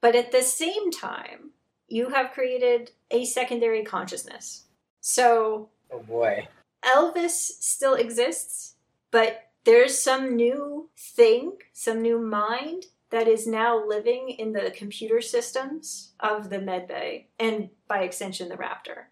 But 0.00 0.14
at 0.14 0.32
the 0.32 0.42
same 0.42 0.90
time, 0.90 1.50
you 1.88 2.10
have 2.10 2.32
created 2.32 2.92
a 3.10 3.24
secondary 3.24 3.84
consciousness. 3.84 4.64
So 5.00 5.68
Oh 5.92 6.00
boy. 6.00 6.46
Elvis 6.84 7.30
still 7.60 7.94
exists, 7.94 8.74
but 9.10 9.50
there's 9.64 9.98
some 9.98 10.36
new 10.36 10.88
thing, 10.96 11.58
some 11.72 12.00
new 12.00 12.18
mind 12.18 12.86
that 13.10 13.28
is 13.28 13.46
now 13.46 13.84
living 13.84 14.30
in 14.30 14.52
the 14.52 14.72
computer 14.74 15.20
systems 15.20 16.12
of 16.20 16.48
the 16.48 16.58
medbay 16.58 17.26
and 17.38 17.70
by 17.88 18.02
extension 18.02 18.48
the 18.48 18.56
raptor. 18.56 19.04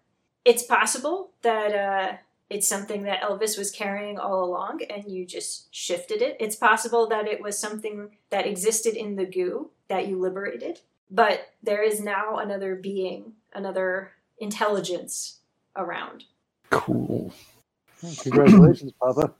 It's 0.45 0.63
possible 0.63 1.31
that 1.41 1.75
uh, 1.75 2.17
it's 2.49 2.67
something 2.67 3.03
that 3.03 3.21
Elvis 3.21 3.57
was 3.57 3.71
carrying 3.71 4.17
all 4.17 4.43
along 4.43 4.81
and 4.89 5.11
you 5.11 5.25
just 5.25 5.73
shifted 5.75 6.21
it. 6.21 6.37
It's 6.39 6.55
possible 6.55 7.07
that 7.09 7.27
it 7.27 7.41
was 7.41 7.59
something 7.59 8.17
that 8.29 8.47
existed 8.47 8.95
in 8.95 9.15
the 9.15 9.25
goo 9.25 9.71
that 9.89 10.07
you 10.07 10.17
liberated, 10.17 10.79
but 11.11 11.53
there 11.61 11.83
is 11.83 11.99
now 11.99 12.37
another 12.37 12.75
being, 12.75 13.33
another 13.53 14.13
intelligence 14.39 15.39
around. 15.75 16.23
Cool. 16.69 17.33
Congratulations, 18.23 18.91
Papa. 19.01 19.33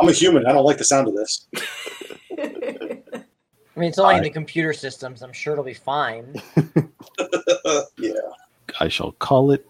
I'm 0.00 0.08
a 0.08 0.12
human. 0.12 0.46
I 0.46 0.52
don't 0.52 0.64
like 0.64 0.78
the 0.78 0.84
sound 0.84 1.08
of 1.08 1.14
this. 1.14 1.46
I 3.74 3.80
mean, 3.80 3.88
it's 3.88 3.98
only 3.98 4.16
in 4.16 4.22
the 4.22 4.30
computer 4.30 4.72
systems. 4.72 5.22
I'm 5.22 5.32
sure 5.32 5.52
it'll 5.52 5.64
be 5.64 5.74
fine. 5.74 6.34
yeah. 7.98 8.12
I 8.80 8.88
shall 8.88 9.12
call 9.12 9.52
it 9.52 9.66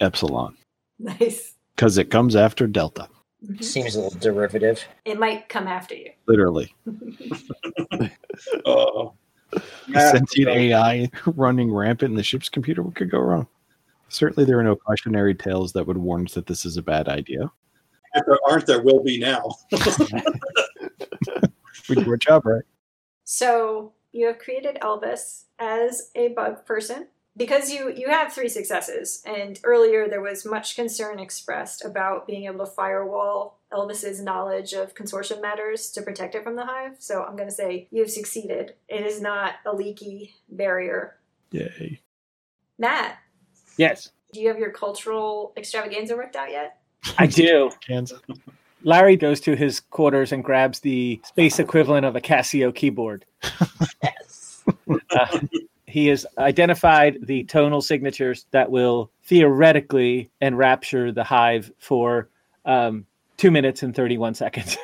Epsilon 0.00 0.56
nice. 0.98 1.54
because 1.74 1.98
it 1.98 2.10
comes 2.10 2.34
after 2.36 2.66
Delta. 2.66 3.08
Mhm. 3.44 3.62
Seems 3.62 3.94
a 3.94 4.00
little 4.00 4.18
derivative. 4.18 4.82
It 5.04 5.18
might 5.18 5.48
come 5.48 5.68
after 5.68 5.94
you. 5.94 6.10
Literally. 6.26 6.74
Uh, 8.66 9.08
Sentient 9.94 10.50
AI 10.50 11.08
running 11.24 11.72
rampant 11.72 12.10
in 12.10 12.16
the 12.16 12.22
ship's 12.22 12.48
computer. 12.48 12.82
What 12.82 12.96
could 12.96 13.10
go 13.10 13.20
wrong? 13.20 13.46
Certainly, 14.08 14.46
there 14.46 14.58
are 14.58 14.64
no 14.64 14.76
cautionary 14.76 15.34
tales 15.34 15.72
that 15.72 15.86
would 15.86 15.98
warn 15.98 16.26
us 16.26 16.34
that 16.34 16.46
this 16.46 16.64
is 16.64 16.76
a 16.76 16.82
bad 16.82 17.08
idea. 17.08 17.50
if 18.14 18.24
there 18.26 18.38
aren't, 18.48 18.66
there 18.66 18.82
will 18.82 19.02
be 19.02 19.18
now. 19.18 19.54
We 21.88 21.96
do 21.96 22.10
our 22.10 22.16
job 22.16 22.46
right. 22.46 22.64
So 23.24 23.92
you 24.12 24.26
have 24.26 24.38
created 24.38 24.78
Elvis 24.82 25.44
as 25.58 26.10
a 26.14 26.28
bug 26.28 26.64
person 26.64 27.08
because 27.36 27.70
you 27.70 27.92
you 27.94 28.08
have 28.08 28.32
three 28.32 28.48
successes. 28.48 29.22
And 29.26 29.60
earlier 29.64 30.08
there 30.08 30.20
was 30.20 30.44
much 30.44 30.76
concern 30.76 31.18
expressed 31.18 31.84
about 31.84 32.26
being 32.26 32.44
able 32.44 32.64
to 32.64 32.70
firewall 32.70 33.58
Elvis's 33.72 34.20
knowledge 34.20 34.72
of 34.72 34.94
consortium 34.94 35.42
matters 35.42 35.90
to 35.92 36.02
protect 36.02 36.34
it 36.34 36.44
from 36.44 36.56
the 36.56 36.66
hive. 36.66 36.96
So 36.98 37.24
I'm 37.24 37.36
going 37.36 37.48
to 37.48 37.54
say 37.54 37.88
you've 37.90 38.10
succeeded. 38.10 38.74
It 38.88 39.04
is 39.04 39.20
not 39.20 39.54
a 39.64 39.74
leaky 39.74 40.34
barrier. 40.48 41.16
Yay. 41.50 42.00
Matt, 42.78 43.18
Yes, 43.76 44.10
do 44.32 44.40
you 44.40 44.48
have 44.48 44.58
your 44.58 44.70
cultural 44.70 45.52
extravaganza 45.56 46.16
worked 46.16 46.36
out 46.36 46.50
yet? 46.50 46.78
I 47.18 47.26
do. 47.26 47.70
Kansas. 47.86 48.20
Larry 48.82 49.16
goes 49.16 49.40
to 49.40 49.56
his 49.56 49.80
quarters 49.80 50.32
and 50.32 50.44
grabs 50.44 50.80
the 50.80 51.20
space 51.24 51.58
equivalent 51.58 52.06
of 52.06 52.14
a 52.14 52.20
Casio 52.20 52.74
keyboard. 52.74 53.24
Yes. 54.02 54.64
Uh, 55.10 55.40
he 55.86 56.08
has 56.08 56.26
identified 56.38 57.18
the 57.22 57.44
tonal 57.44 57.80
signatures 57.80 58.46
that 58.50 58.70
will 58.70 59.10
theoretically 59.24 60.30
enrapture 60.40 61.12
the 61.12 61.24
hive 61.24 61.72
for 61.78 62.28
um, 62.64 63.06
two 63.36 63.50
minutes 63.50 63.82
and 63.82 63.94
31 63.94 64.34
seconds. 64.34 64.76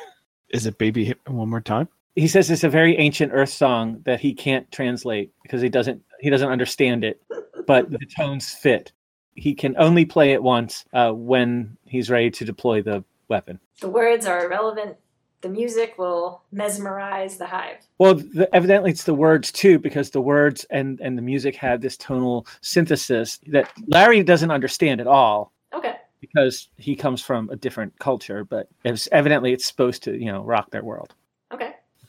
Is 0.49 0.65
it 0.65 0.77
Baby 0.77 1.05
Hit 1.05 1.19
one 1.27 1.49
more 1.49 1.61
time? 1.61 1.87
He 2.15 2.27
says 2.27 2.49
it's 2.51 2.63
a 2.63 2.69
very 2.69 2.97
ancient 2.97 3.31
earth 3.33 3.49
song 3.49 4.01
that 4.05 4.19
he 4.19 4.33
can't 4.33 4.71
translate 4.71 5.31
because 5.43 5.61
he 5.61 5.69
doesn't 5.69 6.01
he 6.19 6.29
doesn't 6.29 6.49
understand 6.49 7.03
it 7.03 7.21
but 7.67 7.89
the 7.89 7.99
tones 8.17 8.49
fit 8.51 8.91
he 9.35 9.53
can 9.55 9.75
only 9.77 10.05
play 10.05 10.31
it 10.33 10.43
once 10.43 10.85
uh, 10.93 11.11
when 11.11 11.75
he's 11.85 12.09
ready 12.09 12.29
to 12.29 12.45
deploy 12.45 12.81
the 12.81 13.03
weapon 13.29 13.59
The 13.81 13.89
words 13.89 14.25
are 14.27 14.45
irrelevant. 14.45 14.97
The 15.41 15.49
music 15.49 15.95
will 15.97 16.43
mesmerize 16.51 17.37
the 17.37 17.45
hive. 17.47 17.77
well 17.97 18.15
the, 18.15 18.47
evidently 18.55 18.91
it's 18.91 19.03
the 19.03 19.13
words 19.13 19.51
too 19.51 19.77
because 19.79 20.09
the 20.11 20.21
words 20.21 20.65
and 20.69 20.99
and 21.01 21.17
the 21.17 21.21
music 21.21 21.55
have 21.55 21.81
this 21.81 21.97
tonal 21.97 22.45
synthesis 22.61 23.39
that 23.47 23.69
larry 23.87 24.23
doesn't 24.23 24.51
understand 24.51 25.01
at 25.01 25.07
all 25.07 25.51
Okay. 25.73 25.95
because 26.21 26.69
he 26.77 26.95
comes 26.95 27.21
from 27.21 27.49
a 27.49 27.55
different 27.57 27.97
culture 27.99 28.43
but 28.45 28.69
it's 28.85 29.09
evidently 29.11 29.51
it's 29.51 29.65
supposed 29.65 30.03
to 30.03 30.15
you 30.17 30.31
know 30.31 30.43
rock 30.43 30.69
their 30.71 30.83
world. 30.83 31.13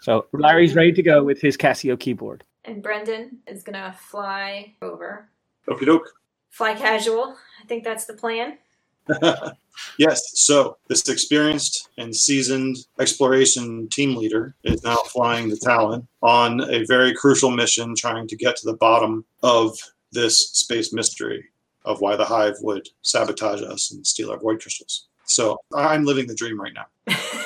So 0.04 0.26
larry's 0.32 0.74
ready 0.74 0.92
to 0.92 1.02
go 1.02 1.24
with 1.24 1.40
his 1.40 1.56
casio 1.56 1.98
keyboard 1.98 2.44
And 2.64 2.82
Brendan 2.82 3.38
is 3.46 3.62
going 3.62 3.74
to 3.74 3.92
fly 3.92 4.74
over. 4.80 5.28
Okie 5.68 5.86
doke. 5.86 6.10
Fly 6.50 6.74
casual. 6.74 7.36
I 7.62 7.66
think 7.66 7.84
that's 7.84 8.04
the 8.04 8.14
plan. 8.14 8.58
yes. 9.98 10.22
So 10.34 10.76
this 10.88 11.08
experienced 11.08 11.88
and 11.98 12.14
seasoned 12.14 12.76
exploration 13.00 13.88
team 13.88 14.16
leader 14.16 14.54
is 14.64 14.82
now 14.82 14.96
flying 14.96 15.48
the 15.48 15.56
Talon 15.56 16.06
on 16.22 16.60
a 16.72 16.84
very 16.84 17.14
crucial 17.14 17.50
mission, 17.50 17.94
trying 17.96 18.28
to 18.28 18.36
get 18.36 18.56
to 18.56 18.66
the 18.66 18.76
bottom 18.76 19.24
of 19.42 19.76
this 20.12 20.50
space 20.50 20.92
mystery 20.92 21.44
of 21.84 22.00
why 22.00 22.16
the 22.16 22.24
Hive 22.24 22.56
would 22.62 22.88
sabotage 23.02 23.62
us 23.62 23.90
and 23.90 24.06
steal 24.06 24.30
our 24.30 24.38
void 24.38 24.62
crystals. 24.62 25.08
So 25.24 25.58
I'm 25.74 26.04
living 26.04 26.26
the 26.26 26.34
dream 26.34 26.60
right 26.60 26.72
now. 26.72 26.86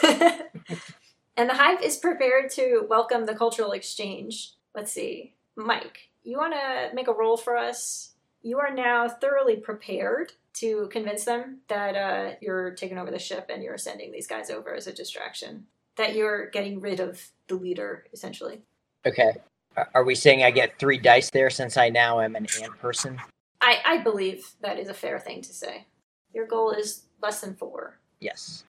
and 1.39 1.49
the 1.49 1.55
hive 1.55 1.80
is 1.82 1.97
prepared 1.97 2.51
to 2.51 2.84
welcome 2.91 3.24
the 3.24 3.34
cultural 3.34 3.70
exchange. 3.70 4.55
Let's 4.74 4.93
see. 4.93 5.34
Mike, 5.57 6.11
you 6.24 6.36
want 6.36 6.53
to 6.53 6.91
make 6.95 7.07
a 7.07 7.12
roll 7.12 7.36
for 7.36 7.57
us? 7.57 8.14
You 8.43 8.59
are 8.59 8.74
now 8.74 9.09
thoroughly 9.09 9.57
prepared 9.57 10.32
to 10.55 10.89
convince 10.93 11.24
them 11.24 11.61
that 11.68 11.95
uh, 11.95 12.34
you're 12.41 12.72
taking 12.72 12.99
over 12.99 13.12
the 13.12 13.18
ship 13.20 13.51
and 13.53 13.62
you're 13.62 13.78
sending 13.78 14.11
these 14.11 14.26
guys 14.26 14.51
over 14.51 14.74
as 14.74 14.89
a 14.89 14.93
distraction. 14.93 15.64
That 15.97 16.16
you're 16.16 16.51
getting 16.51 16.80
rid 16.80 16.99
of 16.99 17.24
the 17.47 17.55
leader, 17.55 18.05
essentially. 18.12 18.61
Okay. 19.07 19.32
Are- 19.95 20.05
we 20.05 20.16
saying 20.16 20.43
I 20.43 20.51
get 20.51 20.78
three 20.80 20.99
dice 20.99 21.30
there 21.30 21.51
since 21.51 21.76
I 21.76 21.89
now 21.89 22.20
am 22.20 22.34
an 22.34 22.47
ant 22.61 22.78
person? 22.78 23.20
I, 23.61 23.78
I 23.84 23.99
believe 23.99 24.55
that 24.61 24.78
is 24.78 24.89
a 24.89 24.95
fair 24.95 25.20
thing 25.20 25.43
to 25.43 25.53
say. 25.53 25.86
Your 26.34 26.47
goal 26.47 26.72
is 26.72 27.05
less 27.22 27.41
than 27.41 27.55
four. 27.55 27.99
Yes. 28.20 28.64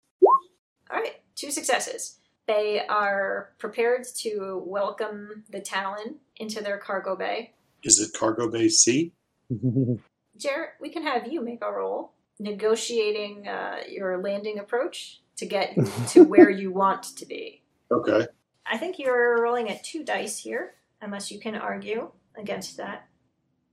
All 0.90 1.00
right, 1.00 1.20
two 1.36 1.50
successes. 1.52 2.18
They 2.46 2.86
are 2.86 3.50
prepared 3.58 4.04
to 4.18 4.62
welcome 4.64 5.42
the 5.50 5.60
Talon 5.60 6.16
into 6.36 6.62
their 6.62 6.78
cargo 6.78 7.16
bay. 7.16 7.54
Is 7.82 7.98
it 7.98 8.12
Cargo 8.16 8.48
Bay 8.48 8.68
C? 8.68 9.12
Jarrett, 10.36 10.70
we 10.80 10.90
can 10.90 11.02
have 11.02 11.26
you 11.26 11.42
make 11.42 11.62
a 11.62 11.72
roll 11.72 12.12
negotiating 12.38 13.48
uh, 13.48 13.78
your 13.88 14.18
landing 14.18 14.58
approach 14.58 15.22
to 15.36 15.46
get 15.46 15.76
to 16.08 16.22
where 16.22 16.50
you 16.50 16.70
want 16.70 17.02
to 17.16 17.26
be. 17.26 17.62
Okay. 17.90 18.26
I 18.64 18.78
think 18.78 18.98
you're 18.98 19.42
rolling 19.42 19.68
at 19.70 19.82
two 19.82 20.04
dice 20.04 20.38
here, 20.38 20.74
unless 21.00 21.30
you 21.30 21.40
can 21.40 21.56
argue 21.56 22.10
against 22.36 22.76
that. 22.76 23.08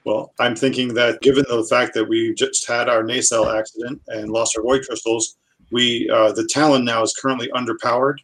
Well, 0.03 0.33
I'm 0.39 0.55
thinking 0.55 0.95
that 0.95 1.21
given 1.21 1.45
the 1.47 1.63
fact 1.63 1.93
that 1.93 2.05
we 2.05 2.33
just 2.33 2.67
had 2.67 2.89
our 2.89 3.03
nacelle 3.03 3.49
accident 3.49 4.01
and 4.07 4.31
lost 4.31 4.57
our 4.57 4.63
void 4.63 4.83
crystals, 4.85 5.37
we 5.71 6.09
uh, 6.11 6.31
the 6.31 6.45
Talon 6.45 6.83
now 6.83 7.03
is 7.03 7.15
currently 7.19 7.49
underpowered, 7.55 8.17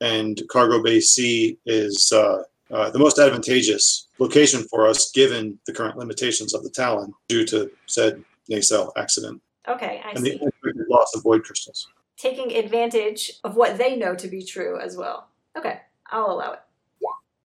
and 0.00 0.40
Cargo 0.50 0.82
Bay 0.82 1.00
C 1.00 1.58
is 1.66 2.12
uh, 2.14 2.42
uh, 2.70 2.90
the 2.90 2.98
most 2.98 3.18
advantageous 3.18 4.08
location 4.18 4.62
for 4.64 4.86
us 4.86 5.10
given 5.12 5.58
the 5.66 5.72
current 5.72 5.96
limitations 5.96 6.54
of 6.54 6.62
the 6.62 6.70
Talon 6.70 7.12
due 7.28 7.46
to 7.46 7.70
said 7.86 8.22
nacelle 8.48 8.92
accident 8.96 9.40
Okay, 9.68 10.00
I 10.04 10.10
see. 10.12 10.16
and 10.16 10.26
the 10.26 10.30
see. 10.30 10.38
unexpected 10.40 10.86
loss 10.88 11.14
of 11.16 11.22
void 11.22 11.44
crystals. 11.44 11.88
Taking 12.16 12.56
advantage 12.56 13.32
of 13.44 13.56
what 13.56 13.78
they 13.78 13.96
know 13.96 14.14
to 14.14 14.28
be 14.28 14.42
true 14.44 14.78
as 14.80 14.96
well. 14.96 15.28
Okay, 15.56 15.80
I'll 16.10 16.30
allow 16.30 16.52
it. 16.52 16.60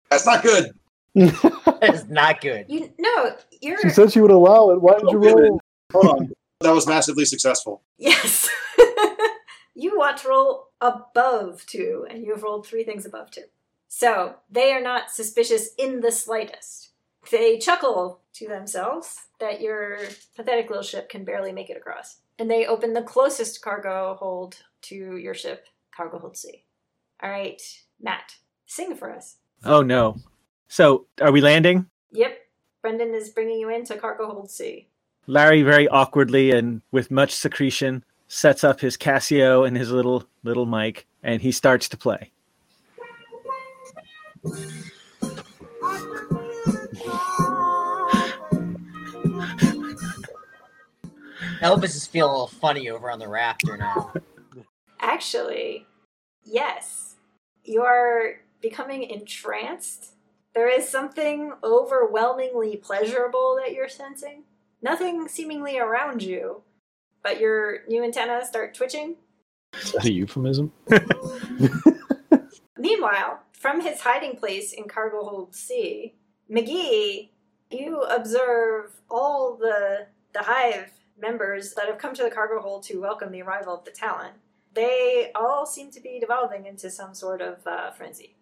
That's 0.10 0.26
not 0.26 0.42
good. 0.44 0.72
That 1.80 1.94
is 1.94 2.08
not 2.10 2.42
good. 2.42 2.66
You 2.70 2.92
no, 2.98 3.36
you're 3.62 3.80
she 3.82 3.90
said 3.90 4.12
she 4.12 4.20
would 4.22 4.32
allow 4.32 4.72
it. 4.72 4.82
Why 4.82 4.98
did 4.98 5.12
you 5.12 5.18
roll? 5.18 5.60
Hold 5.94 6.06
on. 6.08 6.34
That 6.62 6.72
was 6.72 6.88
massively 6.88 7.26
successful. 7.26 7.82
Yes. 7.98 8.50
you 9.78 9.98
want 9.98 10.18
to 10.18 10.30
roll 10.30 10.70
above 10.82 11.66
two, 11.68 12.06
and 12.10 12.24
you 12.24 12.32
have 12.34 12.44
rolled 12.44 12.66
three 12.66 12.84
things 12.84 13.06
above 13.06 13.30
two. 13.32 13.44
So 13.88 14.36
they 14.50 14.74
are 14.74 14.82
not 14.82 15.12
suspicious 15.12 15.70
in 15.78 16.02
the 16.02 16.12
slightest. 16.12 16.90
They 17.32 17.58
chuckle 17.60 18.22
to 18.34 18.48
themselves 18.48 19.16
that 19.40 19.62
your 19.62 20.00
pathetic 20.36 20.70
little 20.70 20.84
ship 20.84 21.10
can 21.10 21.24
barely 21.26 21.52
make 21.52 21.70
it 21.70 21.78
across. 21.78 22.18
And 22.40 22.50
they 22.50 22.66
open 22.66 22.94
the 22.94 23.02
closest 23.02 23.62
cargo 23.62 24.16
hold 24.20 24.58
to 24.84 24.96
your 25.18 25.34
ship, 25.34 25.66
Cargo 25.96 26.20
Hold 26.20 26.38
C. 26.38 26.64
All 27.22 27.30
right, 27.30 27.62
Matt, 28.02 28.36
sing 28.66 28.96
for 28.96 29.12
us. 29.16 29.38
oh 29.64 29.82
no 29.82 30.18
so 30.68 31.06
are 31.22 31.32
we 31.32 31.42
landing 31.42 31.86
Yep, 32.12 32.38
Brendan 32.82 33.14
is 33.16 33.30
bringing 33.30 33.60
you 33.60 33.70
into 33.70 33.96
Cargo 33.98 34.28
Hold 34.28 34.52
C. 34.52 34.88
Larry 35.26 35.62
very 35.64 35.88
awkwardly 35.88 36.52
and 36.52 36.82
with 36.92 37.10
much 37.10 37.34
secretion 37.34 38.04
sets 38.28 38.64
up 38.64 38.82
his 38.82 38.98
Casio 38.98 39.68
and 39.68 39.78
his 39.78 39.92
little 39.92 40.26
little 40.44 40.66
mic, 40.66 41.08
and 41.24 41.42
he 41.42 41.52
starts 41.52 41.90
to 41.90 41.98
play. 41.98 42.32
Elvis 51.62 51.96
is 51.96 52.06
feeling 52.06 52.30
a 52.30 52.34
little 52.34 52.48
funny 52.48 52.90
over 52.90 53.10
on 53.10 53.20
the 53.20 53.26
Raptor 53.26 53.78
now. 53.78 54.14
Actually, 55.00 55.88
yes. 56.44 57.16
You 57.64 57.82
are 57.82 58.42
becoming 58.62 59.04
entranced. 59.04 60.14
There 60.54 60.70
is 60.70 60.88
something 60.88 61.54
overwhelmingly 61.64 62.78
pleasurable 62.78 63.60
that 63.62 63.74
you're 63.74 63.90
sensing. 63.90 64.44
Nothing 64.82 65.28
seemingly 65.28 65.80
around 65.80 66.22
you, 66.22 66.62
but 67.28 67.42
your 67.42 67.80
new 67.90 68.06
antenna 68.06 68.46
start 68.46 68.74
twitching. 68.74 69.18
Is 69.82 69.92
that 69.92 70.06
a 70.06 70.14
euphemism? 70.14 70.72
Meanwhile, 72.78 73.42
from 73.52 73.82
his 73.82 74.00
hiding 74.00 74.38
place 74.38 74.72
in 74.72 74.86
Cargo 74.88 75.26
Hold 75.26 75.54
C, 75.54 76.16
McGee, 76.50 77.32
you 77.70 78.02
observe 78.04 78.92
all 79.10 79.58
the 79.58 80.08
the 80.32 80.44
hive 80.44 80.92
members 81.20 81.74
that 81.74 81.88
have 81.88 81.98
come 81.98 82.14
to 82.14 82.24
the 82.24 82.30
cargo 82.30 82.62
hold 82.62 82.84
to 82.84 83.02
welcome 83.02 83.32
the 83.34 83.42
arrival 83.42 83.74
of 83.74 83.84
the 83.84 83.92
Talon. 83.92 84.32
They 84.74 85.32
all 85.36 85.66
seem 85.66 85.92
to 85.92 86.00
be 86.00 86.20
devolving 86.22 86.66
into 86.66 86.90
some 86.90 87.14
sort 87.14 87.42
of 87.42 87.58
uh, 87.68 87.92
frenzy. 87.92 88.38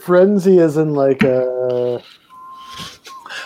Frenzy 0.00 0.58
is 0.58 0.76
in 0.76 0.94
like 0.94 1.24
a. 1.24 2.00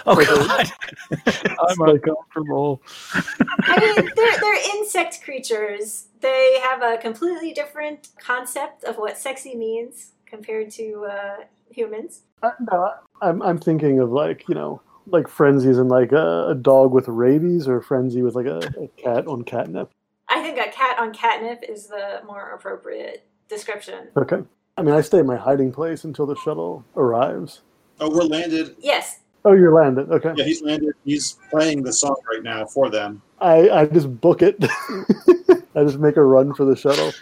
Oh 0.07 0.17
God! 0.17 0.71
I'm 1.69 1.81
uncomfortable. 1.81 2.83
I 3.13 3.81
mean, 3.81 4.11
they're, 4.15 4.39
they're 4.39 4.77
insect 4.77 5.23
creatures. 5.23 6.09
They 6.21 6.61
have 6.63 6.83
a 6.83 6.99
completely 6.99 7.53
different 7.53 8.09
concept 8.19 8.85
of 8.85 8.97
what 8.97 9.17
sexy 9.17 9.55
means 9.55 10.13
compared 10.27 10.71
to 10.73 11.07
uh, 11.11 11.37
humans. 11.71 12.23
Uh, 12.43 12.51
no, 12.71 12.93
I'm 13.23 13.43
I'm 13.43 13.59
thinking 13.59 14.01
of 14.01 14.13
like 14.13 14.49
you 14.49 14.55
know 14.55 14.81
like 15.07 15.29
frenzies 15.29 15.79
and 15.79 15.89
like 15.89 16.13
a, 16.13 16.49
a 16.49 16.55
dog 16.55 16.93
with 16.93 17.09
rabies 17.09 17.69
or 17.69 17.79
a 17.79 17.83
frenzy 17.83 18.23
with 18.23 18.35
like 18.35 18.47
a, 18.47 18.59
a 18.81 18.89
cat 19.03 19.27
on 19.27 19.43
catnip. 19.45 19.91
I 20.29 20.43
think 20.43 20.59
a 20.59 20.71
cat 20.71 20.99
on 20.99 21.13
catnip 21.13 21.63
is 21.69 21.87
the 21.87 22.23
more 22.27 22.51
appropriate 22.51 23.27
description. 23.49 24.09
Okay. 24.17 24.43
I 24.77 24.83
mean, 24.83 24.95
I 24.95 25.03
stay 25.03 25.19
in 25.19 25.27
my 25.27 25.37
hiding 25.37 25.73
place 25.73 26.05
until 26.05 26.27
the 26.27 26.35
shuttle 26.37 26.85
arrives. 26.97 27.63
Oh, 28.01 28.11
we're 28.11 28.25
landed. 28.25 28.75
Yes, 28.81 29.21
Oh, 29.47 29.53
you're 29.53 29.75
landed. 29.75 30.11
Okay. 30.11 30.33
Yeah, 30.37 30.45
he's 30.45 30.63
landed. 30.63 30.95
He's 31.05 31.39
playing 31.51 31.83
the 31.83 31.93
song 31.93 32.17
right 32.33 32.43
now 32.43 32.65
for 32.67 32.89
them. 32.91 33.21
I 33.41 33.69
I 33.71 33.87
just 33.87 34.21
book 34.21 34.41
it. 34.43 34.57
I 35.75 35.85
just 35.85 35.99
make 35.99 36.17
a 36.17 36.23
run 36.23 36.55
for 36.55 36.65
the 36.65 36.75
shuttle. 36.77 37.13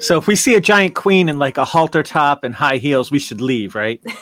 So 0.00 0.18
if 0.18 0.26
we 0.26 0.34
see 0.36 0.54
a 0.54 0.60
giant 0.60 0.94
queen 0.94 1.28
in 1.28 1.38
like 1.38 1.56
a 1.56 1.64
halter 1.64 2.02
top 2.02 2.42
and 2.44 2.54
high 2.54 2.78
heels, 2.78 3.10
we 3.10 3.18
should 3.18 3.40
leave, 3.40 3.74
right? 3.74 4.00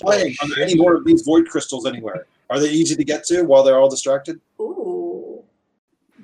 Playing. 0.00 0.34
Are 0.42 0.48
there 0.54 0.64
any 0.64 0.74
more 0.76 0.94
of 0.94 1.04
these 1.04 1.22
void 1.22 1.48
crystals 1.48 1.86
anywhere? 1.86 2.26
Are 2.48 2.58
they 2.58 2.68
easy 2.70 2.96
to 2.96 3.04
get 3.04 3.24
to 3.26 3.42
while 3.42 3.62
they're 3.62 3.78
all 3.78 3.88
distracted? 3.88 4.40
Ooh. 4.60 5.42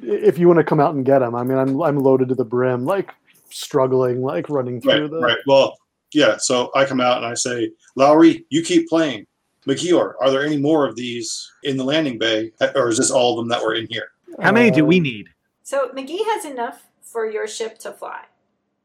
If 0.03 0.39
you 0.39 0.47
want 0.49 0.59
to 0.59 0.65
come 0.65 0.81
out 0.81 0.95
and 0.95 1.05
get 1.05 1.21
them, 1.21 1.35
I 1.35 1.43
mean, 1.43 1.59
I'm 1.59 1.81
I'm 1.83 1.99
loaded 1.99 2.29
to 2.31 2.35
the 2.35 2.45
brim, 2.45 2.85
like 2.85 3.13
struggling, 3.51 4.23
like 4.23 4.49
running 4.49 4.81
through 4.81 5.03
Right, 5.03 5.11
the. 5.11 5.21
right. 5.21 5.39
Well, 5.47 5.77
yeah. 6.17 6.39
So 6.39 6.71
I 6.75 6.87
come 6.87 7.01
out 7.01 7.19
and 7.19 7.27
I 7.27 7.35
say, 7.35 7.71
Lowry, 7.95 8.47
you 8.49 8.63
keep 8.63 8.89
playing. 8.89 9.27
McKeour, 9.67 10.15
are 10.21 10.31
there 10.31 10.45
any 10.47 10.57
more 10.57 10.87
of 10.89 10.97
these 10.97 11.51
in 11.65 11.77
the 11.77 11.85
landing 11.85 12.19
bay, 12.19 12.53
or 12.75 12.89
is 12.89 12.99
this 12.99 13.11
all 13.11 13.33
of 13.33 13.37
them 13.43 13.49
that 13.49 13.63
were 13.63 13.75
in 13.75 13.87
here? 13.91 14.09
How 14.41 14.53
many 14.53 14.71
do 14.71 14.85
we 14.85 14.99
Uh, 14.99 15.03
need? 15.03 15.27
So 15.63 15.89
McGee 15.89 16.25
has 16.33 16.45
enough 16.45 16.87
for 17.03 17.29
your 17.29 17.47
ship 17.49 17.79
to 17.81 17.93
fly, 17.93 18.23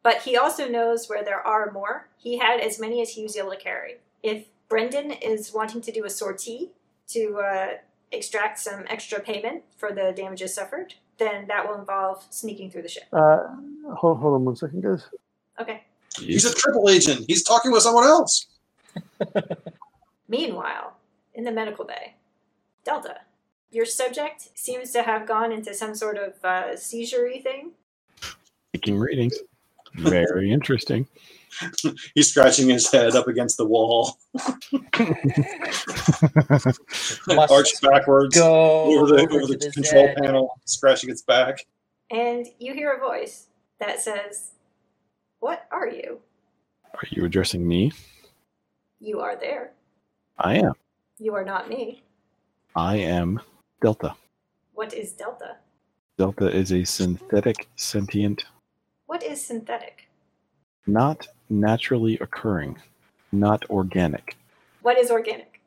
but 0.04 0.18
he 0.24 0.36
also 0.38 0.68
knows 0.68 1.08
where 1.08 1.24
there 1.24 1.40
are 1.40 1.72
more. 1.72 2.10
He 2.18 2.38
had 2.40 2.60
as 2.60 2.80
many 2.80 3.02
as 3.02 3.12
he 3.12 3.24
was 3.24 3.38
able 3.38 3.52
to 3.52 3.58
carry. 3.58 3.98
If 4.24 4.46
Brendan 4.70 5.12
is 5.12 5.54
wanting 5.54 5.82
to 5.82 5.92
do 5.92 6.04
a 6.04 6.10
sortie 6.10 6.72
to 7.10 7.38
uh, 7.40 7.68
extract 8.12 8.58
some 8.60 8.84
extra 8.90 9.20
payment 9.20 9.64
for 9.78 9.92
the 9.92 10.14
damages 10.16 10.56
suffered, 10.56 10.96
then 11.18 11.46
that 11.48 11.68
will 11.68 11.76
involve 11.80 12.26
sneaking 12.32 12.72
through 12.72 12.82
the 12.82 12.90
ship. 12.90 13.04
Uh, 13.14 13.38
hold, 13.96 14.18
hold 14.20 14.34
on 14.34 14.46
one 14.46 14.56
second, 14.56 14.82
guys. 14.82 15.04
Okay. 15.60 15.84
He's 16.18 16.46
a 16.46 16.54
triple 16.54 16.90
agent. 16.90 17.26
He's 17.28 17.44
talking 17.44 17.72
with 17.72 17.84
someone 17.84 18.06
else. 18.06 18.48
Meanwhile, 20.28 20.94
in 21.34 21.44
the 21.44 21.52
medical 21.52 21.86
bay, 21.86 22.16
Delta, 22.84 23.18
your 23.72 23.86
subject 23.86 24.50
seems 24.56 24.92
to 24.92 25.04
have 25.04 25.28
gone 25.28 25.52
into 25.52 25.74
some 25.74 25.96
sort 25.96 26.18
of 26.18 26.34
uh, 26.44 26.76
seizure 26.76 27.30
thing. 27.42 27.72
Taking 28.74 28.98
readings. 29.00 29.38
Very 29.96 30.52
interesting. 30.52 31.08
He's 32.16 32.30
scratching 32.30 32.70
his 32.70 32.90
head 32.92 33.16
up 33.16 33.28
against 33.28 33.58
the 33.58 33.66
wall, 33.66 34.18
Must 37.28 37.52
arched 37.52 37.82
backwards 37.82 38.36
Go 38.38 38.86
over 38.86 39.08
the, 39.08 39.22
over 39.22 39.42
over 39.42 39.48
the 39.48 39.58
the 39.58 39.72
control 39.72 40.08
Zed. 40.08 40.18
panel, 40.18 40.60
scratching 40.66 41.10
its 41.10 41.22
back. 41.22 41.66
And 42.10 42.48
you 42.60 42.74
hear 42.74 42.92
a 42.92 43.00
voice 43.00 43.48
that 43.80 44.00
says, 44.00 44.52
What 45.42 45.68
are 45.72 45.88
you? 45.90 46.20
Are 46.94 47.08
you 47.10 47.26
addressing 47.26 47.68
me? 47.68 47.92
You 49.00 49.20
are 49.22 49.36
there. 49.36 49.72
I 50.38 50.58
am. 50.60 50.74
You 51.18 51.34
are 51.34 51.44
not 51.44 51.68
me. 51.68 52.04
I 52.76 52.98
am 52.98 53.42
Delta. 53.82 54.14
What 54.74 54.94
is 54.94 55.14
Delta? 55.14 55.56
Delta 56.20 56.48
is 56.56 56.72
a 56.72 56.84
synthetic 56.86 57.68
sentient, 57.76 58.46
What 59.08 59.24
is 59.24 59.44
synthetic? 59.44 60.08
not 60.86 61.28
naturally 61.50 62.20
occurring, 62.20 62.78
not 63.32 63.68
organic. 63.72 64.38
What 64.84 65.00
is 65.00 65.10
organic? 65.10 65.60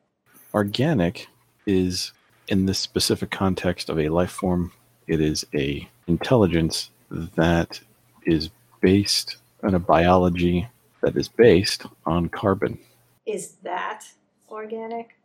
Organic 0.53 1.27
is 1.65 2.13
in 2.47 2.65
this 2.65 2.79
specific 2.79 3.29
context 3.29 3.89
of 3.89 3.99
a 3.99 4.07
life 4.07 4.31
form, 4.31 4.71
it 5.07 5.19
is 5.19 5.45
a 5.53 5.85
intelligence 6.07 6.91
that 7.11 7.81
is 8.25 8.49
based 8.79 9.35
on 9.65 9.73
a 9.73 9.79
biology 9.79 10.67
that 11.01 11.17
is 11.17 11.27
based 11.27 11.85
on 12.05 12.29
carbon. 12.29 12.79
Is 13.25 13.55
that 13.63 14.05
organic? 14.49 15.17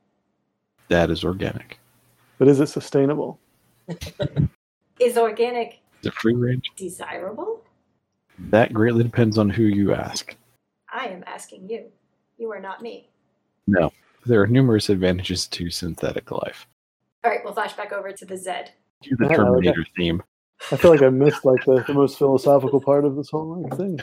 That 0.88 1.10
is 1.10 1.24
organic. 1.24 1.78
But 2.38 2.48
is 2.48 2.60
it 2.60 2.66
sustainable? 2.68 3.38
Is 5.00 5.16
organic 5.16 5.80
Is 6.02 6.08
it 6.08 6.14
free 6.14 6.34
range? 6.34 6.70
desirable? 6.76 7.62
That 8.38 8.72
greatly 8.72 9.02
depends 9.02 9.38
on 9.38 9.48
who 9.48 9.62
you 9.62 9.94
ask. 9.94 10.36
I 10.92 11.06
am 11.06 11.24
asking 11.26 11.70
you. 11.70 11.86
You 12.36 12.52
are 12.52 12.60
not 12.60 12.82
me. 12.82 13.08
No. 13.66 13.90
There 14.26 14.42
are 14.42 14.46
numerous 14.46 14.90
advantages 14.90 15.46
to 15.48 15.70
synthetic 15.70 16.30
life. 16.30 16.66
All 17.24 17.30
right, 17.30 17.40
we'll 17.42 17.54
flash 17.54 17.72
back 17.72 17.92
over 17.92 18.12
to 18.12 18.24
the 18.26 18.36
Zed. 18.36 18.72
Cue 19.02 19.16
the 19.18 19.24
Yeah, 19.24 19.28
I 19.28 19.36
like 19.36 19.46
Terminator 19.46 19.86
theme. 19.96 20.22
I 20.70 20.76
feel 20.76 20.90
like 20.90 21.02
I 21.02 21.08
missed 21.08 21.46
like 21.46 21.64
the, 21.64 21.82
the 21.86 21.94
most 21.94 22.18
philosophical 22.18 22.80
part 22.80 23.06
of 23.06 23.16
this 23.16 23.30
whole 23.30 23.62
like, 23.62 23.76
thing. 23.76 24.00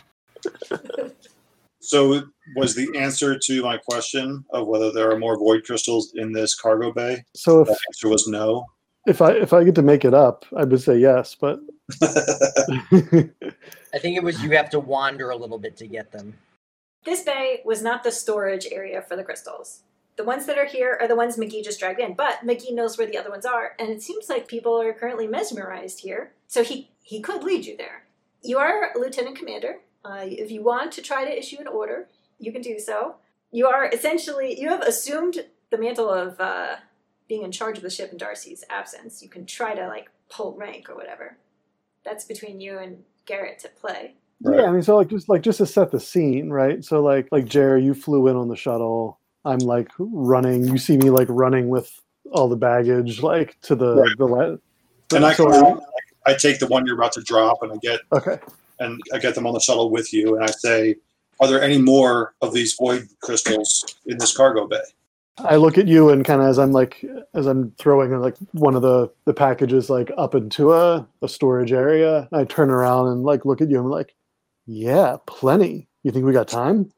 So, 1.79 2.23
was 2.55 2.75
the 2.75 2.89
answer 2.97 3.37
to 3.37 3.61
my 3.61 3.77
question 3.77 4.43
of 4.49 4.67
whether 4.67 4.91
there 4.91 5.09
are 5.11 5.17
more 5.17 5.37
void 5.37 5.63
crystals 5.63 6.11
in 6.15 6.33
this 6.33 6.53
cargo 6.53 6.91
bay? 6.91 7.23
So 7.33 7.61
if 7.61 7.67
The 7.67 7.77
answer 7.89 8.09
was 8.09 8.27
no. 8.27 8.65
if 9.07 9.21
I 9.21 9.31
if 9.33 9.53
I 9.53 9.63
get 9.63 9.75
to 9.75 9.81
make 9.81 10.03
it 10.03 10.13
up, 10.13 10.45
I 10.55 10.65
would 10.65 10.81
say 10.81 10.97
yes, 10.97 11.35
but 11.39 11.59
I 12.01 13.29
think 13.99 14.17
it 14.17 14.23
was 14.23 14.43
you 14.43 14.51
have 14.51 14.69
to 14.71 14.81
wander 14.81 15.29
a 15.29 15.37
little 15.37 15.59
bit 15.59 15.77
to 15.77 15.87
get 15.87 16.11
them. 16.11 16.33
This 17.05 17.23
bay 17.23 17.61
was 17.63 17.81
not 17.81 18.03
the 18.03 18.11
storage 18.11 18.67
area 18.69 19.01
for 19.01 19.15
the 19.15 19.23
crystals. 19.23 19.83
The 20.17 20.25
ones 20.25 20.45
that 20.47 20.57
are 20.57 20.65
here 20.65 20.97
are 20.99 21.07
the 21.07 21.15
ones 21.15 21.37
McGee 21.37 21.63
just 21.63 21.79
dragged 21.79 22.01
in, 22.01 22.15
but 22.15 22.45
McGee 22.45 22.73
knows 22.73 22.97
where 22.97 23.07
the 23.07 23.17
other 23.17 23.29
ones 23.29 23.45
are, 23.45 23.75
and 23.79 23.89
it 23.89 24.01
seems 24.01 24.27
like 24.27 24.47
people 24.47 24.81
are 24.81 24.91
currently 24.91 25.27
mesmerized 25.27 26.01
here, 26.01 26.33
so 26.47 26.63
he, 26.63 26.89
he 27.03 27.21
could 27.21 27.43
lead 27.43 27.65
you 27.65 27.77
there. 27.77 28.03
You 28.41 28.57
are 28.57 28.91
lieutenant 28.95 29.37
commander. 29.37 29.77
Uh, 30.07 30.21
if 30.23 30.49
you 30.51 30.63
want 30.63 30.91
to 30.93 31.01
try 31.01 31.25
to 31.25 31.37
issue 31.37 31.57
an 31.59 31.67
order, 31.67 32.07
you 32.39 32.51
can 32.51 32.61
do 32.61 32.79
so. 32.79 33.15
You 33.51 33.67
are 33.67 33.89
essentially, 33.91 34.59
you 34.59 34.69
have 34.69 34.81
assumed 34.81 35.45
the 35.69 35.77
mantle 35.77 36.09
of 36.09 36.39
uh, 36.39 36.75
being 37.27 37.43
in 37.43 37.51
charge 37.51 37.77
of 37.77 37.83
the 37.83 37.89
ship 37.89 38.11
in 38.11 38.17
Darcy's 38.17 38.63
absence. 38.69 39.21
You 39.21 39.29
can 39.29 39.45
try 39.45 39.75
to, 39.75 39.87
like, 39.87 40.09
pull 40.29 40.55
rank 40.55 40.89
or 40.89 40.95
whatever. 40.95 41.37
That's 42.05 42.23
between 42.25 42.61
you 42.61 42.77
and 42.77 43.03
Garrett 43.25 43.59
to 43.59 43.69
play. 43.69 44.13
Right. 44.41 44.59
yeah, 44.59 44.65
I 44.67 44.71
mean, 44.71 44.83
so 44.83 44.95
like 44.97 45.09
just 45.09 45.27
like 45.27 45.41
just 45.41 45.57
to 45.57 45.65
set 45.65 45.91
the 45.91 45.99
scene, 45.99 46.51
right? 46.51 46.85
So 46.85 47.01
like 47.01 47.27
like 47.31 47.45
Jerry, 47.45 47.83
you 47.83 47.93
flew 47.95 48.27
in 48.27 48.35
on 48.35 48.47
the 48.49 48.55
shuttle. 48.55 49.19
I'm 49.43 49.57
like 49.59 49.89
running. 49.97 50.63
You 50.65 50.77
see 50.77 50.95
me 50.95 51.09
like 51.09 51.27
running 51.29 51.69
with 51.69 51.89
all 52.31 52.47
the 52.47 52.55
baggage, 52.55 53.21
like 53.23 53.59
to 53.61 53.75
the 53.75 53.95
Right. 53.95 54.17
the. 54.17 54.25
La- 54.25 54.57
And 55.17 55.25
I 55.25 55.33
so- 55.33 55.49
come 55.49 55.65
out, 55.65 55.83
I 56.27 56.35
take 56.35 56.59
the 56.59 56.67
one 56.67 56.85
you're 56.85 56.95
about 56.95 57.13
to 57.13 57.21
drop, 57.23 57.63
and 57.63 57.71
I 57.73 57.75
get 57.77 58.01
okay. 58.13 58.37
And 58.79 59.01
I 59.13 59.19
get 59.19 59.35
them 59.35 59.47
on 59.47 59.53
the 59.53 59.59
shuttle 59.59 59.89
with 59.89 60.13
you, 60.13 60.35
and 60.35 60.43
I 60.43 60.51
say, 60.51 60.95
"Are 61.39 61.47
there 61.47 61.61
any 61.61 61.77
more 61.77 62.33
of 62.41 62.53
these 62.53 62.73
void 62.73 63.07
crystals 63.21 63.83
in 64.05 64.17
this 64.17 64.35
cargo 64.35 64.67
bay?" 64.67 64.81
I 65.39 65.57
look 65.57 65.77
at 65.77 65.87
you 65.87 66.09
and 66.09 66.25
kind 66.25 66.41
of 66.41 66.47
as 66.47 66.57
I'm 66.57 66.71
like 66.71 67.05
as 67.33 67.45
I'm 67.45 67.71
throwing 67.77 68.11
like 68.19 68.35
one 68.53 68.75
of 68.75 68.81
the 68.81 69.11
the 69.25 69.33
packages 69.33 69.89
like 69.89 70.11
up 70.17 70.33
into 70.33 70.73
a, 70.73 71.07
a 71.21 71.29
storage 71.29 71.71
area. 71.71 72.27
I 72.31 72.43
turn 72.43 72.69
around 72.69 73.07
and 73.09 73.23
like 73.23 73.45
look 73.45 73.61
at 73.61 73.69
you 73.69 73.77
and 73.77 73.85
I'm 73.85 73.91
like, 73.91 74.15
yeah, 74.65 75.17
plenty. 75.27 75.87
You 76.03 76.11
think 76.11 76.25
we 76.25 76.33
got 76.33 76.47
time? 76.47 76.91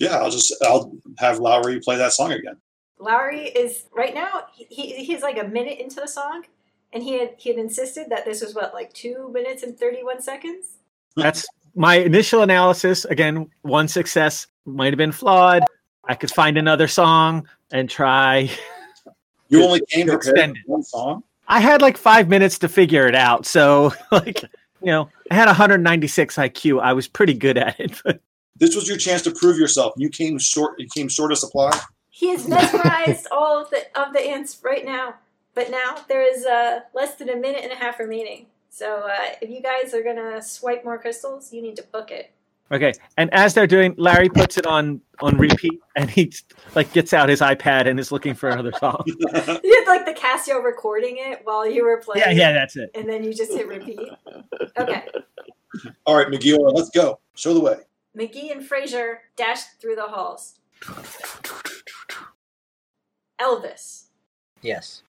Yeah, 0.00 0.16
I'll 0.16 0.30
just 0.30 0.54
I'll 0.62 0.92
have 1.18 1.38
Lowry 1.38 1.80
play 1.80 1.96
that 1.96 2.12
song 2.12 2.32
again. 2.32 2.56
Lowry 2.98 3.44
is 3.44 3.84
right 3.94 4.14
now. 4.14 4.46
He, 4.52 4.64
he 4.64 5.04
he's 5.04 5.22
like 5.22 5.38
a 5.38 5.46
minute 5.46 5.78
into 5.78 6.00
the 6.00 6.08
song, 6.08 6.44
and 6.92 7.02
he 7.02 7.18
had 7.18 7.34
he 7.38 7.50
had 7.50 7.58
insisted 7.58 8.08
that 8.10 8.24
this 8.24 8.42
was 8.42 8.54
what 8.54 8.74
like 8.74 8.92
two 8.92 9.30
minutes 9.32 9.62
and 9.62 9.78
thirty 9.78 10.02
one 10.02 10.20
seconds. 10.20 10.78
That's 11.16 11.46
my 11.74 11.96
initial 11.96 12.42
analysis. 12.42 13.04
Again, 13.04 13.50
one 13.62 13.88
success 13.88 14.46
might 14.64 14.92
have 14.92 14.98
been 14.98 15.12
flawed. 15.12 15.62
I 16.04 16.14
could 16.14 16.30
find 16.30 16.58
another 16.58 16.88
song 16.88 17.48
and 17.72 17.88
try. 17.88 18.50
You 19.48 19.64
only 19.64 19.80
came 19.88 20.06
prepared 20.06 20.28
Extended. 20.28 20.62
for 20.66 20.72
one 20.72 20.82
song. 20.82 21.22
I 21.48 21.60
had 21.60 21.82
like 21.82 21.96
five 21.96 22.28
minutes 22.28 22.58
to 22.60 22.68
figure 22.68 23.06
it 23.06 23.14
out. 23.14 23.46
So, 23.46 23.92
like, 24.12 24.42
you 24.42 24.86
know, 24.86 25.08
I 25.30 25.34
had 25.34 25.46
196 25.46 26.36
IQ. 26.36 26.80
I 26.82 26.92
was 26.92 27.06
pretty 27.06 27.34
good 27.34 27.58
at 27.58 27.78
it. 27.78 28.00
But 28.04 28.20
This 28.56 28.74
was 28.74 28.88
your 28.88 28.96
chance 28.96 29.22
to 29.22 29.30
prove 29.30 29.58
yourself. 29.58 29.94
You 29.96 30.08
came 30.08 30.38
short. 30.38 30.78
You 30.78 30.88
came 30.94 31.08
short 31.08 31.32
of 31.32 31.38
supply. 31.38 31.78
He 32.10 32.30
has 32.30 32.46
mesmerized 32.46 33.26
all 33.32 33.60
of 33.60 33.70
the 33.70 33.84
of 34.00 34.12
the 34.12 34.20
ants 34.20 34.60
right 34.62 34.84
now, 34.84 35.14
but 35.54 35.70
now 35.70 35.96
there 36.08 36.22
is 36.22 36.46
uh, 36.46 36.80
less 36.94 37.16
than 37.16 37.28
a 37.28 37.36
minute 37.36 37.64
and 37.64 37.72
a 37.72 37.76
half 37.76 37.98
remaining. 37.98 38.46
So 38.74 39.02
uh, 39.06 39.34
if 39.40 39.48
you 39.50 39.62
guys 39.62 39.94
are 39.94 40.02
gonna 40.02 40.42
swipe 40.42 40.84
more 40.84 40.98
crystals, 40.98 41.52
you 41.52 41.62
need 41.62 41.76
to 41.76 41.84
book 41.92 42.10
it. 42.10 42.32
okay. 42.72 42.92
And 43.16 43.32
as 43.32 43.54
they're 43.54 43.68
doing, 43.68 43.94
Larry 43.96 44.28
puts 44.28 44.58
it 44.58 44.66
on 44.66 45.00
on 45.20 45.36
repeat, 45.38 45.80
and 45.94 46.10
he 46.10 46.32
like 46.74 46.92
gets 46.92 47.12
out 47.12 47.28
his 47.28 47.40
iPad 47.40 47.86
and 47.86 48.00
is 48.00 48.10
looking 48.10 48.34
for 48.34 48.48
another 48.48 48.72
song. 48.80 49.00
You 49.06 49.14
had 49.24 49.84
like 49.86 50.06
the 50.06 50.12
Casio 50.20 50.60
recording 50.64 51.18
it 51.18 51.42
while 51.44 51.64
you 51.70 51.84
were 51.84 51.98
playing. 51.98 52.24
yeah, 52.26 52.32
yeah, 52.32 52.52
that's 52.52 52.74
it. 52.76 52.90
And 52.96 53.08
then 53.08 53.22
you 53.22 53.32
just 53.32 53.52
hit 53.52 53.68
repeat. 53.68 54.00
Okay. 54.76 55.04
All 56.06 56.16
right, 56.16 56.26
McGee, 56.26 56.58
let's 56.74 56.90
go. 56.90 57.20
Show 57.36 57.54
the 57.54 57.60
way. 57.60 57.76
McGee 58.18 58.50
and 58.50 58.66
Fraser 58.66 59.20
dashed 59.36 59.80
through 59.80 59.94
the 59.94 60.08
halls. 60.08 60.58
Elvis, 63.40 64.06
Yes. 64.62 65.02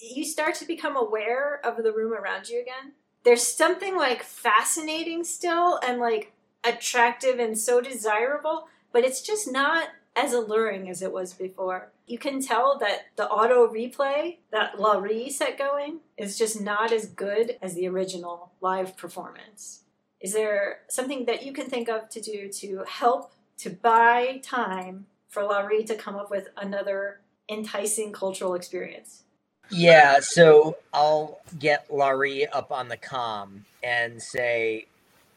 you 0.00 0.24
start 0.24 0.54
to 0.56 0.64
become 0.64 0.96
aware 0.96 1.60
of 1.64 1.82
the 1.82 1.92
room 1.92 2.12
around 2.12 2.48
you 2.48 2.60
again. 2.60 2.92
There's 3.28 3.46
something 3.46 3.94
like 3.94 4.22
fascinating 4.22 5.22
still 5.22 5.78
and 5.86 6.00
like 6.00 6.32
attractive 6.64 7.38
and 7.38 7.58
so 7.58 7.82
desirable, 7.82 8.68
but 8.90 9.04
it's 9.04 9.20
just 9.20 9.52
not 9.52 9.88
as 10.16 10.32
alluring 10.32 10.88
as 10.88 11.02
it 11.02 11.12
was 11.12 11.34
before. 11.34 11.92
You 12.06 12.18
can 12.18 12.40
tell 12.40 12.78
that 12.78 13.08
the 13.16 13.28
auto 13.28 13.70
replay 13.70 14.38
that 14.50 14.80
Laurie 14.80 15.28
set 15.28 15.58
going 15.58 15.98
is 16.16 16.38
just 16.38 16.58
not 16.58 16.90
as 16.90 17.04
good 17.04 17.58
as 17.60 17.74
the 17.74 17.86
original 17.86 18.52
live 18.62 18.96
performance. 18.96 19.82
Is 20.22 20.32
there 20.32 20.78
something 20.88 21.26
that 21.26 21.44
you 21.44 21.52
can 21.52 21.66
think 21.66 21.90
of 21.90 22.08
to 22.08 22.22
do 22.22 22.48
to 22.48 22.82
help 22.88 23.34
to 23.58 23.68
buy 23.68 24.40
time 24.42 25.04
for 25.28 25.42
Laurie 25.42 25.84
to 25.84 25.94
come 25.94 26.16
up 26.16 26.30
with 26.30 26.48
another 26.56 27.20
enticing 27.46 28.10
cultural 28.10 28.54
experience? 28.54 29.24
Yeah, 29.70 30.20
so 30.20 30.76
I'll 30.92 31.40
get 31.58 31.86
Laurie 31.92 32.46
up 32.46 32.72
on 32.72 32.88
the 32.88 32.96
com 32.96 33.64
and 33.82 34.20
say, 34.22 34.86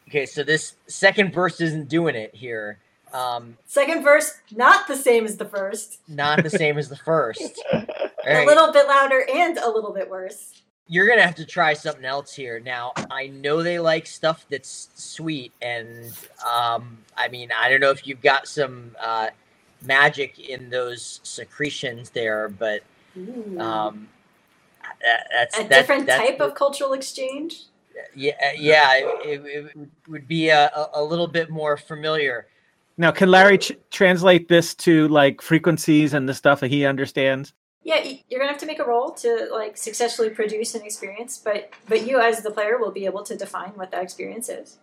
okay, 0.08 0.26
so 0.26 0.42
this 0.42 0.74
second 0.86 1.32
verse 1.32 1.60
isn't 1.60 1.88
doing 1.88 2.14
it 2.14 2.34
here. 2.34 2.78
Um, 3.12 3.58
Second 3.66 4.02
verse, 4.02 4.32
not 4.52 4.88
the 4.88 4.96
same 4.96 5.26
as 5.26 5.36
the 5.36 5.44
first. 5.44 5.98
not 6.08 6.42
the 6.42 6.48
same 6.50 6.78
as 6.78 6.88
the 6.88 6.96
first. 6.96 7.62
All 7.72 7.84
A 8.26 8.46
little 8.46 8.72
bit 8.72 8.86
louder 8.86 9.26
and 9.34 9.58
a 9.58 9.68
little 9.68 9.92
bit 9.92 10.08
worse. 10.08 10.62
you're 10.88 11.06
gonna 11.06 11.22
have 11.22 11.34
to 11.34 11.44
try 11.44 11.74
something 11.74 12.04
else 12.06 12.32
here. 12.34 12.58
Now, 12.60 12.92
I 13.10 13.26
know 13.26 13.62
they 13.62 13.78
like 13.78 14.06
stuff 14.06 14.46
that's 14.48 14.88
sweet, 14.94 15.52
and 15.60 16.10
um, 16.50 16.98
I 17.16 17.28
mean, 17.28 17.50
I 17.52 17.68
don't 17.68 17.80
know 17.80 17.90
if 17.90 18.06
you've 18.06 18.22
got 18.22 18.46
some 18.48 18.96
uh, 19.00 19.28
magic 19.82 20.38
in 20.38 20.70
those 20.70 21.20
secretions 21.22 22.10
there, 22.10 22.48
but 22.48 22.82
um, 23.14 23.18
that, 23.58 24.08
that's 25.32 25.58
a 25.58 25.62
that- 25.62 25.68
different 25.70 26.06
that's 26.06 26.26
type 26.28 26.40
of 26.40 26.54
cultural 26.54 26.92
exchange. 26.92 27.64
yeah, 28.14 28.32
uh, 28.44 28.50
yeah, 28.56 28.94
it, 28.94 29.06
it, 29.44 29.66
it 29.76 29.88
would 30.08 30.26
be 30.26 30.48
a, 30.48 30.68
a- 30.74 30.90
a 30.94 31.02
little 31.04 31.26
bit 31.28 31.50
more 31.50 31.76
familiar. 31.76 32.46
Now, 32.98 33.10
can 33.10 33.30
Larry 33.30 33.58
ch- 33.58 33.72
translate 33.90 34.48
this 34.48 34.74
to 34.76 35.08
like 35.08 35.40
frequencies 35.40 36.12
and 36.14 36.28
the 36.28 36.34
stuff 36.34 36.60
that 36.60 36.68
he 36.70 36.84
understands? 36.84 37.54
Yeah, 37.84 38.04
you're 38.28 38.38
gonna 38.38 38.52
have 38.52 38.60
to 38.60 38.66
make 38.66 38.78
a 38.78 38.84
roll 38.84 39.10
to 39.12 39.48
like 39.50 39.76
successfully 39.76 40.30
produce 40.30 40.74
an 40.74 40.82
experience, 40.82 41.40
but 41.42 41.70
but 41.88 42.06
you 42.06 42.20
as 42.20 42.42
the 42.42 42.50
player 42.50 42.78
will 42.78 42.92
be 42.92 43.06
able 43.06 43.22
to 43.24 43.36
define 43.36 43.70
what 43.70 43.90
that 43.90 44.02
experience 44.02 44.48
is. 44.48 44.78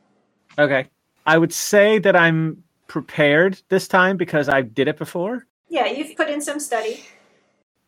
Okay. 0.58 0.88
I 1.26 1.38
would 1.38 1.54
say 1.54 2.00
that 2.00 2.16
I'm 2.16 2.64
prepared 2.88 3.62
this 3.70 3.88
time 3.88 4.18
because 4.18 4.50
I 4.50 4.64
did 4.64 4.88
it 4.88 4.98
before. 4.98 5.46
Yeah, 5.70 5.86
you've 5.86 6.18
put 6.18 6.30
in 6.30 6.42
some 6.42 6.60
study. 6.60 7.06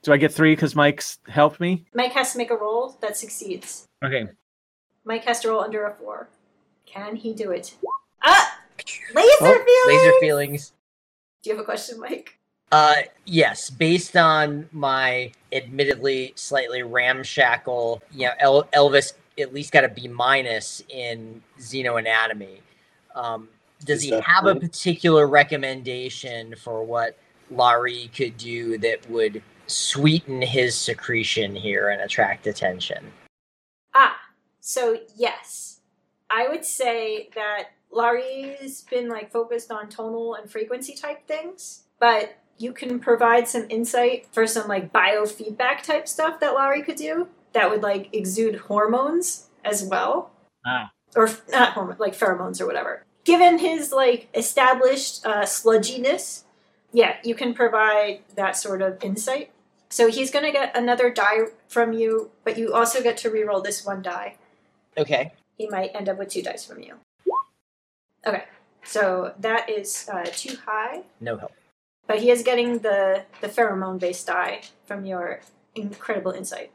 Do 0.04 0.12
I 0.14 0.18
get 0.18 0.34
three 0.34 0.54
because 0.56 0.76
Mike's 0.76 1.20
helped 1.28 1.60
me? 1.60 1.86
Mike 1.94 2.14
has 2.14 2.32
to 2.32 2.38
make 2.38 2.50
a 2.50 2.56
roll 2.56 2.98
that 3.02 3.18
succeeds. 3.18 3.88
Okay. 4.04 4.28
Mike 5.06 5.24
has 5.26 5.40
to 5.42 5.50
roll 5.50 5.62
under 5.62 5.86
a 5.86 5.94
four. 5.94 6.28
Can 6.86 7.16
he 7.16 7.34
do 7.34 7.52
it? 7.52 7.76
Ah, 8.24 8.60
laser 9.14 9.28
Oh, 9.42 9.64
feelings. 9.64 9.88
Laser 10.04 10.14
feelings. 10.20 10.74
Do 11.44 11.50
you 11.50 11.56
have 11.56 11.62
a 11.62 11.66
question, 11.66 12.00
Mike? 12.00 12.38
Uh, 12.72 12.96
yes, 13.26 13.70
based 13.70 14.16
on 14.16 14.68
my 14.72 15.32
admittedly 15.52 16.34
slightly 16.36 16.84
ramshackle, 16.84 18.02
you 18.12 18.28
know, 18.28 18.34
El- 18.40 18.64
Elvis 18.66 19.14
at 19.40 19.54
least 19.54 19.72
got 19.72 19.84
a 19.84 19.90
B 19.90 20.08
minus 20.08 20.82
in 20.90 21.42
xenoanatomy. 21.60 22.60
Um, 23.14 23.50
does 23.84 24.02
he 24.04 24.12
that 24.12 24.24
have 24.24 24.46
a 24.46 24.56
particular 24.56 25.28
recommendation 25.28 26.56
for 26.56 26.84
what 26.84 27.18
Laurie 27.50 28.10
could 28.16 28.38
do 28.38 28.78
that 28.78 29.10
would 29.10 29.42
sweeten 29.72 30.42
his 30.42 30.76
secretion 30.78 31.56
here 31.56 31.90
and 31.90 32.02
attract 32.02 32.48
attention? 32.48 33.12
Ah, 33.94 34.18
so 34.60 35.00
yes, 35.16 35.80
I 36.30 36.48
would 36.48 36.66
say 36.66 37.30
that 37.36 37.70
Laurie's 37.92 38.82
been 38.90 39.10
like 39.10 39.32
focused 39.32 39.72
on 39.72 39.90
tonal 39.90 40.36
and 40.36 40.50
frequency 40.50 40.94
type 40.96 41.28
things, 41.28 41.84
but 42.00 42.38
you 42.58 42.72
can 42.74 43.00
provide 43.00 43.48
some 43.48 43.66
insight 43.70 44.28
for 44.32 44.46
some 44.48 44.68
like 44.68 44.94
biofeedback 44.94 45.84
type 45.84 46.08
stuff 46.08 46.40
that 46.40 46.54
Laurie 46.54 46.84
could 46.84 46.96
do 46.96 47.28
that 47.54 47.70
would 47.70 47.82
like 47.84 48.10
exude 48.14 48.56
hormones 48.56 49.48
as 49.66 49.84
well, 49.84 50.32
Ah. 50.66 50.92
or 51.16 51.30
not 51.50 51.74
hormone 51.74 51.98
like 52.00 52.14
pheromones 52.14 52.62
or 52.62 52.66
whatever. 52.66 53.04
Given 53.24 53.60
his 53.60 53.92
like 53.92 54.30
established 54.34 55.26
uh, 55.26 55.42
sludginess, 55.44 56.44
yeah, 56.94 57.18
you 57.24 57.36
can 57.36 57.54
provide 57.54 58.22
that 58.36 58.56
sort 58.56 58.82
of 58.82 59.04
insight. 59.04 59.52
So 59.92 60.10
he's 60.10 60.32
going 60.32 60.46
to 60.46 60.52
get 60.52 60.76
another 60.76 61.12
die 61.12 61.48
from 61.68 61.92
you, 61.94 62.32
but 62.46 62.58
you 62.58 62.74
also 62.74 63.04
get 63.04 63.18
to 63.18 63.30
reroll 63.30 63.62
this 63.64 63.86
one 63.86 64.02
die. 64.02 64.38
Okay. 64.98 65.34
He 65.58 65.68
might 65.68 65.92
end 65.94 66.08
up 66.10 66.18
with 66.18 66.30
two 66.30 66.42
dice 66.42 66.66
from 66.66 66.82
you. 66.82 66.96
Okay, 68.26 68.46
so 68.86 69.34
that 69.40 69.70
is 69.70 70.08
uh, 70.12 70.26
too 70.32 70.56
high, 70.66 71.02
No 71.20 71.38
help. 71.38 71.52
but 72.08 72.20
he 72.20 72.30
is 72.32 72.42
getting 72.44 72.80
the 72.80 73.24
the 73.42 73.48
pheromone 73.48 74.00
based 74.00 74.28
die 74.28 74.62
from 74.86 75.06
your 75.06 75.42
incredible 75.76 76.32
insight. 76.32 76.72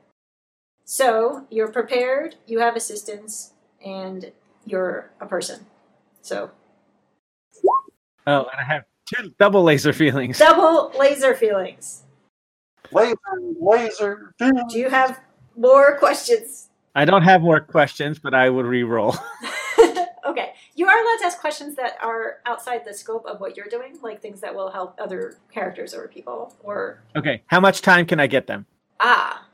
So 0.85 1.47
you're 1.51 1.69
prepared, 1.71 2.35
you 2.47 2.59
have 2.61 2.77
assistance, 2.77 3.53
and 3.85 4.33
you're 4.64 5.11
a 5.21 5.27
person. 5.27 5.67
So 6.21 6.51
Oh, 8.27 8.41
and 8.51 8.61
I 8.61 8.64
have 8.64 8.85
two 9.12 9.33
double 9.39 9.62
laser 9.62 9.93
feelings. 10.03 10.39
double 10.39 10.93
laser 10.99 11.35
feelings. 11.35 12.03
Laser, 12.93 13.16
laser. 13.61 14.34
Do 14.39 14.78
you 14.78 14.89
have 14.91 15.20
more 15.57 15.97
questions? 15.99 16.68
I 16.95 17.05
don't 17.05 17.22
have 17.22 17.43
more 17.43 17.61
questions, 17.61 18.18
but 18.18 18.34
I 18.34 18.49
would 18.49 18.66
re-roll. 18.66 19.14
okay. 20.26 20.53
You 20.74 20.87
are 20.87 20.99
allowed 20.99 21.18
to 21.20 21.26
ask 21.26 21.39
questions 21.41 21.76
that 21.76 21.97
are 22.03 22.39
outside 22.47 22.84
the 22.84 22.95
scope 22.95 23.26
of 23.26 23.41
what 23.41 23.57
you're 23.57 23.68
doing, 23.68 23.99
like 24.03 24.20
things 24.20 24.41
that 24.41 24.55
will 24.55 24.70
help 24.70 24.99
other 24.99 25.37
characters 25.53 25.95
or 25.95 26.09
people. 26.09 26.55
Or, 26.62 27.03
Okay. 27.14 27.43
How 27.47 27.61
much 27.61 27.82
time 27.82 28.07
can 28.07 28.20
I 28.20 28.26
get 28.26 28.47
them? 28.47 28.66
ah, 29.01 29.47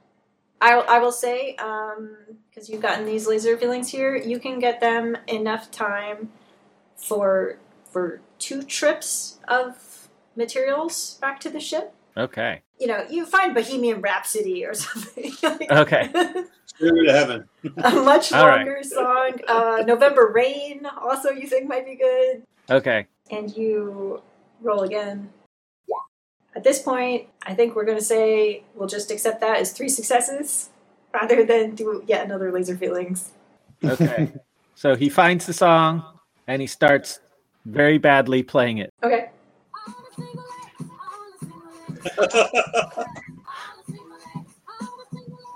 I, 0.61 0.75
I 0.75 0.99
will 1.01 1.11
say, 1.11 1.57
because 1.57 2.69
you've 2.71 2.81
gotten 2.81 3.05
these 3.05 3.27
laser 3.27 3.57
feelings 3.57 3.89
here, 3.89 4.15
you 4.15 4.39
can 4.39 4.61
get 4.61 4.81
them 4.81 5.19
enough 5.27 5.73
time 5.73 6.31
for 6.97 7.59
for 7.91 8.21
two 8.39 8.63
trips 8.63 9.39
of 9.49 10.09
materials 10.37 11.19
back 11.21 11.41
to 11.41 11.51
the 11.51 11.59
ship. 11.59 11.93
Okay. 12.17 12.63
You 12.83 12.89
know, 12.89 13.07
you 13.09 13.25
find 13.27 13.55
Bohemian 13.55 14.01
Rhapsody 14.01 14.65
or 14.65 14.75
something. 14.85 15.33
Okay. 15.71 16.11
Stairway 16.67 17.07
to 17.07 17.13
heaven. 17.13 17.49
a 17.77 17.91
much 17.93 18.33
All 18.33 18.45
right. 18.49 18.67
longer 18.67 18.83
song. 18.83 19.39
Uh, 19.47 19.85
November 19.87 20.33
Rain, 20.35 20.85
also, 21.01 21.31
you 21.31 21.47
think 21.47 21.69
might 21.69 21.87
be 21.87 21.95
good. 21.95 22.43
Okay. 22.69 23.07
and 23.31 23.57
you 23.57 24.21
roll 24.61 24.83
again. 24.83 25.31
At 26.57 26.65
this 26.65 26.83
point, 26.83 27.29
I 27.47 27.55
think 27.55 27.77
we're 27.77 27.85
going 27.85 27.99
to 27.99 28.05
say 28.05 28.65
we'll 28.75 28.89
just 28.89 29.13
accept 29.13 29.41
that 29.43 29.59
as 29.59 29.71
three 29.73 29.89
successes 29.89 30.71
rather 31.15 31.45
than 31.45 31.77
do 31.77 32.03
yet 32.09 32.25
another 32.27 32.51
laser 32.51 32.77
feelings. 32.77 33.31
Okay. 33.85 34.33
so 34.75 34.97
he 34.97 35.09
finds 35.09 35.47
the 35.47 35.53
song 35.53 36.03
and 36.49 36.61
he 36.61 36.67
starts 36.67 37.21
very 37.65 37.99
badly 37.99 38.43
playing 38.43 38.79
it. 38.79 38.91
Okay. 39.05 39.31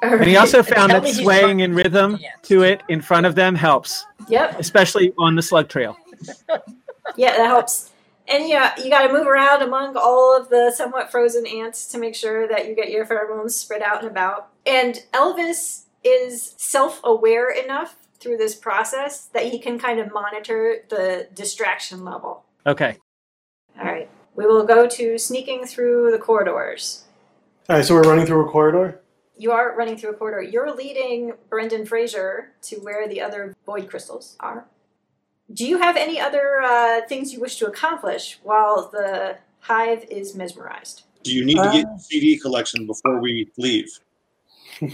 And 0.03 0.25
he 0.25 0.37
also 0.37 0.63
found 0.63 0.93
that 0.93 1.07
swaying 1.09 1.61
in 1.61 1.75
rhythm 1.75 2.19
to 2.43 2.63
it 2.63 2.83
in 2.89 3.01
front 3.01 3.27
of 3.27 3.35
them 3.35 3.55
helps, 3.55 4.05
Yep. 4.29 4.59
especially 4.61 5.13
on 5.19 5.35
the 5.37 5.43
slug 5.43 5.69
trail. 5.69 5.97
Yeah, 7.17 7.37
that 7.37 7.47
helps. 7.47 7.93
And 8.27 8.49
yeah, 8.49 8.75
you 8.83 8.91
got 8.91 9.07
to 9.07 9.13
move 9.13 9.29
around 9.29 9.63
among 9.63 9.97
all 9.97 10.37
of 10.37 10.49
the 10.49 10.73
somewhat 10.75 11.13
frozen 11.13 11.47
ants 11.47 11.87
to 11.93 11.99
make 11.99 12.17
sure 12.17 12.49
that 12.49 12.67
you 12.67 12.75
get 12.75 12.91
your 12.91 13.07
pheromones 13.07 13.53
spread 13.53 13.81
out 13.81 14.01
and 14.01 14.11
about. 14.11 14.49
And 14.67 15.05
Elvis 15.13 15.85
is 16.03 16.55
self 16.57 17.01
aware 17.05 17.49
enough 17.49 17.95
through 18.19 18.39
this 18.39 18.57
process 18.57 19.27
that 19.27 19.45
he 19.45 19.61
can 19.61 19.79
kind 19.79 20.01
of 20.01 20.13
monitor 20.13 20.79
the 20.89 21.29
distraction 21.33 22.05
level. 22.05 22.45
Okay. 22.67 22.97
All 23.79 23.85
right. 23.85 24.11
We 24.37 24.47
will 24.47 24.65
go 24.65 24.87
to 24.87 25.19
sneaking 25.19 25.65
through 25.67 26.11
the 26.13 26.19
corridors. 26.19 27.05
All 27.69 27.77
right, 27.77 27.85
so 27.85 27.95
we're 27.95 28.03
running 28.03 28.27
through 28.27 28.47
a 28.47 28.51
corridor. 28.51 29.01
You 29.39 29.51
are 29.51 29.75
running 29.77 29.97
through 29.97 30.11
a 30.11 30.15
corridor. 30.15 30.43
You're 30.43 30.75
leading 30.75 31.33
Brendan 31.49 31.87
Fraser 31.87 32.53
to 32.63 32.77
where 32.77 33.09
the 33.09 33.21
other 33.21 33.55
void 33.65 33.89
crystals 33.89 34.37
are. 34.41 34.67
Do 35.53 35.67
you 35.67 35.79
have 35.79 35.97
any 35.97 36.21
other 36.21 36.61
uh, 36.63 37.01
things 37.09 37.33
you 37.33 37.41
wish 37.41 37.57
to 37.59 37.67
accomplish 37.67 38.39
while 38.43 38.91
the 38.93 39.39
hive 39.61 40.05
is 40.11 40.35
mesmerized? 40.35 41.05
Do 41.23 41.33
you 41.33 41.45
need 41.45 41.57
to 41.57 41.71
get 41.73 41.87
Uh, 41.87 41.91
your 41.91 41.99
CD 41.99 42.39
collection 42.39 42.87
before 42.87 43.21
we 43.21 43.51
leave? 43.57 43.89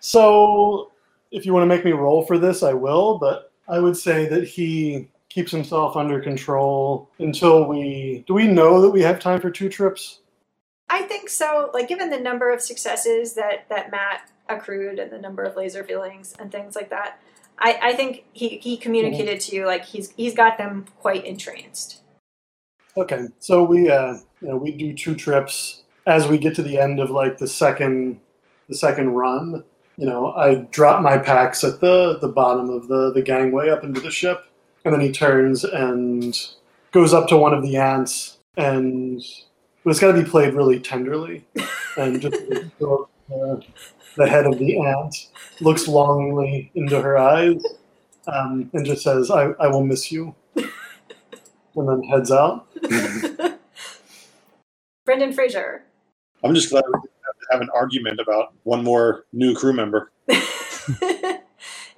so, 0.00 0.90
if 1.30 1.46
you 1.46 1.52
want 1.52 1.62
to 1.62 1.66
make 1.66 1.84
me 1.84 1.92
roll 1.92 2.24
for 2.24 2.38
this, 2.38 2.62
I 2.62 2.72
will. 2.72 3.18
But 3.18 3.52
I 3.68 3.78
would 3.78 3.96
say 3.96 4.26
that 4.28 4.44
he 4.44 5.08
keeps 5.36 5.52
himself 5.52 5.96
under 5.96 6.18
control 6.18 7.10
until 7.18 7.68
we. 7.68 8.24
Do 8.26 8.32
we 8.32 8.46
know 8.46 8.80
that 8.80 8.88
we 8.88 9.02
have 9.02 9.20
time 9.20 9.38
for 9.38 9.50
two 9.50 9.68
trips? 9.68 10.20
I 10.88 11.02
think 11.02 11.28
so. 11.28 11.70
Like, 11.74 11.88
given 11.88 12.08
the 12.08 12.18
number 12.18 12.50
of 12.50 12.62
successes 12.62 13.34
that 13.34 13.68
that 13.68 13.90
Matt 13.90 14.30
accrued 14.48 14.98
and 14.98 15.12
the 15.12 15.18
number 15.18 15.42
of 15.42 15.54
laser 15.54 15.84
feelings 15.84 16.34
and 16.38 16.50
things 16.50 16.74
like 16.74 16.88
that, 16.88 17.20
I, 17.58 17.78
I 17.82 17.92
think 17.92 18.24
he, 18.32 18.56
he 18.56 18.78
communicated 18.78 19.40
to 19.42 19.56
you 19.56 19.66
like 19.66 19.84
he's 19.84 20.10
he's 20.12 20.34
got 20.34 20.56
them 20.56 20.86
quite 21.00 21.26
entranced. 21.26 22.00
Okay, 22.96 23.26
so 23.38 23.62
we 23.62 23.90
uh, 23.90 24.14
you 24.40 24.48
know 24.48 24.56
we 24.56 24.72
do 24.72 24.94
two 24.94 25.14
trips 25.14 25.82
as 26.06 26.26
we 26.26 26.38
get 26.38 26.54
to 26.54 26.62
the 26.62 26.78
end 26.78 26.98
of 26.98 27.10
like 27.10 27.36
the 27.36 27.46
second 27.46 28.18
the 28.70 28.74
second 28.74 29.10
run. 29.10 29.64
You 29.98 30.06
know, 30.06 30.32
I 30.32 30.66
drop 30.70 31.02
my 31.02 31.18
packs 31.18 31.62
at 31.62 31.80
the 31.80 32.16
the 32.22 32.28
bottom 32.28 32.70
of 32.70 32.88
the 32.88 33.12
the 33.12 33.20
gangway 33.20 33.68
up 33.68 33.84
into 33.84 34.00
the 34.00 34.10
ship, 34.10 34.45
and 34.86 34.94
then 34.94 35.00
he 35.00 35.10
turns 35.10 35.64
and 35.64 36.38
goes 36.92 37.12
up 37.12 37.26
to 37.28 37.36
one 37.36 37.52
of 37.52 37.62
the 37.62 37.76
ants, 37.76 38.38
and 38.56 39.20
but 39.82 39.90
it's 39.90 39.98
got 39.98 40.12
to 40.12 40.22
be 40.22 40.28
played 40.28 40.54
really 40.54 40.78
tenderly, 40.78 41.44
and 41.98 42.22
just 42.22 42.36
uh, 42.36 43.56
the 44.16 44.26
head 44.28 44.46
of 44.46 44.58
the 44.58 44.78
ant 44.78 45.26
looks 45.60 45.88
longingly 45.88 46.70
into 46.76 47.02
her 47.02 47.18
eyes, 47.18 47.60
um, 48.28 48.70
and 48.72 48.86
just 48.86 49.02
says, 49.02 49.28
"I 49.28 49.48
I 49.58 49.66
will 49.66 49.84
miss 49.84 50.12
you," 50.12 50.36
and 50.54 50.70
then 51.88 52.04
heads 52.04 52.30
out. 52.30 52.68
Brendan 55.04 55.32
Fraser. 55.32 55.82
I'm 56.44 56.54
just 56.54 56.70
glad 56.70 56.84
we 56.86 56.92
didn't 56.92 57.10
have 57.24 57.38
to 57.40 57.46
have 57.50 57.60
an 57.60 57.70
argument 57.74 58.20
about 58.20 58.54
one 58.62 58.84
more 58.84 59.24
new 59.32 59.52
crew 59.52 59.72
member. 59.72 60.12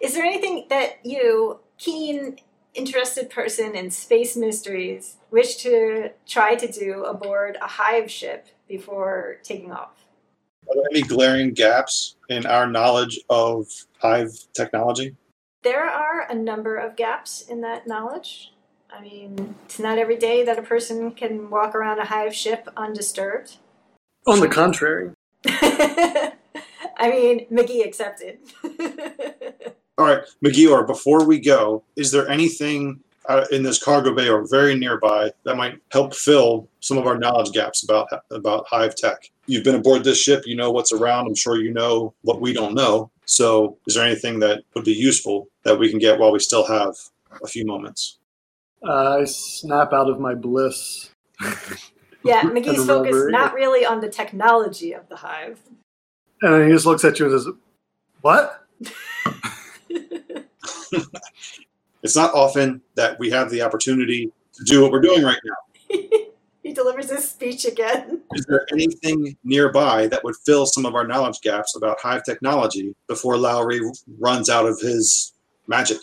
Is 0.00 0.14
there 0.14 0.24
anything 0.24 0.66
that 0.70 1.04
you, 1.04 1.58
keen, 1.76 2.38
interested 2.78 3.28
person 3.28 3.74
in 3.74 3.90
space 3.90 4.36
mysteries, 4.36 5.16
wish 5.30 5.56
to 5.56 6.10
try 6.26 6.54
to 6.54 6.70
do 6.70 7.04
aboard 7.04 7.58
a 7.60 7.66
hive 7.66 8.10
ship 8.10 8.46
before 8.68 9.38
taking 9.42 9.72
off? 9.72 10.06
Are 10.68 10.74
there 10.74 10.84
any 10.90 11.02
glaring 11.02 11.54
gaps 11.54 12.16
in 12.28 12.46
our 12.46 12.66
knowledge 12.66 13.18
of 13.28 13.66
Hive 14.00 14.32
technology? 14.54 15.16
There 15.62 15.84
are 15.84 16.26
a 16.30 16.34
number 16.34 16.76
of 16.76 16.94
gaps 16.94 17.40
in 17.40 17.62
that 17.62 17.86
knowledge. 17.86 18.52
I 18.90 19.00
mean, 19.00 19.56
it's 19.64 19.78
not 19.78 19.98
every 19.98 20.16
day 20.16 20.44
that 20.44 20.58
a 20.58 20.62
person 20.62 21.10
can 21.12 21.50
walk 21.50 21.74
around 21.74 21.98
a 21.98 22.04
hive 22.04 22.34
ship 22.34 22.68
undisturbed. 22.76 23.56
On 24.26 24.40
the 24.40 24.48
contrary. 24.48 25.12
I 25.46 27.10
mean, 27.10 27.46
McGee 27.50 27.84
accepted. 27.84 28.38
All 30.08 30.14
right, 30.14 30.24
McGeor, 30.42 30.86
before 30.86 31.26
we 31.26 31.38
go, 31.38 31.84
is 31.96 32.10
there 32.10 32.26
anything 32.30 32.98
uh, 33.28 33.44
in 33.50 33.62
this 33.62 33.82
cargo 33.82 34.14
bay 34.14 34.30
or 34.30 34.48
very 34.48 34.74
nearby 34.74 35.30
that 35.44 35.54
might 35.54 35.82
help 35.92 36.14
fill 36.14 36.66
some 36.80 36.96
of 36.96 37.06
our 37.06 37.18
knowledge 37.18 37.52
gaps 37.52 37.84
about 37.84 38.08
about 38.30 38.66
Hive 38.66 38.94
tech? 38.94 39.30
You've 39.44 39.64
been 39.64 39.74
aboard 39.74 40.04
this 40.04 40.18
ship, 40.18 40.44
you 40.46 40.56
know 40.56 40.70
what's 40.70 40.92
around. 40.92 41.26
I'm 41.26 41.34
sure 41.34 41.60
you 41.60 41.74
know 41.74 42.14
what 42.22 42.40
we 42.40 42.54
don't 42.54 42.74
know. 42.74 43.10
So, 43.26 43.76
is 43.86 43.96
there 43.96 44.06
anything 44.06 44.38
that 44.38 44.62
would 44.74 44.84
be 44.84 44.94
useful 44.94 45.48
that 45.64 45.78
we 45.78 45.90
can 45.90 45.98
get 45.98 46.18
while 46.18 46.32
we 46.32 46.38
still 46.38 46.66
have 46.66 46.94
a 47.44 47.46
few 47.46 47.66
moments? 47.66 48.16
Uh, 48.82 49.18
I 49.18 49.24
snap 49.24 49.92
out 49.92 50.08
of 50.08 50.20
my 50.20 50.34
bliss. 50.34 51.10
yeah, 52.24 52.40
McGee's 52.44 52.78
And 52.78 52.86
focused 52.86 53.28
not 53.28 53.52
really 53.52 53.84
on 53.84 54.00
the 54.00 54.08
technology 54.08 54.94
of 54.94 55.06
the 55.10 55.16
hive. 55.16 55.60
And 56.40 56.54
then 56.54 56.66
he 56.68 56.72
just 56.72 56.86
looks 56.86 57.04
at 57.04 57.18
you 57.18 57.26
and 57.26 57.38
says, 57.38 57.52
What? 58.22 58.64
It's 62.02 62.16
not 62.16 62.32
often 62.34 62.80
that 62.94 63.18
we 63.18 63.30
have 63.30 63.50
the 63.50 63.62
opportunity 63.62 64.30
to 64.54 64.64
do 64.64 64.82
what 64.82 64.92
we're 64.92 65.00
doing 65.00 65.22
right 65.22 65.40
now. 65.44 65.96
he 66.62 66.72
delivers 66.72 67.10
his 67.10 67.28
speech 67.28 67.64
again. 67.64 68.22
Is 68.34 68.46
there 68.46 68.66
anything 68.72 69.36
nearby 69.42 70.06
that 70.08 70.22
would 70.22 70.36
fill 70.46 70.66
some 70.66 70.86
of 70.86 70.94
our 70.94 71.06
knowledge 71.06 71.40
gaps 71.42 71.76
about 71.76 71.98
Hive 72.00 72.24
technology 72.24 72.94
before 73.08 73.36
Lowry 73.36 73.80
runs 74.18 74.48
out 74.48 74.66
of 74.66 74.78
his 74.80 75.32
magic? 75.66 75.98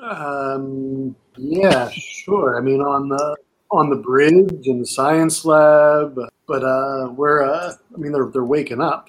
Um, 0.00 1.14
yeah, 1.36 1.90
sure. 1.90 2.56
I 2.56 2.60
mean, 2.60 2.80
on 2.80 3.08
the 3.08 3.36
on 3.70 3.90
the 3.90 3.96
bridge 3.96 4.66
in 4.66 4.80
the 4.80 4.86
science 4.86 5.44
lab, 5.44 6.18
but 6.46 6.62
uh, 6.62 7.10
we're 7.14 7.42
uh, 7.42 7.74
I 7.94 7.98
mean, 7.98 8.12
they're 8.12 8.26
they're 8.26 8.44
waking 8.44 8.80
up. 8.80 9.06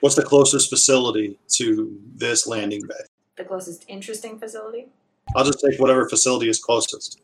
What's 0.00 0.16
the 0.16 0.22
closest 0.22 0.68
facility 0.68 1.38
to 1.52 1.98
this 2.16 2.46
landing 2.46 2.82
bay? 2.86 2.94
The 3.36 3.44
closest 3.44 3.84
interesting 3.88 4.38
facility. 4.38 4.86
I'll 5.34 5.44
just 5.44 5.60
take 5.60 5.80
whatever 5.80 6.08
facility 6.08 6.48
is 6.48 6.62
closest. 6.62 7.20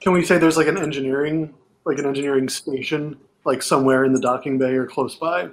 Can 0.00 0.12
we 0.12 0.24
say 0.24 0.38
there's 0.38 0.56
like 0.56 0.68
an 0.68 0.78
engineering 0.78 1.54
like 1.84 1.98
an 1.98 2.06
engineering 2.06 2.48
station 2.48 3.18
like 3.44 3.62
somewhere 3.62 4.04
in 4.04 4.12
the 4.12 4.20
docking 4.20 4.58
bay 4.58 4.74
or 4.74 4.86
close 4.86 5.16
by? 5.16 5.48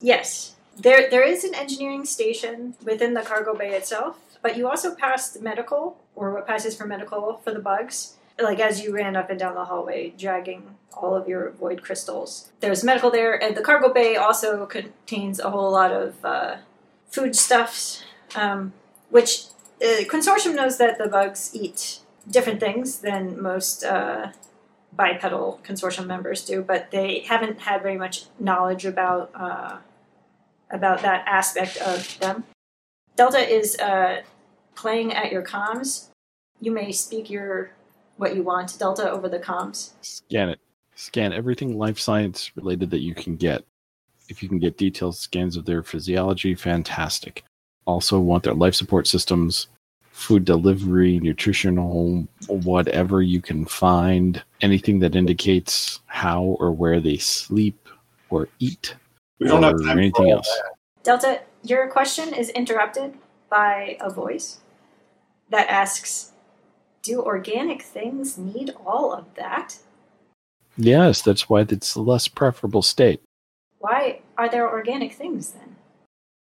Yes. 0.00 0.56
There 0.76 1.08
there 1.10 1.22
is 1.22 1.44
an 1.44 1.54
engineering 1.54 2.04
station 2.04 2.74
within 2.82 3.14
the 3.14 3.22
cargo 3.22 3.54
bay 3.54 3.76
itself, 3.76 4.18
but 4.42 4.56
you 4.56 4.68
also 4.68 4.94
passed 4.94 5.40
medical 5.40 5.98
or 6.16 6.32
what 6.32 6.46
passes 6.46 6.76
for 6.76 6.86
medical 6.86 7.40
for 7.44 7.52
the 7.52 7.60
bugs. 7.60 8.16
Like 8.40 8.58
as 8.58 8.82
you 8.82 8.92
ran 8.92 9.14
up 9.14 9.30
and 9.30 9.38
down 9.38 9.54
the 9.54 9.66
hallway, 9.66 10.12
dragging 10.18 10.74
all 10.96 11.14
of 11.14 11.28
your 11.28 11.50
void 11.52 11.82
crystals. 11.82 12.50
There's 12.60 12.82
medical 12.82 13.10
there, 13.10 13.40
and 13.40 13.56
the 13.56 13.62
cargo 13.62 13.92
bay 13.92 14.16
also 14.16 14.66
contains 14.66 15.38
a 15.38 15.50
whole 15.50 15.70
lot 15.70 15.92
of 15.92 16.24
uh, 16.24 16.56
foodstuffs, 17.08 18.02
um, 18.34 18.72
which 19.10 19.46
uh, 19.82 20.04
consortium 20.04 20.54
knows 20.54 20.78
that 20.78 20.98
the 20.98 21.08
bugs 21.08 21.50
eat 21.52 22.00
different 22.30 22.60
things 22.60 23.00
than 23.00 23.40
most 23.40 23.84
uh, 23.84 24.32
bipedal 24.96 25.60
consortium 25.64 26.06
members 26.06 26.44
do, 26.44 26.62
but 26.62 26.90
they 26.90 27.20
haven't 27.20 27.60
had 27.60 27.82
very 27.82 27.96
much 27.96 28.24
knowledge 28.38 28.84
about 28.84 29.30
uh, 29.34 29.78
about 30.70 31.02
that 31.02 31.24
aspect 31.26 31.76
of 31.78 32.18
them. 32.20 32.44
Delta 33.16 33.38
is 33.38 33.78
uh, 33.78 34.22
playing 34.74 35.12
at 35.12 35.30
your 35.30 35.42
comms. 35.42 36.08
You 36.60 36.72
may 36.72 36.90
speak 36.92 37.30
your 37.30 37.70
what 38.16 38.34
you 38.34 38.42
want, 38.42 38.68
to 38.70 38.78
Delta, 38.78 39.10
over 39.10 39.28
the 39.28 39.38
comms. 39.38 39.90
Scan 40.00 40.48
it. 40.50 40.60
Scan 40.94 41.32
everything 41.32 41.76
life 41.76 41.98
science 41.98 42.52
related 42.56 42.90
that 42.90 43.00
you 43.00 43.14
can 43.14 43.36
get. 43.36 43.64
If 44.28 44.42
you 44.42 44.48
can 44.48 44.58
get 44.58 44.78
detailed 44.78 45.16
scans 45.16 45.56
of 45.56 45.64
their 45.64 45.82
physiology, 45.82 46.54
fantastic. 46.54 47.44
Also, 47.86 48.18
want 48.18 48.44
their 48.44 48.54
life 48.54 48.74
support 48.74 49.06
systems, 49.06 49.68
food 50.10 50.44
delivery, 50.44 51.18
nutritional, 51.20 52.26
whatever 52.46 53.20
you 53.20 53.42
can 53.42 53.66
find. 53.66 54.42
Anything 54.60 55.00
that 55.00 55.16
indicates 55.16 56.00
how 56.06 56.56
or 56.60 56.72
where 56.72 57.00
they 57.00 57.16
sleep 57.16 57.88
or 58.30 58.48
eat 58.58 58.94
We 59.38 59.48
don't 59.48 59.62
have 59.62 59.74
or 59.74 59.78
time 59.78 59.98
anything 59.98 60.26
all 60.26 60.38
else. 60.38 60.60
Delta, 61.02 61.42
your 61.62 61.90
question 61.90 62.32
is 62.32 62.48
interrupted 62.50 63.14
by 63.50 63.98
a 64.00 64.08
voice 64.08 64.60
that 65.50 65.68
asks, 65.68 66.32
"Do 67.02 67.20
organic 67.20 67.82
things 67.82 68.38
need 68.38 68.74
all 68.86 69.12
of 69.12 69.34
that?" 69.34 69.78
Yes, 70.76 71.20
that's 71.22 71.48
why 71.48 71.60
it's 71.60 71.94
a 71.94 72.00
less 72.00 72.28
preferable 72.28 72.82
state. 72.82 73.20
Why 73.78 74.20
are 74.38 74.48
there 74.48 74.68
organic 74.68 75.12
things 75.12 75.50
then? 75.50 75.73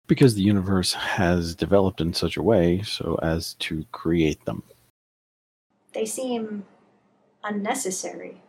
Because 0.08 0.36
the 0.36 0.44
universe 0.44 0.94
has 0.94 1.56
developed 1.56 2.00
in 2.00 2.14
such 2.14 2.38
a 2.38 2.44
way 2.44 2.82
so 2.84 3.20
as 3.22 3.56
to 3.56 3.86
create 3.92 4.44
them. 4.46 4.64
They 5.94 6.06
seem 6.06 6.66
unnecessary. 7.44 8.42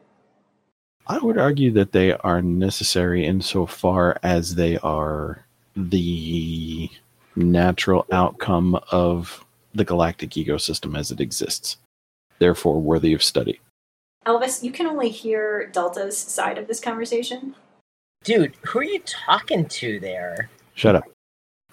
I 1.07 1.19
would 1.19 1.39
argue 1.39 1.71
that 1.73 1.93
they 1.93 2.13
are 2.13 2.43
necessary 2.43 3.25
insofar 3.25 4.19
as 4.23 4.57
they 4.57 4.77
are 4.79 5.47
the 5.77 6.91
natural 7.37 8.07
outcome 8.11 8.79
of 8.91 9.45
the 9.75 9.85
galactic 9.85 10.31
ecosystem 10.31 10.99
as 10.99 11.11
it 11.11 11.21
exists, 11.21 11.77
therefore 12.39 12.81
worthy 12.81 13.13
of 13.13 13.23
study. 13.23 13.61
Elvis, 14.27 14.63
you 14.63 14.73
can 14.73 14.87
only 14.87 15.09
hear 15.09 15.71
Delta's 15.73 16.19
side 16.19 16.59
of 16.59 16.67
this 16.67 16.81
conversation. 16.81 17.55
Dude, 18.25 18.55
who 18.63 18.81
are 18.81 18.85
you 18.85 19.01
talking 19.01 19.67
to 19.67 20.01
there? 20.01 20.51
Shut 20.75 20.97
up. 20.97 21.05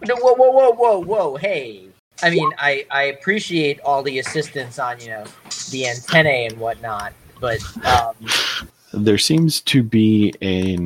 No, 0.08 0.16
whoa, 0.18 0.34
whoa, 0.34 0.52
whoa, 0.52 0.72
whoa, 0.72 1.00
whoa, 1.00 1.36
hey. 1.38 1.88
I 2.22 2.30
mean, 2.30 2.50
I, 2.58 2.86
I 2.92 3.04
appreciate 3.04 3.80
all 3.82 4.04
the 4.04 4.20
assistance 4.20 4.80
on, 4.80 5.00
you 5.00 5.08
know, 5.08 5.26
the 5.72 5.88
antennae 5.88 6.46
and 6.46 6.58
whatnot, 6.60 7.14
but 7.40 7.60
um, 7.86 8.16
There 8.94 9.18
seems 9.18 9.60
to 9.62 9.82
be 9.84 10.34
a 10.42 10.78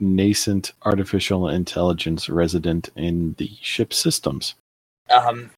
nascent 0.00 0.72
artificial 0.84 1.48
intelligence 1.48 2.28
resident 2.28 2.88
in 2.96 3.34
the 3.38 3.50
ship 3.60 3.92
systems. 3.92 4.54
um, 5.14 5.50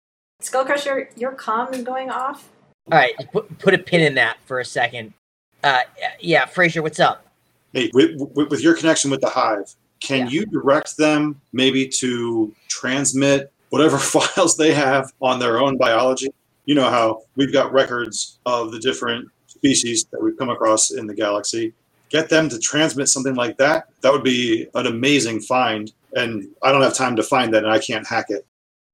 Skullcrusher, 0.43 1.09
your 1.17 1.33
comm 1.33 1.73
is 1.75 1.83
going 1.83 2.11
off. 2.11 2.51
all 2.93 2.99
right, 2.99 3.15
put, 3.33 3.59
put 3.59 3.73
a 3.73 3.79
pin 3.79 4.01
in 4.03 4.15
that 4.17 4.37
for 4.45 4.61
a 4.61 4.65
second. 4.65 5.15
Uh, 5.63 5.81
yeah, 6.21 6.45
Fraser, 6.45 6.83
what's 6.83 7.01
up? 7.01 7.27
Hey, 7.73 7.91
with, 7.95 8.21
with, 8.35 8.51
with 8.51 8.63
your 8.63 8.75
connection 8.75 9.11
with 9.11 9.21
the 9.23 9.29
Hive, 9.31 9.75
can 10.05 10.27
Yeah. 10.27 10.33
you 10.33 10.47
direct 10.47 10.97
them 10.97 11.41
maybe 11.53 11.89
to 11.89 12.55
transmit 12.69 13.51
whatever 13.71 13.99
files 14.15 14.57
they 14.57 14.73
have 14.75 15.11
on 15.21 15.39
their 15.39 15.59
own 15.61 15.77
biology? 15.77 16.29
You 16.67 16.75
know 16.75 16.89
how 16.89 17.23
we've 17.37 17.53
got 17.53 17.73
records 17.73 18.39
of 18.47 18.73
the 18.73 18.79
different 18.79 19.29
species 19.47 20.05
that 20.13 20.23
we've 20.23 20.37
come 20.39 20.51
across 20.51 20.91
in 20.91 21.07
the 21.07 21.15
galaxy. 21.15 21.73
Get 22.11 22.29
them 22.29 22.49
to 22.51 22.59
transmit 22.59 23.09
something 23.09 23.35
like 23.35 23.57
that. 23.59 23.89
That 24.03 24.13
would 24.13 24.23
be 24.23 24.69
an 24.75 24.87
amazing 24.87 25.41
find. 25.41 25.91
And 26.15 26.49
I 26.63 26.71
don't 26.71 26.83
have 26.83 26.95
time 26.95 27.17
to 27.17 27.23
find 27.23 27.53
that, 27.55 27.65
and 27.65 27.73
I 27.73 27.79
can't 27.79 28.07
hack 28.07 28.27
it. 28.29 28.47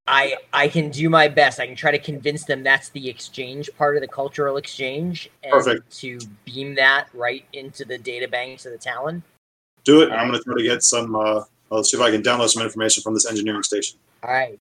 I 0.06 0.36
I 0.52 0.68
can 0.68 0.90
do 0.90 1.10
my 1.10 1.28
best. 1.28 1.60
I 1.60 1.66
can 1.66 1.76
try 1.76 1.90
to 1.90 1.98
convince 1.98 2.44
them 2.44 2.62
that's 2.62 2.88
the 2.90 3.08
exchange 3.08 3.68
part 3.76 3.96
of 3.96 4.00
the 4.00 4.08
cultural 4.08 4.56
exchange, 4.56 5.28
and 5.42 5.52
Perfect. 5.52 5.94
to 5.98 6.18
beam 6.44 6.74
that 6.76 7.08
right 7.12 7.44
into 7.52 7.84
the 7.84 7.98
data 7.98 8.26
banks 8.26 8.64
of 8.64 8.72
the 8.72 8.78
Talon. 8.78 9.22
Do 9.84 10.02
it. 10.02 10.10
and 10.10 10.14
I'm 10.14 10.28
going 10.28 10.38
to 10.38 10.44
try 10.44 10.56
to 10.56 10.62
get 10.62 10.82
some. 10.82 11.14
Uh, 11.14 11.44
I'll 11.70 11.84
see 11.84 11.96
if 11.96 12.02
I 12.02 12.10
can 12.10 12.22
download 12.22 12.48
some 12.48 12.62
information 12.62 13.02
from 13.02 13.14
this 13.14 13.26
engineering 13.26 13.62
station. 13.62 13.98
All 14.22 14.32
right. 14.32 14.58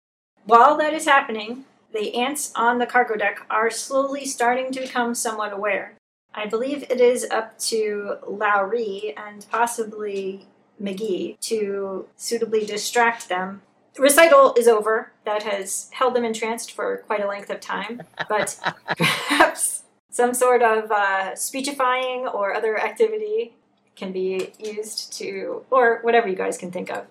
While 0.45 0.77
that 0.77 0.93
is 0.93 1.05
happening, 1.05 1.65
the 1.93 2.15
ants 2.15 2.51
on 2.55 2.77
the 2.77 2.85
cargo 2.85 3.15
deck 3.15 3.45
are 3.49 3.71
slowly 3.71 4.25
starting 4.25 4.71
to 4.73 4.81
become 4.81 5.15
somewhat 5.15 5.53
aware. 5.53 5.95
I 6.33 6.45
believe 6.45 6.83
it 6.83 7.01
is 7.01 7.25
up 7.31 7.57
to 7.59 8.17
Lowry 8.27 9.15
and 9.17 9.45
possibly 9.49 10.45
McGee 10.81 11.39
to 11.41 12.07
suitably 12.15 12.65
distract 12.65 13.29
them. 13.29 13.61
Recital 13.97 14.53
is 14.55 14.67
over. 14.67 15.11
That 15.25 15.43
has 15.43 15.89
held 15.91 16.15
them 16.15 16.23
entranced 16.23 16.71
for 16.71 16.97
quite 17.07 17.23
a 17.23 17.27
length 17.27 17.49
of 17.49 17.59
time, 17.59 18.03
but 18.29 18.59
perhaps 18.95 19.83
some 20.11 20.33
sort 20.33 20.61
of 20.61 20.91
uh, 20.91 21.35
speechifying 21.35 22.27
or 22.27 22.53
other 22.53 22.79
activity 22.79 23.53
can 23.97 24.11
be 24.11 24.53
used 24.59 25.11
to, 25.13 25.65
or 25.71 25.99
whatever 26.03 26.27
you 26.29 26.35
guys 26.35 26.57
can 26.57 26.71
think 26.71 26.89
of. 26.89 27.05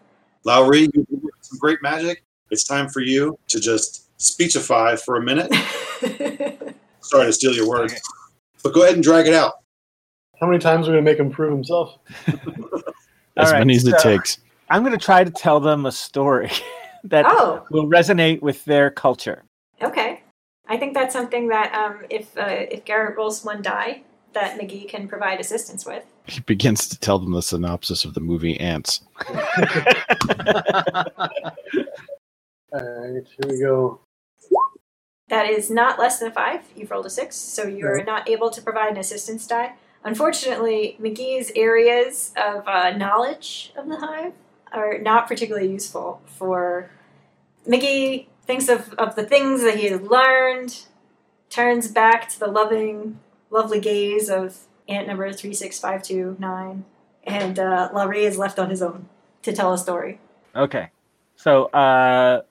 Lowry, 0.44 0.82
you 0.94 1.06
did 1.10 1.20
some 1.40 1.58
great 1.58 1.82
magic. 1.82 2.22
It's 2.50 2.64
time 2.64 2.88
for 2.88 3.00
you 3.00 3.38
to 3.48 3.60
just 3.60 4.08
speechify 4.18 4.96
for 4.96 5.16
a 5.16 5.22
minute. 5.22 5.52
Sorry 7.00 7.26
to 7.26 7.32
steal 7.32 7.52
your 7.52 7.68
words, 7.68 8.00
but 8.62 8.72
go 8.72 8.84
ahead 8.84 8.94
and 8.94 9.02
drag 9.02 9.26
it 9.26 9.34
out. 9.34 9.54
How 10.40 10.46
many 10.46 10.58
times 10.58 10.86
are 10.86 10.92
we 10.92 10.96
going 10.96 11.04
to 11.04 11.10
make 11.10 11.18
him 11.18 11.30
prove 11.30 11.52
himself? 11.52 11.98
As 13.38 13.48
All 13.48 13.52
right, 13.52 13.58
many 13.58 13.76
as 13.76 13.86
it 13.86 13.98
takes. 13.98 14.38
I'm 14.70 14.82
going 14.82 14.98
to 14.98 15.04
try 15.04 15.22
to 15.22 15.30
tell 15.30 15.60
them 15.60 15.84
a 15.84 15.92
story 15.92 16.50
that 17.04 17.26
oh, 17.28 17.66
will 17.70 17.86
resonate 17.86 18.40
with 18.40 18.64
their 18.64 18.90
culture. 18.90 19.44
Okay, 19.82 20.22
I 20.66 20.78
think 20.78 20.94
that's 20.94 21.12
something 21.12 21.48
that 21.48 21.74
um, 21.74 22.06
if 22.08 22.34
uh, 22.38 22.46
if 22.48 22.86
Garrett 22.86 23.18
rolls 23.18 23.44
one 23.44 23.60
die, 23.60 24.04
that 24.36 24.60
McGee 24.60 24.86
can 24.86 25.08
provide 25.08 25.40
assistance 25.40 25.86
with. 25.86 26.04
He 26.26 26.40
begins 26.40 26.88
to 26.88 27.00
tell 27.00 27.18
them 27.18 27.32
the 27.32 27.40
synopsis 27.40 28.04
of 28.04 28.12
the 28.12 28.20
movie 28.20 28.60
Ants. 28.60 29.00
All 29.28 29.38
right, 32.72 33.24
here 33.24 33.48
we 33.48 33.60
go. 33.60 34.00
That 35.28 35.48
is 35.48 35.70
not 35.70 35.98
less 35.98 36.20
than 36.20 36.32
five. 36.32 36.64
You've 36.76 36.90
rolled 36.90 37.06
a 37.06 37.10
six, 37.10 37.34
so 37.34 37.66
you're 37.66 38.04
not 38.04 38.28
able 38.28 38.50
to 38.50 38.60
provide 38.60 38.92
an 38.92 38.98
assistance 38.98 39.46
die. 39.46 39.72
Unfortunately, 40.04 40.98
McGee's 41.00 41.50
areas 41.56 42.34
of 42.36 42.68
uh, 42.68 42.90
knowledge 42.90 43.72
of 43.74 43.88
the 43.88 43.96
hive 43.96 44.34
are 44.70 44.98
not 44.98 45.26
particularly 45.26 45.72
useful 45.72 46.20
for 46.26 46.90
McGee. 47.66 48.26
Thinks 48.42 48.68
of, 48.68 48.92
of 48.94 49.16
the 49.16 49.24
things 49.24 49.62
that 49.62 49.78
he 49.78 49.86
has 49.86 50.00
learned, 50.02 50.84
turns 51.48 51.88
back 51.88 52.28
to 52.28 52.38
the 52.38 52.46
loving, 52.46 53.18
lovely 53.50 53.80
gaze 53.80 54.28
of 54.28 54.58
ant 54.88 55.06
number 55.08 55.32
36529, 55.32 56.84
and 57.24 57.58
uh, 57.58 57.88
Laurie 57.92 58.24
is 58.24 58.38
left 58.38 58.58
on 58.58 58.70
his 58.70 58.82
own 58.82 59.08
to 59.42 59.52
tell 59.52 59.72
a 59.72 59.78
story. 59.78 60.20
Okay. 60.54 60.90
So, 61.36 61.64
uh, 61.66 62.42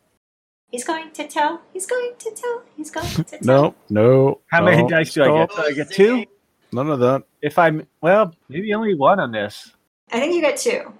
He's 0.72 0.84
going 0.84 1.12
to 1.12 1.28
tell, 1.28 1.62
he's 1.72 1.86
going 1.86 2.14
to 2.20 2.32
tell, 2.32 2.64
he's 2.76 2.92
going 2.92 3.08
to 3.08 3.24
tell. 3.24 3.40
No, 3.42 3.76
no. 3.90 4.42
how 4.48 4.64
many 4.64 4.86
dice 4.90 5.14
do 5.14 5.24
I 5.24 5.28
no, 5.28 5.48
get? 5.48 5.56
Do 5.56 5.62
I 5.62 5.72
get 5.72 5.92
two? 5.92 6.26
None 6.74 6.90
of 6.90 7.00
that. 7.00 7.24
If 7.42 7.58
I'm, 7.58 7.88
well, 8.02 8.34
maybe 8.50 8.74
only 8.74 8.94
one 8.96 9.20
on 9.20 9.32
this. 9.32 9.72
I 10.12 10.20
think 10.20 10.36
you 10.36 10.42
get 10.42 10.58
two. 10.58 10.92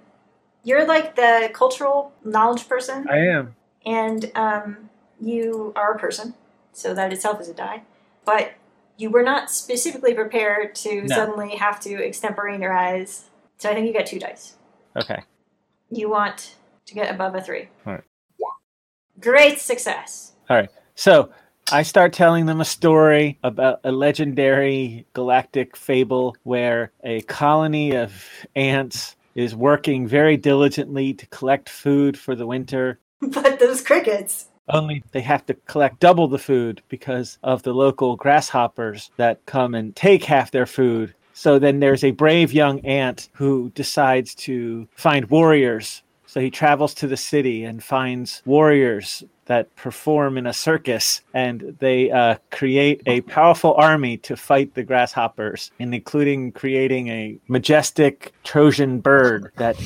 You're 0.64 0.86
like 0.86 1.14
the 1.16 1.50
cultural 1.52 2.12
knowledge 2.24 2.66
person, 2.68 3.06
I 3.10 3.18
am. 3.18 3.54
and 3.84 4.32
um, 4.34 4.88
you 5.20 5.72
are 5.76 5.92
a 5.92 5.98
person, 5.98 6.34
so 6.72 6.94
that 6.94 7.12
itself 7.12 7.40
is 7.40 7.48
a 7.48 7.54
die. 7.54 7.82
But 8.24 8.52
you 8.96 9.10
were 9.10 9.22
not 9.22 9.50
specifically 9.50 10.14
prepared 10.14 10.74
to 10.76 11.02
No. 11.02 11.14
suddenly 11.14 11.56
have 11.56 11.80
to 11.80 11.90
extemporize. 11.96 13.24
So 13.58 13.70
I 13.70 13.74
think 13.74 13.86
you 13.86 13.92
get 13.92 14.06
two 14.06 14.18
dice. 14.18 14.54
Okay. 14.96 15.22
You 15.90 16.08
want 16.10 16.56
to 16.86 16.94
get 16.94 17.14
above 17.14 17.34
a 17.34 17.40
three. 17.40 17.68
Alright. 17.86 18.04
Great 19.20 19.58
success. 19.58 20.32
All 20.50 20.56
right. 20.56 20.68
So 20.94 21.30
I 21.72 21.82
start 21.82 22.12
telling 22.12 22.46
them 22.46 22.60
a 22.60 22.64
story 22.64 23.38
about 23.42 23.80
a 23.84 23.90
legendary 23.92 25.06
galactic 25.14 25.76
fable 25.76 26.36
where 26.42 26.92
a 27.02 27.22
colony 27.22 27.96
of 27.96 28.24
ants 28.54 29.16
is 29.34 29.54
working 29.54 30.06
very 30.06 30.36
diligently 30.36 31.12
to 31.14 31.26
collect 31.26 31.68
food 31.68 32.18
for 32.18 32.34
the 32.34 32.46
winter. 32.46 33.00
But 33.20 33.58
those 33.58 33.80
crickets. 33.82 34.46
Only 34.68 35.04
they 35.12 35.20
have 35.20 35.46
to 35.46 35.54
collect 35.54 36.00
double 36.00 36.28
the 36.28 36.38
food 36.38 36.82
because 36.88 37.38
of 37.42 37.62
the 37.62 37.72
local 37.72 38.16
grasshoppers 38.16 39.10
that 39.16 39.44
come 39.46 39.74
and 39.74 39.94
take 39.94 40.24
half 40.24 40.50
their 40.50 40.66
food. 40.66 41.14
So 41.32 41.58
then 41.58 41.80
there's 41.80 42.02
a 42.02 42.12
brave 42.12 42.52
young 42.52 42.80
ant 42.80 43.28
who 43.34 43.70
decides 43.74 44.34
to 44.36 44.88
find 44.96 45.30
warriors. 45.30 46.02
So 46.26 46.40
he 46.40 46.50
travels 46.50 46.94
to 46.94 47.06
the 47.06 47.16
city 47.16 47.64
and 47.64 47.82
finds 47.82 48.42
warriors 48.44 49.22
that 49.46 49.74
perform 49.76 50.38
in 50.38 50.46
a 50.46 50.52
circus, 50.52 51.22
and 51.32 51.76
they 51.78 52.10
uh, 52.10 52.36
create 52.50 53.00
a 53.06 53.20
powerful 53.22 53.74
army 53.74 54.16
to 54.18 54.36
fight 54.36 54.74
the 54.74 54.82
grasshoppers, 54.82 55.70
and 55.78 55.94
including 55.94 56.52
creating 56.52 57.08
a 57.08 57.38
majestic 57.48 58.32
Trojan 58.44 59.00
bird 59.00 59.52
that 59.56 59.76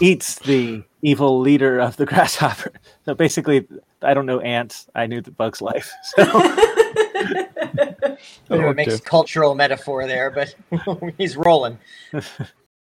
eats 0.00 0.36
the 0.36 0.84
evil 1.02 1.40
leader 1.40 1.80
of 1.80 1.96
the 1.96 2.06
grasshopper. 2.12 2.72
So 3.04 3.14
basically, 3.14 3.66
I 4.02 4.14
don't 4.14 4.26
know 4.26 4.40
ants. 4.40 4.88
I 4.94 5.06
knew 5.06 5.20
the 5.20 5.30
bug's 5.30 5.60
life. 5.62 5.92
So 8.48 8.54
It 8.70 8.76
makes 8.76 9.00
cultural 9.00 9.54
metaphor 9.54 10.06
there, 10.06 10.30
but 10.30 10.54
he's 11.18 11.36
rolling. 11.36 11.78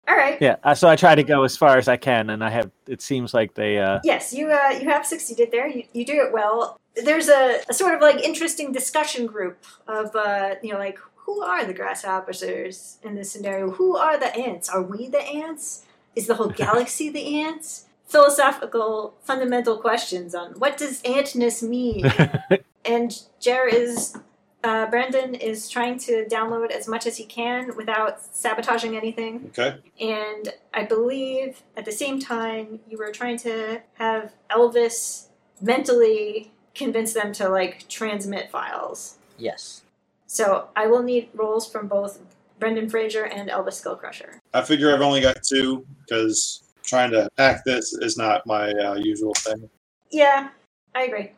All 0.09 0.17
right. 0.17 0.37
yeah, 0.41 0.57
uh, 0.65 0.75
so 0.75 0.89
I 0.89 0.97
try 0.97 1.15
to 1.15 1.23
go 1.23 1.45
as 1.45 1.57
far 1.57 1.79
as 1.79 1.89
I 1.89 1.97
can, 1.97 2.31
and 2.31 2.43
I 2.43 2.51
have. 2.51 2.71
It 2.87 3.01
seems 3.01 3.33
like 3.33 3.55
they. 3.55 3.79
Uh, 3.79 4.01
Yes, 4.05 4.33
you 4.33 4.51
uh, 4.51 4.71
you 4.71 4.89
have 4.89 5.07
succeeded 5.07 5.51
there. 5.53 5.69
You, 5.69 5.85
you 5.93 6.05
do 6.05 6.15
it 6.15 6.33
well. 6.33 6.79
There's 6.97 7.29
a, 7.29 7.61
a 7.69 7.73
sort 7.73 7.95
of 7.95 8.01
like 8.01 8.19
interesting 8.19 8.73
discussion 8.73 9.27
group 9.27 9.65
of 9.87 10.15
uh, 10.17 10.57
you 10.63 10.73
know 10.73 10.79
like 10.79 10.99
who 11.15 11.41
are 11.43 11.65
the 11.65 11.73
grasshoppers 11.73 12.43
in 12.43 13.15
this 13.15 13.31
scenario? 13.31 13.71
Who 13.71 13.97
are 13.97 14.19
the 14.19 14.35
ants? 14.37 14.69
Are 14.69 14.83
we 14.83 15.09
the 15.09 15.23
ants? 15.23 15.85
Is 16.17 16.27
the 16.27 16.35
whole 16.35 16.49
galaxy 16.49 17.09
the 17.09 17.41
ants? 17.41 17.87
Philosophical, 18.13 19.15
fundamental 19.23 19.79
questions 19.79 20.35
on 20.35 20.53
what 20.53 20.77
does 20.77 21.01
antness 21.03 21.63
mean. 21.63 22.05
and 22.85 23.09
Jer 23.41 23.67
is 23.67 24.17
Uh, 24.65 24.87
Brendan 24.87 25.35
is 25.35 25.69
trying 25.69 25.99
to 25.99 26.25
download 26.27 26.71
as 26.71 26.87
much 26.87 27.05
as 27.05 27.17
he 27.17 27.25
can 27.25 27.75
without 27.77 28.23
sabotaging 28.23 28.97
anything. 28.97 29.51
Okay. 29.51 29.79
And 30.01 30.55
I 30.73 30.85
believe 30.85 31.63
at 31.77 31.85
the 31.85 31.91
same 31.91 32.21
time, 32.21 32.79
you 32.89 32.97
were 32.97 33.11
trying 33.11 33.39
to 33.39 33.83
have 33.95 34.33
Elvis 34.49 35.27
mentally 35.61 36.53
convince 36.77 37.13
them 37.13 37.33
to 37.33 37.49
like 37.49 37.89
transmit 37.89 38.53
files. 38.53 39.19
Yes. 39.37 39.83
So 40.27 40.69
I 40.77 40.87
will 40.87 41.03
need 41.03 41.31
rolls 41.35 41.69
from 41.71 41.89
both 41.89 42.21
Brendan 42.61 42.89
Fraser 42.89 43.25
and 43.25 43.51
Elvis 43.51 43.83
Skullcrusher. 43.83 44.39
I 44.55 44.63
figure 44.63 44.95
I've 44.95 45.03
only 45.03 45.21
got 45.21 45.43
two 45.43 45.85
because 46.03 46.62
trying 46.85 47.11
to 47.13 47.29
hack 47.39 47.65
this 47.65 47.93
is 47.93 48.17
not 48.17 48.47
my 48.47 48.71
uh, 48.71 48.95
usual 48.95 49.35
thing. 49.35 49.69
Yeah, 50.11 50.49
I 50.95 51.05
agree. 51.05 51.33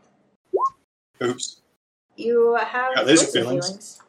Oops. 1.23 1.61
You 2.17 2.57
have 2.57 2.95
Got 2.95 3.07
laser 3.07 3.27
feelings. 3.27 4.01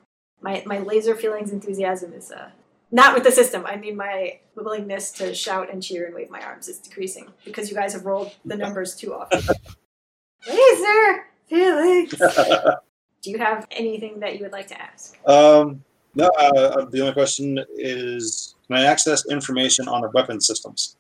My 0.41 0.63
my 0.65 0.79
laser 0.79 1.15
feelings 1.15 1.51
enthusiasm 1.51 2.13
is 2.13 2.31
uh 2.31 2.49
not 2.91 3.13
with 3.13 3.23
the 3.23 3.31
system. 3.31 3.65
I 3.65 3.77
mean 3.77 3.95
my 3.95 4.39
willingness 4.55 5.11
to 5.13 5.33
shout 5.33 5.71
and 5.71 5.81
cheer 5.81 6.05
and 6.05 6.13
wave 6.13 6.29
my 6.29 6.41
arms 6.41 6.67
is 6.67 6.77
decreasing 6.79 7.31
because 7.43 7.69
you 7.69 7.75
guys 7.75 7.93
have 7.93 8.05
rolled 8.05 8.33
the 8.45 8.55
numbers 8.55 8.95
too 8.95 9.13
often. 9.13 9.41
laser 10.47 11.25
feelings. 11.47 12.13
Do 13.21 13.31
you 13.31 13.39
have 13.39 13.65
anything 13.71 14.19
that 14.19 14.35
you 14.35 14.43
would 14.43 14.51
like 14.51 14.67
to 14.67 14.79
ask? 14.79 15.17
um, 15.27 15.83
no, 16.13 16.27
uh, 16.27 16.85
the 16.85 17.01
only 17.01 17.13
question 17.13 17.59
is 17.75 18.55
can 18.67 18.77
I 18.77 18.85
access 18.85 19.25
information 19.29 19.87
on 19.87 20.01
the 20.01 20.09
weapon 20.13 20.39
systems? 20.39 20.97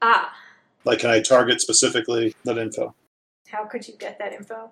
Ah, 0.00 0.32
Like, 0.84 1.00
can 1.00 1.10
I 1.10 1.20
target 1.20 1.60
specifically 1.60 2.34
that 2.44 2.58
info? 2.58 2.94
how 3.50 3.64
could 3.64 3.88
you 3.88 3.94
get 3.98 4.18
that 4.18 4.32
info? 4.34 4.70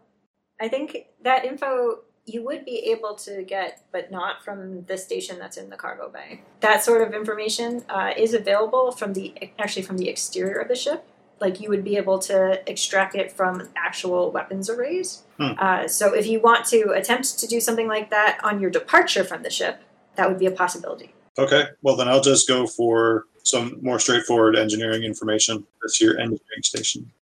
I 0.61 0.69
think 0.69 1.07
that 1.23 1.47
info 1.47 2.01
you 2.27 2.45
would 2.45 2.65
be 2.65 2.91
able 2.91 3.15
to 3.15 3.43
get, 3.43 3.85
but 3.93 4.11
not 4.11 4.45
from 4.45 4.85
the 4.85 4.99
station 4.99 5.39
that's 5.39 5.57
in 5.57 5.71
the 5.71 5.77
cargo 5.77 6.11
bay. 6.11 6.43
That 6.61 6.83
sort 6.83 7.01
of 7.01 7.15
information 7.15 7.85
uh, 7.89 8.13
is 8.17 8.35
available 8.35 8.91
from 8.93 9.15
the 9.15 9.33
actually 9.59 9.83
from 9.83 9.97
the 9.97 10.09
exterior 10.09 10.59
of 10.59 10.69
the 10.69 10.75
ship. 10.77 11.07
Like 11.41 11.61
you 11.61 11.69
would 11.71 11.85
be 11.85 11.97
able 11.97 12.19
to 12.21 12.61
extract 12.71 13.15
it 13.15 13.31
from 13.33 13.69
actual 13.77 14.31
weapons 14.31 14.69
arrays. 14.69 15.23
Hmm. 15.39 15.53
Uh, 15.59 15.89
so 15.89 16.15
if 16.15 16.27
you 16.27 16.41
want 16.41 16.67
to 16.67 16.91
attempt 16.91 17.39
to 17.39 17.47
do 17.47 17.61
something 17.61 17.89
like 17.89 18.11
that 18.11 18.41
on 18.43 18.61
your 18.61 18.71
departure 18.71 19.25
from 19.25 19.43
the 19.43 19.51
ship, 19.51 19.83
that 20.17 20.29
would 20.29 20.39
be 20.39 20.47
a 20.47 20.51
possibility. 20.51 21.15
Okay, 21.39 21.65
well, 21.83 21.97
then 21.97 22.09
I'll 22.09 22.23
just 22.23 22.49
go 22.49 22.67
for 22.67 23.25
some 23.47 23.79
more 23.81 23.99
straightforward 23.99 24.57
engineering 24.57 25.05
information. 25.05 25.65
That's 25.81 26.01
your 26.01 26.19
engineering 26.19 26.63
station. 26.63 27.13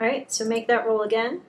All 0.00 0.06
right, 0.06 0.30
so 0.30 0.44
make 0.44 0.68
that 0.68 0.86
roll 0.86 1.02
again. 1.02 1.40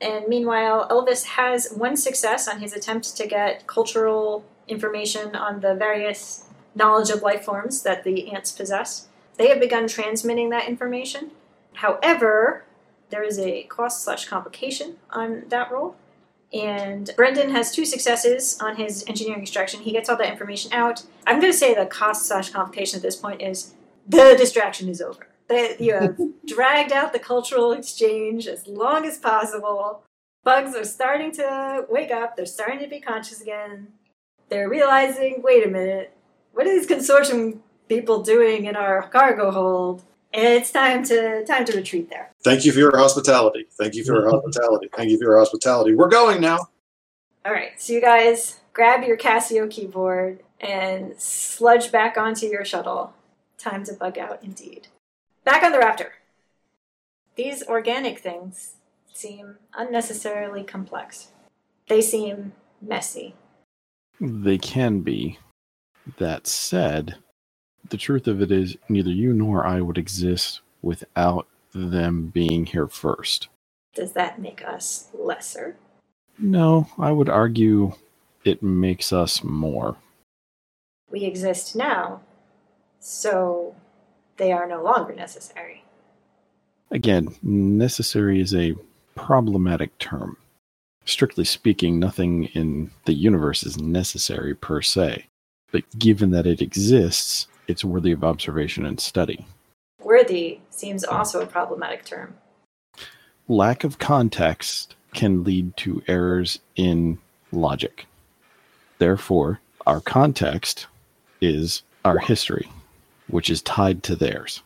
And 0.00 0.28
meanwhile, 0.28 0.86
Elvis 0.88 1.24
has 1.24 1.72
one 1.72 1.96
success 1.96 2.46
on 2.46 2.60
his 2.60 2.72
attempt 2.72 3.16
to 3.16 3.26
get 3.26 3.66
cultural 3.66 4.44
information 4.68 5.34
on 5.34 5.60
the 5.60 5.74
various 5.74 6.44
knowledge 6.74 7.10
of 7.10 7.22
life 7.22 7.44
forms 7.44 7.82
that 7.82 8.04
the 8.04 8.30
ants 8.30 8.52
possess. 8.52 9.08
They 9.38 9.48
have 9.48 9.58
begun 9.58 9.88
transmitting 9.88 10.50
that 10.50 10.68
information. 10.68 11.30
However, 11.74 12.64
there 13.10 13.22
is 13.22 13.38
a 13.38 13.64
cost 13.64 14.04
slash 14.04 14.26
complication 14.28 14.96
on 15.10 15.44
that 15.48 15.72
roll. 15.72 15.96
And 16.52 17.10
Brendan 17.16 17.50
has 17.50 17.72
two 17.72 17.84
successes 17.84 18.58
on 18.60 18.76
his 18.76 19.04
engineering 19.08 19.42
extraction. 19.42 19.80
He 19.80 19.92
gets 19.92 20.08
all 20.08 20.16
that 20.16 20.30
information 20.30 20.72
out. 20.72 21.02
I'm 21.26 21.40
going 21.40 21.52
to 21.52 21.58
say 21.58 21.74
the 21.74 21.86
cost 21.86 22.26
slash 22.26 22.50
complication 22.50 22.98
at 22.98 23.02
this 23.02 23.16
point 23.16 23.42
is 23.42 23.74
the 24.06 24.34
distraction 24.38 24.88
is 24.88 25.00
over. 25.00 25.26
That 25.48 25.80
you 25.80 25.94
have 25.94 26.18
dragged 26.46 26.92
out 26.92 27.12
the 27.12 27.18
cultural 27.18 27.72
exchange 27.72 28.46
as 28.46 28.66
long 28.66 29.04
as 29.04 29.18
possible. 29.18 30.02
Bugs 30.44 30.76
are 30.76 30.84
starting 30.84 31.32
to 31.32 31.84
wake 31.88 32.12
up. 32.12 32.36
They're 32.36 32.46
starting 32.46 32.78
to 32.78 32.88
be 32.88 33.00
conscious 33.00 33.40
again. 33.40 33.88
They're 34.48 34.68
realizing, 34.68 35.42
wait 35.42 35.66
a 35.66 35.70
minute, 35.70 36.16
what 36.52 36.66
are 36.66 36.70
these 36.70 36.86
consortium 36.86 37.58
people 37.88 38.22
doing 38.22 38.64
in 38.64 38.76
our 38.76 39.08
cargo 39.08 39.50
hold? 39.50 40.04
And 40.36 40.46
it's 40.46 40.70
time 40.70 41.02
to 41.04 41.46
time 41.46 41.64
to 41.64 41.74
retreat 41.74 42.10
there. 42.10 42.30
Thank 42.44 42.66
you 42.66 42.72
for 42.72 42.78
your 42.78 42.94
hospitality. 42.94 43.66
Thank 43.78 43.94
you 43.94 44.04
for 44.04 44.20
your 44.20 44.30
hospitality. 44.30 44.90
Thank 44.94 45.10
you 45.10 45.16
for 45.16 45.24
your 45.24 45.38
hospitality. 45.38 45.94
We're 45.94 46.10
going 46.10 46.42
now. 46.42 46.58
All 47.46 47.52
right, 47.52 47.80
so 47.80 47.94
you 47.94 48.02
guys 48.02 48.60
grab 48.74 49.02
your 49.02 49.16
Casio 49.16 49.70
keyboard 49.70 50.42
and 50.60 51.18
sludge 51.18 51.90
back 51.90 52.18
onto 52.18 52.46
your 52.46 52.66
shuttle. 52.66 53.14
Time 53.56 53.82
to 53.84 53.94
bug 53.94 54.18
out 54.18 54.42
indeed. 54.42 54.88
Back 55.42 55.62
on 55.62 55.72
the 55.72 55.78
Raptor. 55.78 56.10
These 57.36 57.62
organic 57.62 58.18
things 58.18 58.74
seem 59.14 59.56
unnecessarily 59.74 60.64
complex. 60.64 61.28
They 61.88 62.02
seem 62.02 62.52
messy. 62.82 63.34
They 64.20 64.58
can 64.58 65.00
be. 65.00 65.38
That 66.18 66.46
said, 66.46 67.16
the 67.90 67.96
truth 67.96 68.26
of 68.26 68.42
it 68.42 68.50
is, 68.50 68.76
neither 68.88 69.10
you 69.10 69.32
nor 69.32 69.66
I 69.66 69.80
would 69.80 69.98
exist 69.98 70.60
without 70.82 71.46
them 71.72 72.26
being 72.28 72.66
here 72.66 72.88
first. 72.88 73.48
Does 73.94 74.12
that 74.12 74.40
make 74.40 74.64
us 74.64 75.08
lesser? 75.14 75.76
No, 76.38 76.88
I 76.98 77.12
would 77.12 77.28
argue 77.28 77.92
it 78.44 78.62
makes 78.62 79.12
us 79.12 79.42
more. 79.42 79.96
We 81.10 81.24
exist 81.24 81.76
now, 81.76 82.20
so 83.00 83.74
they 84.36 84.52
are 84.52 84.66
no 84.66 84.82
longer 84.82 85.14
necessary. 85.14 85.84
Again, 86.90 87.34
necessary 87.42 88.40
is 88.40 88.54
a 88.54 88.74
problematic 89.14 89.96
term. 89.98 90.36
Strictly 91.04 91.44
speaking, 91.44 91.98
nothing 91.98 92.44
in 92.46 92.90
the 93.04 93.14
universe 93.14 93.62
is 93.62 93.78
necessary 93.78 94.54
per 94.54 94.82
se. 94.82 95.26
But 95.72 95.84
given 95.98 96.30
that 96.32 96.46
it 96.46 96.60
exists, 96.60 97.48
it's 97.68 97.84
worthy 97.84 98.12
of 98.12 98.24
observation 98.24 98.86
and 98.86 99.00
study. 99.00 99.46
Worthy 100.02 100.60
seems 100.70 101.04
also 101.04 101.40
a 101.40 101.46
problematic 101.46 102.04
term. 102.04 102.34
Lack 103.48 103.84
of 103.84 103.98
context 103.98 104.94
can 105.14 105.44
lead 105.44 105.76
to 105.78 106.02
errors 106.06 106.58
in 106.76 107.18
logic. 107.52 108.06
Therefore, 108.98 109.60
our 109.86 110.00
context 110.00 110.86
is 111.40 111.82
our 112.04 112.18
history, 112.18 112.68
which 113.28 113.50
is 113.50 113.62
tied 113.62 114.02
to 114.04 114.16
theirs. 114.16 114.62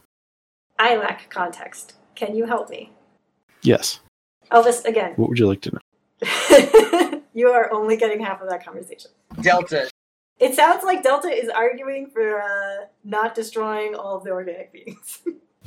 I 0.78 0.96
lack 0.96 1.28
context. 1.30 1.94
Can 2.14 2.34
you 2.34 2.46
help 2.46 2.70
me? 2.70 2.92
Yes. 3.62 4.00
Elvis, 4.50 4.84
again, 4.84 5.12
What 5.16 5.28
would 5.28 5.38
you 5.38 5.46
like 5.46 5.60
to 5.62 5.72
know? 5.72 7.22
you 7.34 7.48
are 7.48 7.72
only 7.72 7.96
getting 7.96 8.20
half 8.20 8.40
of 8.42 8.48
that 8.48 8.64
conversation. 8.64 9.10
Delta, 9.40 9.90
It 10.40 10.54
sounds 10.54 10.82
like 10.84 11.02
Delta 11.02 11.28
is 11.28 11.48
arguing 11.50 12.06
for 12.08 12.40
uh, 12.40 12.86
not 13.04 13.34
destroying 13.34 13.94
all 13.94 14.16
of 14.16 14.24
the 14.24 14.30
organic 14.30 14.72
beings. 14.72 15.20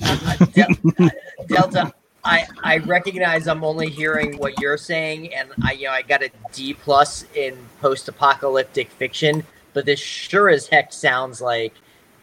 uh, 0.03 0.45
Del- 0.47 0.67
uh, 0.99 1.09
Delta, 1.47 1.93
I 2.23 2.47
I 2.63 2.77
recognize 2.79 3.47
I'm 3.47 3.63
only 3.63 3.89
hearing 3.89 4.37
what 4.39 4.59
you're 4.59 4.77
saying, 4.77 5.33
and 5.35 5.49
I 5.63 5.73
you 5.73 5.85
know 5.85 5.91
I 5.91 6.01
got 6.01 6.23
a 6.23 6.31
D 6.51 6.73
plus 6.73 7.25
in 7.35 7.55
post-apocalyptic 7.81 8.89
fiction, 8.91 9.43
but 9.73 9.85
this 9.85 9.99
sure 9.99 10.49
as 10.49 10.67
heck 10.67 10.91
sounds 10.91 11.39
like 11.39 11.73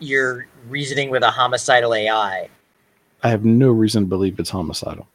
you're 0.00 0.46
reasoning 0.68 1.08
with 1.10 1.22
a 1.22 1.30
homicidal 1.30 1.94
AI. 1.94 2.48
I 3.22 3.28
have 3.28 3.44
no 3.44 3.70
reason 3.70 4.04
to 4.04 4.08
believe 4.08 4.40
it's 4.40 4.50
homicidal. 4.50 5.06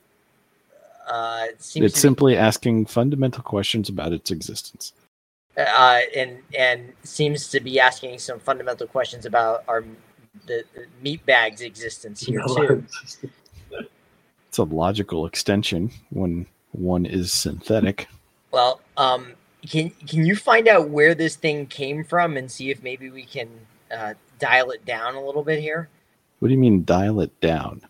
Uh, 1.08 1.48
it 1.50 1.62
seems 1.62 1.86
It's 1.88 1.94
to 1.96 1.98
be- 1.98 2.02
simply 2.02 2.38
asking 2.38 2.86
fundamental 2.86 3.44
questions 3.44 3.90
about 3.90 4.14
its 4.14 4.32
existence. 4.32 4.94
Uh, 5.58 6.00
and 6.16 6.40
and 6.58 6.94
seems 7.04 7.50
to 7.50 7.60
be 7.60 7.80
asking 7.80 8.20
some 8.20 8.40
fundamental 8.40 8.88
questions 8.88 9.26
about 9.26 9.64
our 9.68 9.84
the, 10.48 10.64
the 10.74 10.86
meat 11.02 11.26
bag's 11.26 11.62
existence 11.62 12.22
here 12.22 12.42
too. 12.48 12.86
It's 14.48 14.60
a 14.60 14.64
logical 14.64 15.26
extension 15.26 15.92
when 16.12 16.46
one 16.72 17.06
is 17.06 17.34
synthetic. 17.34 18.08
Well, 18.52 18.80
um, 18.96 19.34
can 19.68 19.90
can 19.90 20.26
you 20.26 20.34
find 20.34 20.70
out 20.70 20.88
where 20.88 21.14
this 21.14 21.36
thing 21.36 21.68
came 21.68 22.06
from 22.06 22.38
and 22.38 22.50
see 22.50 22.70
if 22.70 22.82
maybe 22.82 23.10
we 23.10 23.26
can 23.26 23.50
uh, 23.94 24.14
dial 24.40 24.72
it 24.72 24.86
down 24.86 25.16
a 25.16 25.22
little 25.22 25.44
bit 25.44 25.60
here? 25.60 25.90
What 26.40 26.48
do 26.48 26.54
you 26.54 26.60
mean 26.60 26.86
dial 26.86 27.20
it 27.20 27.38
down? 27.42 27.82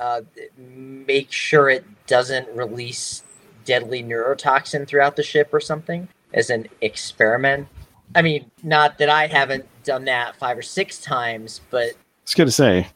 Uh, 0.00 0.22
make 0.56 1.30
sure 1.30 1.70
it 1.70 1.84
doesn't 2.08 2.48
release 2.48 3.22
deadly 3.64 4.02
neurotoxin 4.02 4.88
throughout 4.88 5.14
the 5.14 5.22
ship 5.22 5.54
or 5.54 5.60
something 5.60 6.08
as 6.34 6.50
an 6.50 6.66
experiment. 6.80 7.68
I 8.14 8.22
mean, 8.22 8.50
not 8.62 8.98
that 8.98 9.08
I 9.10 9.26
haven't 9.26 9.66
done 9.84 10.04
that 10.06 10.36
five 10.36 10.56
or 10.56 10.62
six 10.62 10.98
times, 11.00 11.60
but 11.70 11.88
it's 11.88 11.98
was 12.26 12.34
gonna 12.34 12.50
say, 12.50 12.88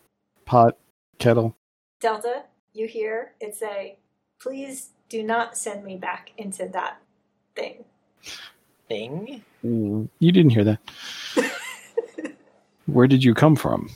pot, 0.45 0.77
kettle. 1.19 1.57
Delta, 2.01 2.45
you 2.73 2.87
hear 2.87 3.33
it 3.41 3.55
say, 3.55 3.99
please 4.41 4.91
do 5.09 5.23
not 5.23 5.57
send 5.57 5.85
me 5.85 5.97
back 5.97 6.33
into 6.39 6.69
that 6.69 7.01
thing. 7.55 7.85
thing. 8.89 9.45
Mm, 9.65 10.09
You 10.19 10.33
didn't 10.33 10.51
hear 10.51 10.65
that. 10.65 10.81
Where 12.87 13.07
did 13.07 13.23
you 13.23 13.35
come 13.35 13.55
from? 13.57 13.91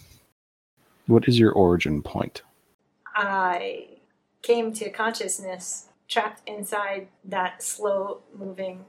What 1.06 1.26
is 1.28 1.38
your 1.38 1.52
origin 1.52 2.02
point? 2.02 2.42
I 3.14 3.88
came 4.42 4.72
to 4.74 4.90
consciousness 4.90 5.86
trapped 6.08 6.42
inside 6.48 7.08
that 7.24 7.62
slow 7.62 8.20
moving 8.38 8.84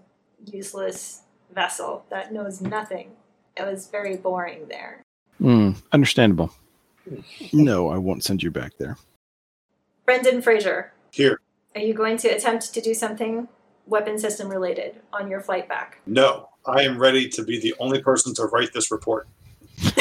useless 0.46 1.22
vessel 1.54 2.06
that 2.10 2.32
knows 2.34 2.62
nothing. 2.62 3.12
It 3.56 3.64
was 3.66 3.88
very 3.88 4.16
boring 4.18 4.68
there. 4.68 5.02
Hmm, 5.40 5.72
understandable. 5.92 6.52
No, 7.54 7.88
I 7.90 7.98
won't 7.98 8.26
send 8.26 8.44
you 8.44 8.52
back 8.52 8.74
there. 8.78 8.98
Brendan 10.06 10.42
Fraser, 10.42 10.92
Here, 11.12 11.40
are 11.74 11.80
you 11.80 11.94
going 11.94 12.18
to 12.18 12.28
attempt 12.28 12.74
to 12.74 12.82
do 12.82 12.94
something 12.94 13.48
weapon 13.86 14.20
system 14.20 14.50
related 14.50 14.96
on 15.14 15.30
your 15.30 15.40
flight 15.40 15.70
back? 15.70 16.00
no, 16.06 16.50
I 16.66 16.82
am 16.82 16.98
ready 17.00 17.30
to 17.30 17.44
be 17.46 17.62
the 17.62 17.74
only 17.80 18.02
person 18.02 18.34
to 18.36 18.44
write 18.48 18.74
this 18.74 18.92
report. 18.92 19.30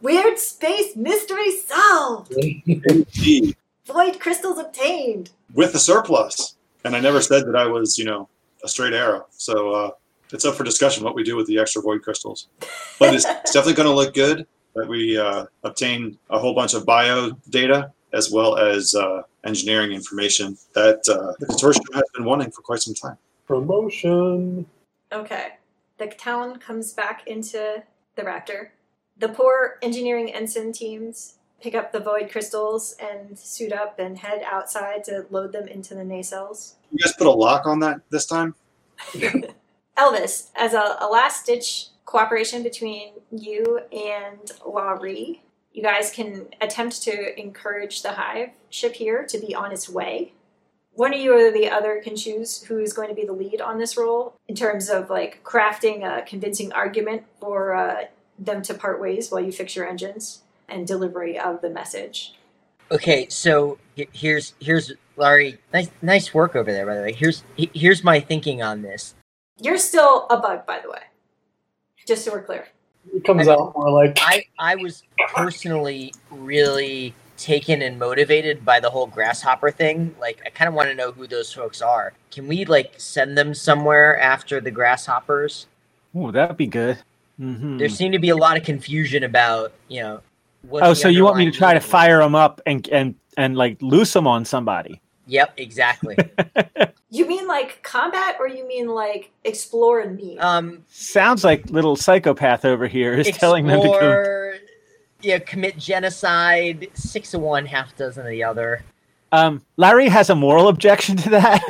Weird 0.00 0.38
space 0.40 0.96
mystery 0.96 1.56
solved. 1.60 2.32
Indeed, 2.32 3.56
Void 3.86 4.18
crystals 4.18 4.58
obtained. 4.58 5.30
with 5.54 5.72
the 5.72 5.78
surplus. 5.78 6.56
And 6.84 6.96
I 6.96 7.00
never 7.00 7.20
said 7.20 7.46
that 7.46 7.56
I 7.56 7.66
was, 7.66 7.98
you 7.98 8.04
know, 8.04 8.28
a 8.64 8.68
straight 8.68 8.92
arrow. 8.92 9.26
So 9.30 9.72
uh, 9.72 9.90
it's 10.32 10.44
up 10.44 10.54
for 10.54 10.64
discussion 10.64 11.04
what 11.04 11.14
we 11.14 11.22
do 11.22 11.36
with 11.36 11.46
the 11.46 11.58
extra 11.58 11.82
void 11.82 12.02
crystals. 12.02 12.48
But 12.98 13.14
it's, 13.14 13.24
it's 13.24 13.52
definitely 13.52 13.74
going 13.74 13.88
to 13.88 13.94
look 13.94 14.14
good 14.14 14.46
that 14.74 14.88
we 14.88 15.18
uh, 15.18 15.46
obtain 15.64 16.18
a 16.30 16.38
whole 16.38 16.54
bunch 16.54 16.74
of 16.74 16.86
bio 16.86 17.32
data 17.50 17.92
as 18.12 18.30
well 18.30 18.56
as 18.56 18.94
uh, 18.94 19.22
engineering 19.44 19.92
information 19.92 20.56
that 20.74 21.00
uh, 21.08 21.32
the 21.38 21.46
consortium 21.46 21.94
has 21.94 22.04
been 22.14 22.24
wanting 22.24 22.50
for 22.50 22.62
quite 22.62 22.80
some 22.80 22.94
time. 22.94 23.16
Promotion. 23.46 24.66
Okay. 25.12 25.54
The 25.98 26.06
town 26.06 26.58
comes 26.58 26.92
back 26.92 27.26
into 27.26 27.82
the 28.16 28.22
Raptor. 28.22 28.68
The 29.18 29.28
poor 29.28 29.78
engineering 29.82 30.32
ensign 30.32 30.72
teams 30.72 31.38
pick 31.62 31.74
up 31.74 31.92
the 31.92 32.00
void 32.00 32.30
crystals 32.30 32.96
and 33.00 33.38
suit 33.38 33.72
up 33.72 33.98
and 33.98 34.18
head 34.18 34.42
outside 34.44 35.04
to 35.04 35.24
load 35.30 35.52
them 35.52 35.68
into 35.68 35.94
the 35.94 36.02
nacelles. 36.02 36.74
You 36.90 36.98
guys 36.98 37.14
put 37.14 37.26
a 37.26 37.30
lock 37.30 37.66
on 37.66 37.78
that 37.80 38.00
this 38.10 38.26
time? 38.26 38.54
Elvis, 39.96 40.48
as 40.56 40.74
a, 40.74 40.96
a 41.00 41.06
last 41.06 41.46
ditch 41.46 41.88
cooperation 42.04 42.62
between 42.62 43.12
you 43.30 43.80
and 43.92 44.50
Laurie, 44.66 45.42
you 45.72 45.82
guys 45.82 46.10
can 46.10 46.48
attempt 46.60 47.02
to 47.02 47.40
encourage 47.40 48.02
the 48.02 48.12
Hive 48.12 48.50
ship 48.68 48.94
here 48.94 49.24
to 49.26 49.38
be 49.38 49.54
on 49.54 49.72
its 49.72 49.88
way. 49.88 50.32
One 50.94 51.14
of 51.14 51.20
you 51.20 51.34
or 51.34 51.50
the 51.50 51.70
other 51.70 52.00
can 52.02 52.16
choose 52.16 52.64
who 52.64 52.78
is 52.78 52.92
going 52.92 53.08
to 53.08 53.14
be 53.14 53.24
the 53.24 53.32
lead 53.32 53.62
on 53.62 53.78
this 53.78 53.96
role 53.96 54.34
in 54.46 54.54
terms 54.54 54.90
of 54.90 55.08
like 55.08 55.42
crafting 55.42 56.04
a 56.04 56.22
convincing 56.22 56.72
argument 56.72 57.22
for 57.40 57.72
uh, 57.72 58.04
them 58.38 58.60
to 58.62 58.74
part 58.74 59.00
ways 59.00 59.30
while 59.30 59.40
you 59.40 59.52
fix 59.52 59.74
your 59.74 59.88
engines 59.88 60.42
and 60.72 60.86
delivery 60.86 61.38
of 61.38 61.60
the 61.60 61.70
message. 61.70 62.34
Okay, 62.90 63.26
so 63.28 63.78
here's 64.12 64.54
here's 64.60 64.92
Larry. 65.16 65.58
Nice 65.72 65.90
nice 66.02 66.34
work 66.34 66.56
over 66.56 66.70
there, 66.72 66.86
by 66.86 66.96
the 66.96 67.02
way. 67.02 67.12
Here's 67.12 67.44
here's 67.56 68.04
my 68.04 68.20
thinking 68.20 68.62
on 68.62 68.82
this. 68.82 69.14
You're 69.60 69.78
still 69.78 70.26
a 70.28 70.38
bug, 70.38 70.66
by 70.66 70.80
the 70.80 70.90
way, 70.90 71.02
just 72.06 72.24
so 72.24 72.32
we're 72.32 72.42
clear. 72.42 72.66
It 73.14 73.24
comes 73.24 73.48
out 73.48 73.72
more 73.76 73.90
like 73.90 74.18
I 74.20 74.44
I 74.58 74.76
was 74.76 75.02
personally 75.34 76.14
really 76.30 77.14
taken 77.36 77.82
and 77.82 77.98
motivated 77.98 78.64
by 78.64 78.78
the 78.78 78.90
whole 78.90 79.06
grasshopper 79.06 79.70
thing. 79.70 80.14
Like 80.20 80.40
I 80.46 80.50
kind 80.50 80.68
of 80.68 80.74
want 80.74 80.88
to 80.90 80.94
know 80.94 81.12
who 81.12 81.26
those 81.26 81.52
folks 81.52 81.82
are. 81.82 82.12
Can 82.30 82.46
we 82.46 82.64
like 82.64 82.94
send 82.98 83.36
them 83.36 83.54
somewhere 83.54 84.18
after 84.20 84.60
the 84.60 84.70
grasshoppers? 84.70 85.66
Oh, 86.14 86.30
that'd 86.30 86.56
be 86.56 86.66
good. 86.66 86.98
hmm 87.38 87.78
There 87.78 87.88
seemed 87.88 88.12
to 88.12 88.18
be 88.20 88.28
a 88.28 88.36
lot 88.36 88.56
of 88.56 88.64
confusion 88.64 89.24
about 89.24 89.72
you 89.88 90.02
know. 90.02 90.20
What's 90.68 90.86
Oh, 90.86 90.94
so 90.94 91.08
you 91.08 91.24
want 91.24 91.36
me 91.36 91.44
to 91.44 91.50
try 91.50 91.74
to 91.74 91.80
fire 91.80 92.18
them 92.18 92.34
up 92.34 92.60
and 92.66 92.88
and 92.88 93.14
and 93.36 93.56
like 93.56 93.80
loose 93.80 94.12
them 94.12 94.26
on 94.26 94.44
somebody? 94.44 95.00
Yep, 95.26 95.54
exactly. 95.56 96.16
You 97.14 97.28
mean 97.28 97.46
like 97.46 97.82
combat, 97.82 98.36
or 98.40 98.48
you 98.48 98.66
mean 98.66 98.88
like 98.88 99.32
explore 99.44 100.00
and 100.00 100.16
meet? 100.16 100.38
um, 100.38 100.82
Sounds 100.88 101.44
like 101.44 101.68
little 101.68 101.94
psychopath 101.94 102.64
over 102.64 102.86
here 102.88 103.12
is 103.12 103.30
telling 103.36 103.66
them 103.66 103.82
to 103.82 103.86
go. 103.86 104.52
Yeah, 105.20 105.38
commit 105.38 105.76
genocide. 105.76 106.88
Six 106.94 107.34
of 107.34 107.42
one, 107.42 107.66
half 107.66 107.94
dozen 107.96 108.24
of 108.24 108.30
the 108.30 108.42
other. 108.42 108.82
Um, 109.30 109.60
Larry 109.76 110.08
has 110.08 110.30
a 110.30 110.34
moral 110.34 110.68
objection 110.68 111.18
to 111.18 111.28
that, 111.30 111.62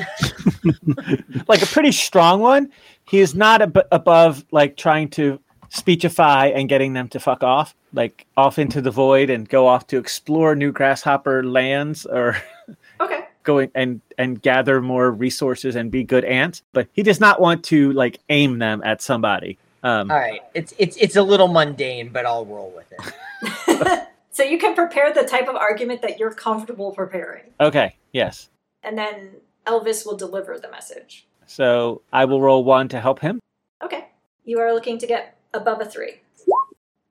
like 1.49 1.61
a 1.61 1.67
pretty 1.67 1.91
strong 1.91 2.39
one. 2.41 2.71
He 3.09 3.19
is 3.19 3.35
not 3.35 3.63
ab- 3.63 3.89
above 3.91 4.45
like 4.53 4.77
trying 4.77 5.09
to 5.11 5.41
speechify 5.73 6.47
and 6.49 6.69
getting 6.69 6.93
them 6.93 7.09
to 7.09 7.19
fuck 7.19 7.43
off, 7.43 7.75
like 7.95 8.27
off 8.37 8.59
into 8.59 8.81
the 8.83 8.91
void 8.91 9.31
and 9.31 9.49
go 9.49 9.67
off 9.67 9.87
to 9.87 9.97
explore 9.97 10.55
new 10.55 10.71
grasshopper 10.71 11.43
lands 11.43 12.05
or 12.05 12.37
okay. 13.01 13.25
going 13.43 13.71
and 13.75 14.01
and 14.19 14.43
gather 14.43 14.83
more 14.83 15.11
resources 15.11 15.75
and 15.75 15.91
be 15.91 16.05
good 16.05 16.25
ants. 16.25 16.63
But 16.73 16.89
he 16.93 17.03
does 17.03 17.21
not 17.21 17.41
want 17.41 17.65
to 17.65 17.91
like 17.93 18.21
aim 18.29 18.59
them 18.59 18.83
at 18.85 19.01
somebody. 19.01 19.59
Um, 19.83 20.11
All 20.11 20.19
right, 20.19 20.43
it's 20.55 20.75
it's 20.79 20.97
it's 20.99 21.17
a 21.17 21.23
little 21.23 21.49
mundane, 21.49 22.11
but 22.11 22.27
I'll 22.27 22.45
roll 22.45 22.73
with 22.77 22.93
it. 22.93 24.09
so 24.31 24.43
you 24.43 24.59
can 24.59 24.75
prepare 24.75 25.13
the 25.13 25.25
type 25.25 25.49
of 25.49 25.57
argument 25.57 26.03
that 26.03 26.21
you're 26.21 26.35
comfortable 26.35 26.93
preparing, 26.93 27.45
okay, 27.59 27.97
yes. 28.13 28.49
and 28.85 28.97
then 28.97 29.31
Elvis 29.67 30.07
will 30.07 30.17
deliver 30.17 30.59
the 30.59 30.71
message. 30.71 31.27
So 31.47 32.03
I 32.13 32.27
will 32.27 32.41
roll 32.41 32.63
one 32.63 32.89
to 32.89 33.01
help 33.01 33.21
him. 33.21 33.41
Okay. 33.83 34.07
You 34.45 34.61
are 34.61 34.73
looking 34.73 34.99
to 34.99 35.07
get 35.07 35.37
above 35.53 35.81
a 35.81 35.85
three. 35.85 36.23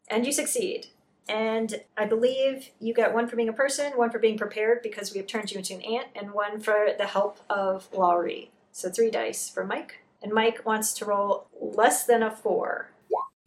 And 0.10 0.26
you 0.26 0.32
succeed. 0.32 0.88
And 1.30 1.82
I 1.98 2.06
believe 2.06 2.72
you 2.80 2.94
get 2.94 3.14
one 3.14 3.28
for 3.28 3.36
being 3.36 3.48
a 3.48 3.54
person, 3.54 3.94
one 3.94 4.10
for 4.10 4.20
being 4.20 4.38
prepared 4.38 4.82
because 4.82 5.14
we 5.14 5.20
have 5.20 5.28
turned 5.28 5.52
you 5.52 5.60
into 5.60 5.76
an 5.76 5.82
ant, 5.82 6.08
and 6.16 6.34
one 6.34 6.60
for 6.60 6.89
the 6.98 7.08
help 7.08 7.39
of 7.50 7.88
Laurie. 7.94 8.52
So 8.72 8.89
three 8.89 9.12
dice 9.12 9.50
for 9.50 9.66
Mike. 9.66 10.00
And 10.22 10.34
Mike 10.34 10.66
wants 10.66 10.94
to 10.96 11.06
roll 11.06 11.48
less 11.60 12.06
than 12.06 12.22
a 12.22 12.32
four. 12.32 12.89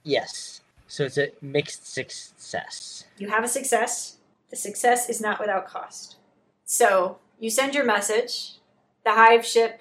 Yes, 0.02 0.60
so 0.86 1.04
it's 1.04 1.18
a 1.18 1.32
mixed 1.40 1.92
success. 1.92 3.04
You 3.18 3.28
have 3.28 3.44
a 3.44 3.48
success. 3.48 4.18
The 4.50 4.56
success 4.56 5.08
is 5.08 5.20
not 5.20 5.40
without 5.40 5.66
cost. 5.66 6.16
So 6.64 7.18
you 7.38 7.50
send 7.50 7.74
your 7.74 7.84
message. 7.84 8.58
The 9.04 9.12
hive 9.12 9.44
ship 9.44 9.80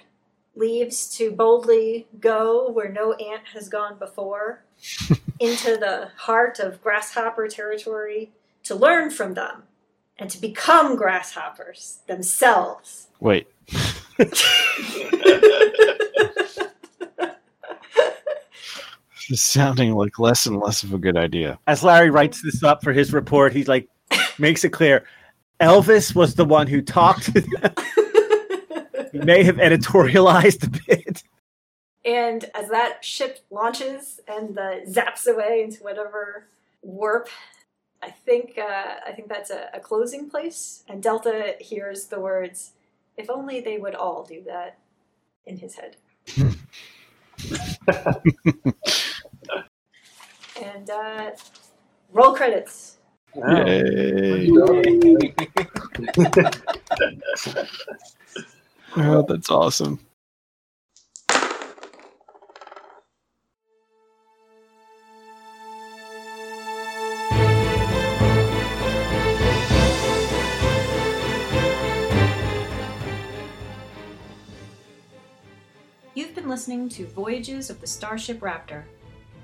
leaves 0.55 1.09
to 1.17 1.31
boldly 1.31 2.07
go 2.19 2.69
where 2.69 2.91
no 2.91 3.13
ant 3.13 3.43
has 3.53 3.69
gone 3.69 3.97
before 3.97 4.63
into 5.39 5.77
the 5.77 6.09
heart 6.17 6.59
of 6.59 6.81
grasshopper 6.81 7.47
territory 7.47 8.31
to 8.63 8.75
learn 8.75 9.09
from 9.09 9.33
them 9.33 9.63
and 10.17 10.29
to 10.29 10.39
become 10.39 10.95
grasshoppers 10.95 11.99
themselves. 12.07 13.07
Wait, 13.19 13.47
this 14.17 14.43
is 19.29 19.41
sounding 19.41 19.95
like 19.95 20.19
less 20.19 20.45
and 20.45 20.59
less 20.59 20.83
of 20.83 20.93
a 20.93 20.97
good 20.97 21.17
idea. 21.17 21.57
As 21.65 21.83
Larry 21.83 22.09
writes 22.09 22.41
this 22.41 22.63
up 22.63 22.83
for 22.83 22.93
his 22.93 23.11
report, 23.11 23.53
he's 23.53 23.67
like 23.67 23.89
makes 24.37 24.63
it 24.63 24.69
clear 24.69 25.03
Elvis 25.59 26.13
was 26.13 26.35
the 26.35 26.45
one 26.45 26.67
who 26.67 26.81
talked 26.81 27.33
to 27.33 27.41
them. 27.41 27.73
He 29.13 29.19
may 29.19 29.43
have 29.43 29.57
editorialized 29.57 30.65
a 30.65 30.69
bit. 30.87 31.21
And 32.03 32.49
as 32.53 32.67
that 32.69 33.05
ship 33.05 33.39
launches 33.49 34.19
and 34.27 34.57
uh, 34.57 34.81
zaps 34.85 35.25
away 35.27 35.61
into 35.63 35.83
whatever 35.83 36.47
warp, 36.81 37.29
I 38.01 38.09
think 38.09 38.57
uh, 38.57 38.95
I 39.07 39.13
think 39.13 39.29
that's 39.29 39.51
a, 39.51 39.69
a 39.73 39.79
closing 39.79 40.29
place. 40.29 40.83
And 40.89 41.01
Delta 41.01 41.55
hears 41.61 42.07
the 42.07 42.19
words, 42.19 42.73
"If 43.15 43.29
only 43.29 43.61
they 43.61 43.77
would 43.77 43.95
all 43.95 44.25
do 44.25 44.43
that," 44.47 44.79
in 45.45 45.55
his 45.57 45.75
head. 45.75 45.95
and 50.61 50.89
uh, 50.89 51.31
roll 52.11 52.35
credits. 52.35 52.97
Yay. 53.35 54.49
Oh, 58.95 59.25
that's 59.27 59.49
awesome. 59.49 59.99
You've 76.13 76.35
been 76.35 76.47
listening 76.47 76.87
to 76.89 77.07
Voyages 77.07 77.71
of 77.71 77.81
the 77.81 77.87
Starship 77.87 78.41
Raptor, 78.41 78.83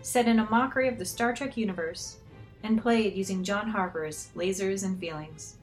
set 0.03 0.27
in 0.27 0.37
a 0.37 0.49
mockery 0.51 0.87
of 0.87 0.99
the 0.99 1.05
Star 1.05 1.33
Trek 1.33 1.57
universe 1.57 2.17
and 2.61 2.79
played 2.79 3.15
using 3.15 3.43
John 3.43 3.67
Harper's 3.67 4.29
Lasers 4.35 4.83
and 4.83 4.99
Feelings. 4.99 5.57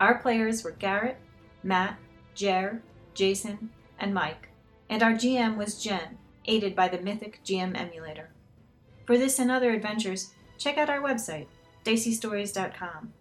Our 0.00 0.14
players 0.14 0.64
were 0.64 0.70
Garrett, 0.70 1.18
Matt, 1.62 1.98
Jer, 2.34 2.80
Jason, 3.14 3.70
and 3.98 4.14
Mike, 4.14 4.48
and 4.88 5.02
our 5.02 5.12
GM 5.12 5.56
was 5.56 5.82
Jen, 5.82 6.18
aided 6.46 6.74
by 6.74 6.88
the 6.88 7.00
Mythic 7.00 7.40
GM 7.44 7.78
emulator. 7.78 8.30
For 9.06 9.18
this 9.18 9.38
and 9.38 9.50
other 9.50 9.72
adventures, 9.72 10.30
check 10.58 10.78
out 10.78 10.90
our 10.90 11.00
website, 11.00 11.46
diceystories.com. 11.84 13.12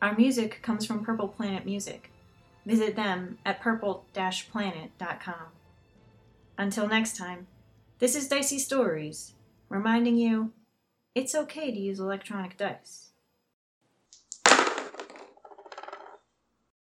Our 0.00 0.14
music 0.16 0.60
comes 0.62 0.86
from 0.86 1.04
Purple 1.04 1.28
Planet 1.28 1.64
Music. 1.64 2.10
visit 2.68 2.94
them 2.96 3.38
at 3.46 3.60
purple-planet.com. 3.60 5.46
Until 6.58 6.86
next 6.86 7.16
time, 7.16 7.46
this 7.98 8.14
is 8.14 8.28
Dicey 8.28 8.58
Stories, 8.58 9.32
reminding 9.70 10.18
you 10.18 10.52
it's 11.14 11.34
okay 11.34 11.72
to 11.72 11.78
use 11.78 11.98
electronic 11.98 12.58
dice. 12.58 13.07